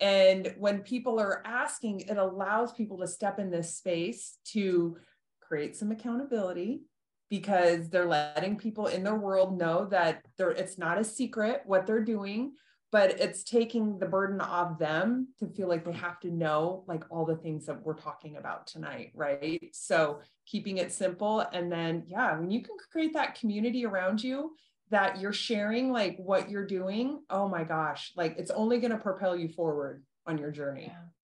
And 0.00 0.54
when 0.58 0.80
people 0.80 1.20
are 1.20 1.42
asking, 1.44 2.00
it 2.00 2.16
allows 2.16 2.72
people 2.72 2.98
to 2.98 3.06
step 3.06 3.38
in 3.38 3.50
this 3.50 3.76
space 3.76 4.38
to 4.52 4.96
create 5.40 5.76
some 5.76 5.90
accountability 5.90 6.82
because 7.28 7.88
they're 7.88 8.06
letting 8.06 8.56
people 8.56 8.86
in 8.86 9.04
their 9.04 9.16
world 9.16 9.58
know 9.58 9.86
that 9.86 10.22
it's 10.38 10.78
not 10.78 10.98
a 10.98 11.04
secret 11.04 11.62
what 11.64 11.86
they're 11.86 12.04
doing 12.04 12.52
but 12.92 13.20
it's 13.20 13.44
taking 13.44 13.98
the 13.98 14.06
burden 14.06 14.40
off 14.40 14.78
them 14.78 15.28
to 15.38 15.46
feel 15.46 15.68
like 15.68 15.84
they 15.84 15.92
have 15.92 16.18
to 16.20 16.30
know 16.30 16.84
like 16.86 17.04
all 17.10 17.24
the 17.24 17.36
things 17.36 17.66
that 17.66 17.82
we're 17.84 17.94
talking 17.94 18.36
about 18.36 18.66
tonight 18.66 19.12
right? 19.14 19.70
So 19.72 20.20
keeping 20.46 20.78
it 20.78 20.92
simple 20.92 21.40
and 21.52 21.70
then 21.70 22.04
yeah 22.06 22.38
when 22.38 22.50
you 22.50 22.62
can 22.62 22.76
create 22.90 23.12
that 23.14 23.38
community 23.38 23.84
around 23.86 24.22
you 24.22 24.52
that 24.90 25.20
you're 25.20 25.32
sharing 25.32 25.92
like 25.92 26.16
what 26.18 26.50
you're 26.50 26.66
doing 26.66 27.20
oh 27.30 27.48
my 27.48 27.62
gosh 27.62 28.12
like 28.16 28.34
it's 28.38 28.50
only 28.50 28.80
going 28.80 28.90
to 28.90 28.98
propel 28.98 29.36
you 29.36 29.48
forward 29.48 30.02
on 30.26 30.38
your 30.38 30.50
journey. 30.50 30.86
Yeah 30.88 31.19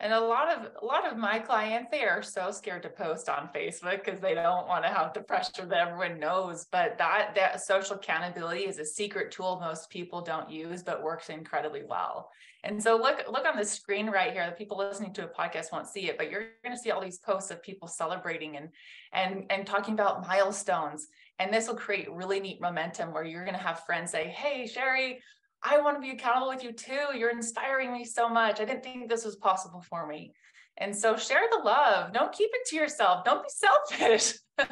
and 0.00 0.12
a 0.12 0.20
lot 0.20 0.48
of 0.48 0.70
a 0.82 0.84
lot 0.84 1.10
of 1.10 1.16
my 1.16 1.38
clients 1.38 1.88
they 1.90 2.02
are 2.02 2.22
so 2.22 2.50
scared 2.50 2.82
to 2.82 2.88
post 2.88 3.28
on 3.28 3.48
facebook 3.54 4.04
because 4.04 4.20
they 4.20 4.34
don't 4.34 4.66
want 4.66 4.84
to 4.84 4.90
have 4.90 5.12
the 5.14 5.20
pressure 5.20 5.64
that 5.66 5.88
everyone 5.88 6.18
knows 6.18 6.66
but 6.72 6.98
that 6.98 7.34
that 7.34 7.60
social 7.64 7.96
accountability 7.96 8.62
is 8.62 8.78
a 8.78 8.84
secret 8.84 9.30
tool 9.30 9.58
most 9.60 9.88
people 9.90 10.20
don't 10.20 10.50
use 10.50 10.82
but 10.82 11.02
works 11.02 11.28
incredibly 11.28 11.82
well. 11.88 12.30
And 12.62 12.82
so 12.82 12.96
look 12.96 13.24
look 13.30 13.46
on 13.46 13.56
the 13.56 13.64
screen 13.64 14.06
right 14.06 14.32
here 14.32 14.46
the 14.46 14.52
people 14.52 14.78
listening 14.78 15.12
to 15.14 15.24
a 15.24 15.28
podcast 15.28 15.72
won't 15.72 15.86
see 15.86 16.08
it 16.08 16.16
but 16.16 16.30
you're 16.30 16.46
going 16.64 16.74
to 16.74 16.80
see 16.80 16.90
all 16.90 17.00
these 17.00 17.18
posts 17.18 17.50
of 17.50 17.62
people 17.62 17.88
celebrating 17.88 18.56
and 18.56 18.68
and 19.12 19.44
and 19.50 19.66
talking 19.66 19.94
about 19.94 20.26
milestones. 20.26 21.06
And 21.38 21.52
this 21.52 21.66
will 21.66 21.74
create 21.74 22.10
really 22.12 22.40
neat 22.40 22.60
momentum 22.60 23.12
where 23.12 23.24
you're 23.24 23.44
going 23.44 23.56
to 23.56 23.62
have 23.62 23.84
friends 23.84 24.12
say 24.12 24.28
hey 24.28 24.66
sherry 24.66 25.20
I 25.64 25.80
want 25.80 25.96
to 25.96 26.00
be 26.00 26.10
accountable 26.10 26.48
with 26.48 26.62
you 26.62 26.72
too. 26.72 27.16
You're 27.16 27.30
inspiring 27.30 27.92
me 27.92 28.04
so 28.04 28.28
much. 28.28 28.60
I 28.60 28.66
didn't 28.66 28.84
think 28.84 29.08
this 29.08 29.24
was 29.24 29.36
possible 29.36 29.80
for 29.80 30.06
me. 30.06 30.32
And 30.76 30.94
so 30.94 31.16
share 31.16 31.46
the 31.50 31.64
love. 31.64 32.12
Don't 32.12 32.32
keep 32.32 32.50
it 32.52 32.68
to 32.68 32.76
yourself. 32.76 33.24
Don't 33.24 33.42
be 33.42 33.48
selfish. 33.48 34.34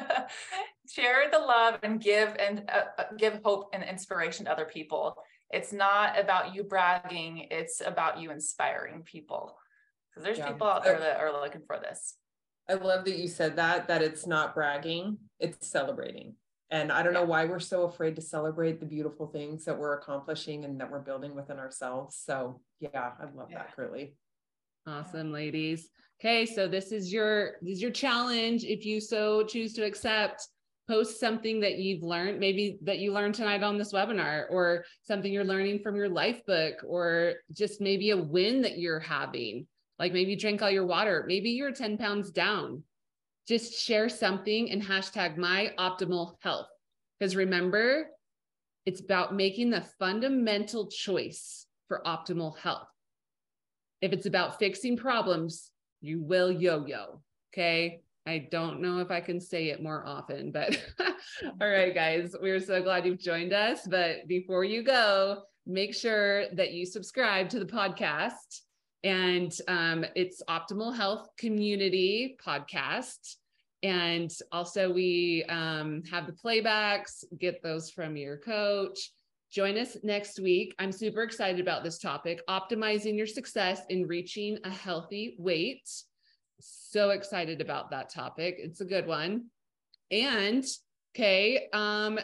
share 0.89 1.29
the 1.31 1.39
love 1.39 1.79
and 1.83 2.01
give 2.01 2.35
and 2.37 2.69
uh, 2.69 2.83
uh, 2.97 3.03
give 3.17 3.39
hope 3.43 3.69
and 3.73 3.83
inspiration 3.83 4.45
to 4.45 4.51
other 4.51 4.65
people. 4.65 5.15
It's 5.49 5.71
not 5.71 6.19
about 6.19 6.53
you 6.53 6.63
bragging, 6.63 7.47
it's 7.51 7.81
about 7.85 8.19
you 8.19 8.31
inspiring 8.31 9.03
people. 9.03 9.55
Because 10.09 10.25
there's 10.25 10.37
yeah. 10.37 10.51
people 10.51 10.67
out 10.67 10.83
there 10.83 10.99
that 10.99 11.19
are 11.19 11.31
looking 11.31 11.61
for 11.65 11.79
this. 11.79 12.15
I 12.69 12.73
love 12.73 13.05
that 13.05 13.17
you 13.17 13.27
said 13.27 13.55
that 13.55 13.87
that 13.87 14.01
it's 14.01 14.27
not 14.27 14.53
bragging, 14.53 15.17
it's 15.39 15.67
celebrating. 15.69 16.35
And 16.73 16.91
I 16.91 17.03
don't 17.03 17.13
know 17.13 17.23
why 17.23 17.45
we're 17.45 17.59
so 17.59 17.83
afraid 17.83 18.15
to 18.15 18.21
celebrate 18.21 18.79
the 18.79 18.87
beautiful 18.87 19.27
things 19.27 19.63
that 19.65 19.77
we're 19.77 19.93
accomplishing 19.93 20.65
and 20.65 20.79
that 20.81 20.89
we're 20.89 21.01
building 21.01 21.35
within 21.35 21.59
ourselves. 21.59 22.19
So 22.25 22.61
yeah, 22.79 23.11
I 23.19 23.25
love 23.35 23.49
yeah. 23.51 23.59
that, 23.59 23.75
Curly. 23.75 24.15
Awesome, 24.87 25.31
ladies. 25.31 25.89
Okay, 26.19 26.47
so 26.47 26.67
this 26.67 26.91
is 26.91 27.13
your 27.13 27.57
this 27.61 27.75
is 27.75 27.81
your 27.83 27.91
challenge. 27.91 28.63
If 28.63 28.87
you 28.87 28.99
so 28.99 29.43
choose 29.43 29.73
to 29.73 29.85
accept, 29.85 30.47
post 30.89 31.19
something 31.19 31.59
that 31.59 31.77
you've 31.77 32.01
learned, 32.01 32.39
maybe 32.39 32.79
that 32.81 32.97
you 32.97 33.13
learned 33.13 33.35
tonight 33.35 33.61
on 33.61 33.77
this 33.77 33.93
webinar, 33.93 34.45
or 34.49 34.83
something 35.03 35.31
you're 35.31 35.43
learning 35.43 35.81
from 35.83 35.95
your 35.95 36.09
life 36.09 36.43
book, 36.47 36.77
or 36.87 37.35
just 37.55 37.81
maybe 37.81 38.09
a 38.09 38.17
win 38.17 38.63
that 38.63 38.79
you're 38.79 38.99
having. 38.99 39.67
Like 39.99 40.11
maybe 40.11 40.35
drink 40.35 40.63
all 40.63 40.71
your 40.71 40.87
water, 40.87 41.23
maybe 41.27 41.51
you're 41.51 41.71
10 41.71 41.99
pounds 41.99 42.31
down 42.31 42.81
just 43.47 43.73
share 43.73 44.09
something 44.09 44.71
and 44.71 44.81
hashtag 44.81 45.37
my 45.37 45.73
optimal 45.77 46.35
health. 46.41 46.67
Because 47.19 47.35
remember, 47.35 48.07
it's 48.85 49.01
about 49.01 49.35
making 49.35 49.69
the 49.69 49.85
fundamental 49.99 50.87
choice 50.87 51.65
for 51.87 52.01
optimal 52.05 52.57
health. 52.57 52.87
If 54.01 54.11
it's 54.11 54.25
about 54.25 54.59
fixing 54.59 54.97
problems, 54.97 55.71
you 56.01 56.21
will 56.21 56.51
yo 56.51 56.85
yo. 56.85 57.21
Okay. 57.53 58.01
I 58.25 58.47
don't 58.51 58.81
know 58.81 58.99
if 58.99 59.11
I 59.11 59.19
can 59.19 59.39
say 59.39 59.69
it 59.69 59.83
more 59.83 60.05
often, 60.05 60.51
but 60.51 60.81
all 61.61 61.67
right, 61.69 61.93
guys, 61.93 62.35
we're 62.41 62.59
so 62.59 62.81
glad 62.81 63.05
you've 63.05 63.19
joined 63.19 63.51
us. 63.51 63.81
But 63.85 64.27
before 64.27 64.63
you 64.63 64.81
go, 64.81 65.43
make 65.65 65.93
sure 65.93 66.45
that 66.53 66.71
you 66.71 66.85
subscribe 66.85 67.49
to 67.49 67.59
the 67.59 67.65
podcast 67.65 68.61
and 69.03 69.55
um, 69.67 70.05
it's 70.15 70.41
Optimal 70.49 70.95
Health 70.95 71.27
Community 71.37 72.37
podcast. 72.43 73.35
And 73.81 74.31
also, 74.51 74.91
we 74.91 75.43
um, 75.49 76.03
have 76.09 76.25
the 76.25 76.31
playbacks, 76.31 77.25
get 77.37 77.61
those 77.61 77.89
from 77.89 78.15
your 78.15 78.37
coach. 78.37 79.11
Join 79.51 79.77
us 79.77 79.97
next 80.03 80.39
week. 80.39 80.73
I'm 80.79 80.91
super 80.91 81.21
excited 81.21 81.59
about 81.59 81.83
this 81.83 81.99
topic 81.99 82.41
optimizing 82.49 83.17
your 83.17 83.27
success 83.27 83.81
in 83.89 84.07
reaching 84.07 84.57
a 84.63 84.69
healthy 84.69 85.35
weight. 85.37 85.87
So 86.59 87.09
excited 87.09 87.59
about 87.59 87.91
that 87.91 88.09
topic. 88.09 88.55
It's 88.57 88.81
a 88.81 88.85
good 88.85 89.05
one. 89.05 89.47
And 90.11 90.65
okay, 91.13 91.67
um, 91.73 92.19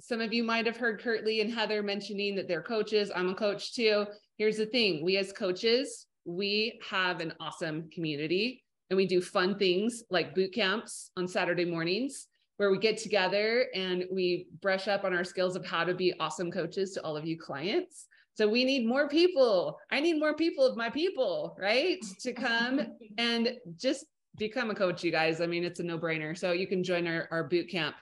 some 0.00 0.20
of 0.20 0.32
you 0.32 0.42
might 0.42 0.66
have 0.66 0.76
heard 0.76 1.02
Kurtley 1.02 1.42
and 1.42 1.52
Heather 1.52 1.82
mentioning 1.82 2.34
that 2.36 2.48
they're 2.48 2.62
coaches. 2.62 3.12
I'm 3.14 3.28
a 3.28 3.34
coach 3.34 3.74
too. 3.74 4.06
Here's 4.38 4.56
the 4.56 4.66
thing 4.66 5.04
we 5.04 5.16
as 5.18 5.32
coaches, 5.32 6.06
we 6.24 6.80
have 6.88 7.20
an 7.20 7.32
awesome 7.40 7.90
community 7.90 8.62
and 8.90 8.96
we 8.96 9.06
do 9.06 9.20
fun 9.20 9.58
things 9.58 10.02
like 10.10 10.34
boot 10.34 10.52
camps 10.52 11.10
on 11.16 11.26
Saturday 11.26 11.64
mornings 11.64 12.28
where 12.56 12.70
we 12.70 12.78
get 12.78 12.96
together 12.96 13.66
and 13.74 14.04
we 14.12 14.46
brush 14.62 14.86
up 14.88 15.04
on 15.04 15.14
our 15.14 15.24
skills 15.24 15.56
of 15.56 15.66
how 15.66 15.84
to 15.84 15.94
be 15.94 16.14
awesome 16.20 16.50
coaches 16.50 16.92
to 16.92 17.02
all 17.02 17.16
of 17.16 17.26
you 17.26 17.38
clients. 17.38 18.06
So 18.36 18.48
we 18.48 18.64
need 18.64 18.86
more 18.86 19.08
people. 19.08 19.78
I 19.90 20.00
need 20.00 20.18
more 20.18 20.34
people 20.34 20.64
of 20.64 20.76
my 20.76 20.90
people, 20.90 21.56
right? 21.58 21.98
To 22.20 22.32
come 22.32 22.80
and 23.18 23.52
just 23.76 24.06
become 24.36 24.70
a 24.70 24.74
coach, 24.74 25.04
you 25.04 25.10
guys. 25.10 25.40
I 25.40 25.46
mean, 25.46 25.64
it's 25.64 25.80
a 25.80 25.84
no 25.84 25.98
brainer. 25.98 26.36
So 26.36 26.52
you 26.52 26.66
can 26.66 26.82
join 26.82 27.06
our, 27.06 27.28
our 27.30 27.44
boot 27.44 27.68
camp. 27.68 27.96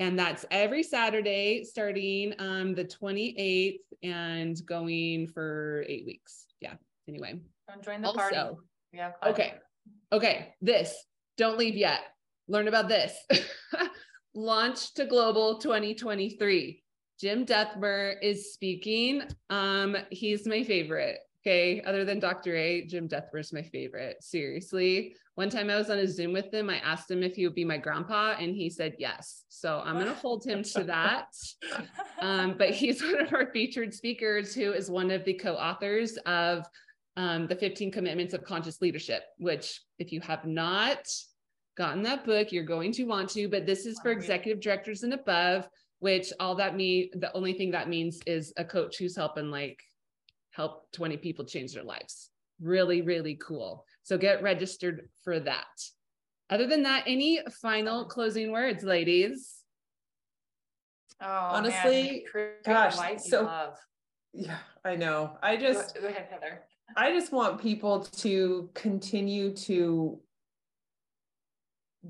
And 0.00 0.18
that's 0.18 0.44
every 0.50 0.82
Saturday 0.82 1.62
starting 1.64 2.34
um, 2.40 2.74
the 2.74 2.84
28th 2.84 3.78
and 4.02 4.56
going 4.66 5.28
for 5.28 5.84
eight 5.88 6.04
weeks. 6.04 6.46
Yeah. 6.60 6.74
Anyway. 7.08 7.40
Don't 7.68 7.82
join 7.84 8.02
the 8.02 8.08
also, 8.08 8.18
party. 8.20 8.56
Yeah. 8.92 9.12
Okay. 9.26 9.54
Okay. 10.12 10.54
This, 10.60 10.94
don't 11.36 11.58
leave 11.58 11.76
yet 11.76 12.00
learn 12.48 12.68
about 12.68 12.88
this. 12.88 13.16
Launch 14.34 14.94
to 14.94 15.06
Global 15.06 15.58
2023. 15.58 16.82
Jim 17.20 17.46
Dethmer 17.46 18.14
is 18.22 18.52
speaking. 18.52 19.22
Um, 19.50 19.96
he's 20.10 20.46
my 20.46 20.64
favorite. 20.64 21.18
Okay. 21.46 21.82
Other 21.82 22.04
than 22.04 22.18
Dr. 22.18 22.56
A, 22.56 22.86
Jim 22.86 23.08
Dethmer 23.08 23.40
is 23.40 23.52
my 23.52 23.62
favorite. 23.62 24.16
Seriously. 24.20 25.14
One 25.36 25.50
time 25.50 25.68
I 25.68 25.76
was 25.76 25.90
on 25.90 25.98
a 25.98 26.06
Zoom 26.06 26.32
with 26.32 26.52
him. 26.52 26.70
I 26.70 26.78
asked 26.78 27.10
him 27.10 27.22
if 27.22 27.34
he 27.34 27.44
would 27.46 27.56
be 27.56 27.64
my 27.64 27.76
grandpa, 27.76 28.36
and 28.38 28.54
he 28.54 28.70
said 28.70 28.94
yes. 28.98 29.44
So 29.48 29.82
I'm 29.84 29.94
going 29.94 30.06
to 30.06 30.14
hold 30.14 30.44
him 30.44 30.62
to 30.62 30.84
that. 30.84 31.26
Um, 32.20 32.54
but 32.56 32.70
he's 32.70 33.02
one 33.02 33.20
of 33.20 33.32
our 33.32 33.50
featured 33.50 33.92
speakers 33.92 34.54
who 34.54 34.72
is 34.72 34.90
one 34.90 35.10
of 35.10 35.24
the 35.24 35.34
co 35.34 35.54
authors 35.54 36.16
of 36.18 36.64
um, 37.16 37.46
the 37.46 37.56
15 37.56 37.92
Commitments 37.92 38.34
of 38.34 38.44
Conscious 38.44 38.80
Leadership, 38.80 39.22
which, 39.38 39.80
if 39.98 40.12
you 40.12 40.20
have 40.20 40.44
not 40.44 41.08
gotten 41.76 42.02
that 42.02 42.24
book, 42.24 42.52
you're 42.52 42.64
going 42.64 42.92
to 42.92 43.04
want 43.04 43.30
to, 43.30 43.48
but 43.48 43.66
this 43.66 43.86
is 43.86 43.98
for 44.00 44.10
executive 44.10 44.60
directors 44.60 45.02
and 45.02 45.12
above, 45.12 45.68
which 45.98 46.32
all 46.40 46.54
that 46.56 46.76
mean 46.76 47.10
the 47.14 47.34
only 47.36 47.52
thing 47.52 47.70
that 47.70 47.88
means 47.88 48.20
is 48.26 48.52
a 48.56 48.64
coach 48.64 48.98
who's 48.98 49.16
helping 49.16 49.50
like 49.50 49.80
help 50.50 50.90
20 50.92 51.16
people 51.18 51.44
change 51.44 51.72
their 51.72 51.84
lives. 51.84 52.30
Really, 52.60 53.02
really 53.02 53.36
cool. 53.36 53.84
So 54.02 54.18
get 54.18 54.42
registered 54.42 55.08
for 55.22 55.40
that. 55.40 55.64
Other 56.50 56.66
than 56.66 56.82
that, 56.82 57.04
any 57.06 57.40
final 57.62 58.04
closing 58.04 58.52
words, 58.52 58.84
ladies? 58.84 59.60
Oh, 61.20 61.26
honestly, 61.26 62.24
man. 62.34 62.52
gosh, 62.64 62.96
so 63.22 63.72
yeah, 64.32 64.58
I 64.84 64.96
know. 64.96 65.38
I 65.42 65.56
just 65.56 65.94
go, 65.94 66.02
go 66.02 66.08
ahead, 66.08 66.28
Heather. 66.30 66.64
I 66.96 67.10
just 67.12 67.32
want 67.32 67.60
people 67.60 68.00
to 68.00 68.70
continue 68.74 69.54
to 69.56 70.20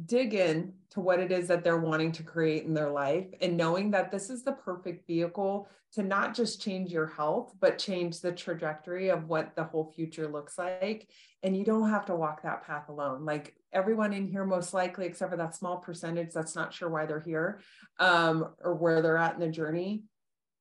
dig 0.07 0.35
in 0.35 0.73
to 0.91 1.01
what 1.01 1.21
it 1.21 1.33
is 1.33 1.49
that 1.49 1.65
they're 1.65 1.79
wanting 1.79 2.13
to 2.13 2.23
create 2.23 2.65
in 2.65 2.75
their 2.75 2.91
life 2.91 3.27
and 3.41 3.57
knowing 3.57 3.93
that 3.93 4.11
this 4.11 4.29
is 4.29 4.43
the 4.43 4.53
perfect 4.53 5.07
vehicle 5.07 5.69
to 5.93 6.03
not 6.03 6.35
just 6.35 6.61
change 6.61 6.91
your 6.91 7.07
health 7.07 7.55
but 7.61 7.79
change 7.79 8.21
the 8.21 8.33
trajectory 8.33 9.09
of 9.11 9.29
what 9.29 9.55
the 9.55 9.65
whole 9.65 9.93
future 9.95 10.29
looks 10.29 10.59
like. 10.59 11.09
And 11.43 11.57
you 11.57 11.65
don't 11.65 11.91
have 11.91 12.07
to 12.07 12.17
walk 12.17 12.43
that 12.43 12.67
path 12.67 12.89
alone. 12.89 13.25
Like 13.25 13.55
everyone 13.73 14.13
in 14.13 14.27
here 14.27 14.45
most 14.45 14.75
likely 14.75 15.07
except 15.07 15.31
for 15.31 15.37
that 15.37 15.55
small 15.55 15.79
percentage 15.79 16.33
that's 16.33 16.57
not 16.57 16.75
sure 16.75 16.91
why 16.91 17.07
they're 17.07 17.21
here 17.21 17.61
um, 18.01 18.55
or 18.63 18.75
where 18.75 19.01
they're 19.01 19.19
at 19.19 19.35
in 19.35 19.41
the 19.41 19.49
journey 19.49 20.05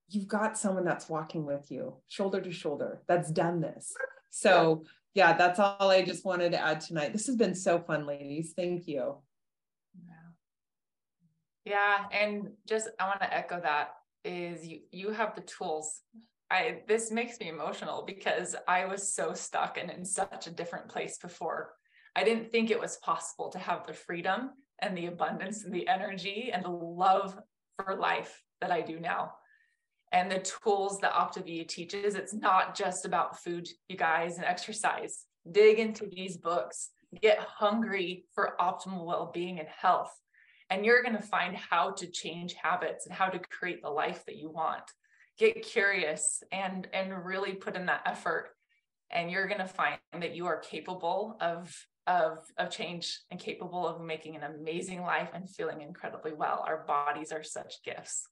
you've 0.09 0.27
got 0.27 0.57
someone 0.57 0.83
that's 0.83 1.09
walking 1.09 1.45
with 1.45 1.71
you 1.71 1.95
shoulder 2.07 2.41
to 2.41 2.51
shoulder 2.51 3.01
that's 3.07 3.31
done 3.31 3.61
this 3.61 3.93
so 4.33 4.83
yeah, 5.13 5.33
that's 5.33 5.59
all 5.59 5.91
I 5.91 6.01
just 6.01 6.25
wanted 6.25 6.53
to 6.53 6.59
add 6.59 6.81
tonight. 6.81 7.13
This 7.13 7.27
has 7.27 7.35
been 7.35 7.53
so 7.53 7.77
fun, 7.79 8.07
ladies. 8.07 8.53
Thank 8.55 8.87
you. 8.87 9.17
Yeah, 11.65 12.05
and 12.11 12.49
just 12.67 12.89
I 12.99 13.07
want 13.07 13.21
to 13.21 13.31
echo 13.31 13.61
that 13.61 13.91
is 14.25 14.65
you 14.65 14.79
you 14.91 15.11
have 15.11 15.35
the 15.35 15.41
tools. 15.41 16.01
I 16.49 16.81
this 16.87 17.11
makes 17.11 17.39
me 17.39 17.49
emotional 17.49 18.03
because 18.07 18.55
I 18.67 18.85
was 18.85 19.13
so 19.13 19.33
stuck 19.35 19.77
and 19.77 19.91
in 19.91 20.03
such 20.03 20.47
a 20.47 20.51
different 20.51 20.89
place 20.89 21.19
before. 21.19 21.73
I 22.15 22.23
didn't 22.23 22.51
think 22.51 22.71
it 22.71 22.79
was 22.79 22.97
possible 22.97 23.49
to 23.49 23.59
have 23.59 23.85
the 23.85 23.93
freedom 23.93 24.49
and 24.79 24.97
the 24.97 25.05
abundance 25.05 25.63
and 25.63 25.73
the 25.73 25.87
energy 25.87 26.49
and 26.51 26.65
the 26.65 26.69
love 26.69 27.39
for 27.77 27.95
life 27.95 28.43
that 28.61 28.71
I 28.71 28.81
do 28.81 28.99
now 28.99 29.33
and 30.13 30.31
the 30.31 30.39
tools 30.39 30.99
that 30.99 31.11
Optavia 31.11 31.67
teaches. 31.67 32.13
It's 32.13 32.35
not 32.35 32.77
just 32.77 33.05
about 33.05 33.43
food, 33.43 33.67
you 33.89 33.97
guys, 33.97 34.37
and 34.37 34.45
exercise. 34.45 35.25
Dig 35.51 35.79
into 35.79 36.05
these 36.05 36.37
books, 36.37 36.91
get 37.21 37.39
hungry 37.39 38.25
for 38.33 38.55
optimal 38.61 39.05
well 39.05 39.31
being 39.33 39.59
and 39.59 39.67
health. 39.67 40.13
And 40.69 40.85
you're 40.85 41.03
going 41.03 41.15
to 41.15 41.21
find 41.21 41.57
how 41.57 41.91
to 41.91 42.07
change 42.07 42.53
habits 42.53 43.05
and 43.05 43.13
how 43.13 43.27
to 43.27 43.39
create 43.39 43.81
the 43.81 43.89
life 43.89 44.23
that 44.27 44.37
you 44.37 44.49
want. 44.49 44.83
Get 45.37 45.63
curious 45.63 46.41
and, 46.51 46.87
and 46.93 47.25
really 47.25 47.53
put 47.53 47.75
in 47.75 47.87
that 47.87 48.03
effort. 48.05 48.51
And 49.11 49.29
you're 49.29 49.47
going 49.47 49.59
to 49.59 49.67
find 49.67 49.97
that 50.13 50.35
you 50.35 50.45
are 50.45 50.57
capable 50.57 51.37
of, 51.41 51.75
of, 52.07 52.37
of 52.57 52.69
change 52.69 53.19
and 53.29 53.39
capable 53.39 53.87
of 53.87 54.01
making 54.01 54.35
an 54.35 54.43
amazing 54.43 55.01
life 55.01 55.29
and 55.33 55.49
feeling 55.49 55.81
incredibly 55.81 56.33
well. 56.33 56.63
Our 56.67 56.85
bodies 56.87 57.31
are 57.31 57.43
such 57.43 57.83
gifts. 57.83 58.27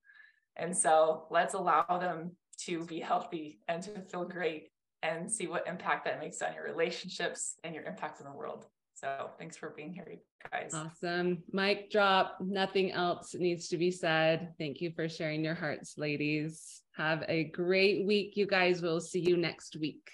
And 0.61 0.77
so 0.77 1.23
let's 1.31 1.55
allow 1.55 1.83
them 1.99 2.31
to 2.65 2.85
be 2.85 2.99
healthy 2.99 3.59
and 3.67 3.81
to 3.81 4.01
feel 4.01 4.23
great 4.23 4.69
and 5.01 5.29
see 5.29 5.47
what 5.47 5.67
impact 5.67 6.05
that 6.05 6.19
makes 6.19 6.41
on 6.43 6.53
your 6.53 6.63
relationships 6.63 7.55
and 7.63 7.73
your 7.73 7.83
impact 7.83 8.19
in 8.19 8.27
the 8.27 8.31
world. 8.31 8.67
So 8.93 9.31
thanks 9.39 9.57
for 9.57 9.71
being 9.71 9.91
here, 9.91 10.05
you 10.07 10.19
guys. 10.51 10.75
Awesome. 10.75 11.41
Mic 11.51 11.89
drop. 11.89 12.37
Nothing 12.39 12.91
else 12.91 13.33
needs 13.33 13.67
to 13.69 13.77
be 13.77 13.89
said. 13.89 14.53
Thank 14.59 14.79
you 14.79 14.91
for 14.95 15.09
sharing 15.09 15.43
your 15.43 15.55
hearts, 15.55 15.97
ladies. 15.97 16.83
Have 16.95 17.23
a 17.27 17.45
great 17.45 18.05
week, 18.05 18.37
you 18.37 18.45
guys. 18.45 18.83
We'll 18.83 19.01
see 19.01 19.21
you 19.21 19.37
next 19.37 19.75
week. 19.77 20.07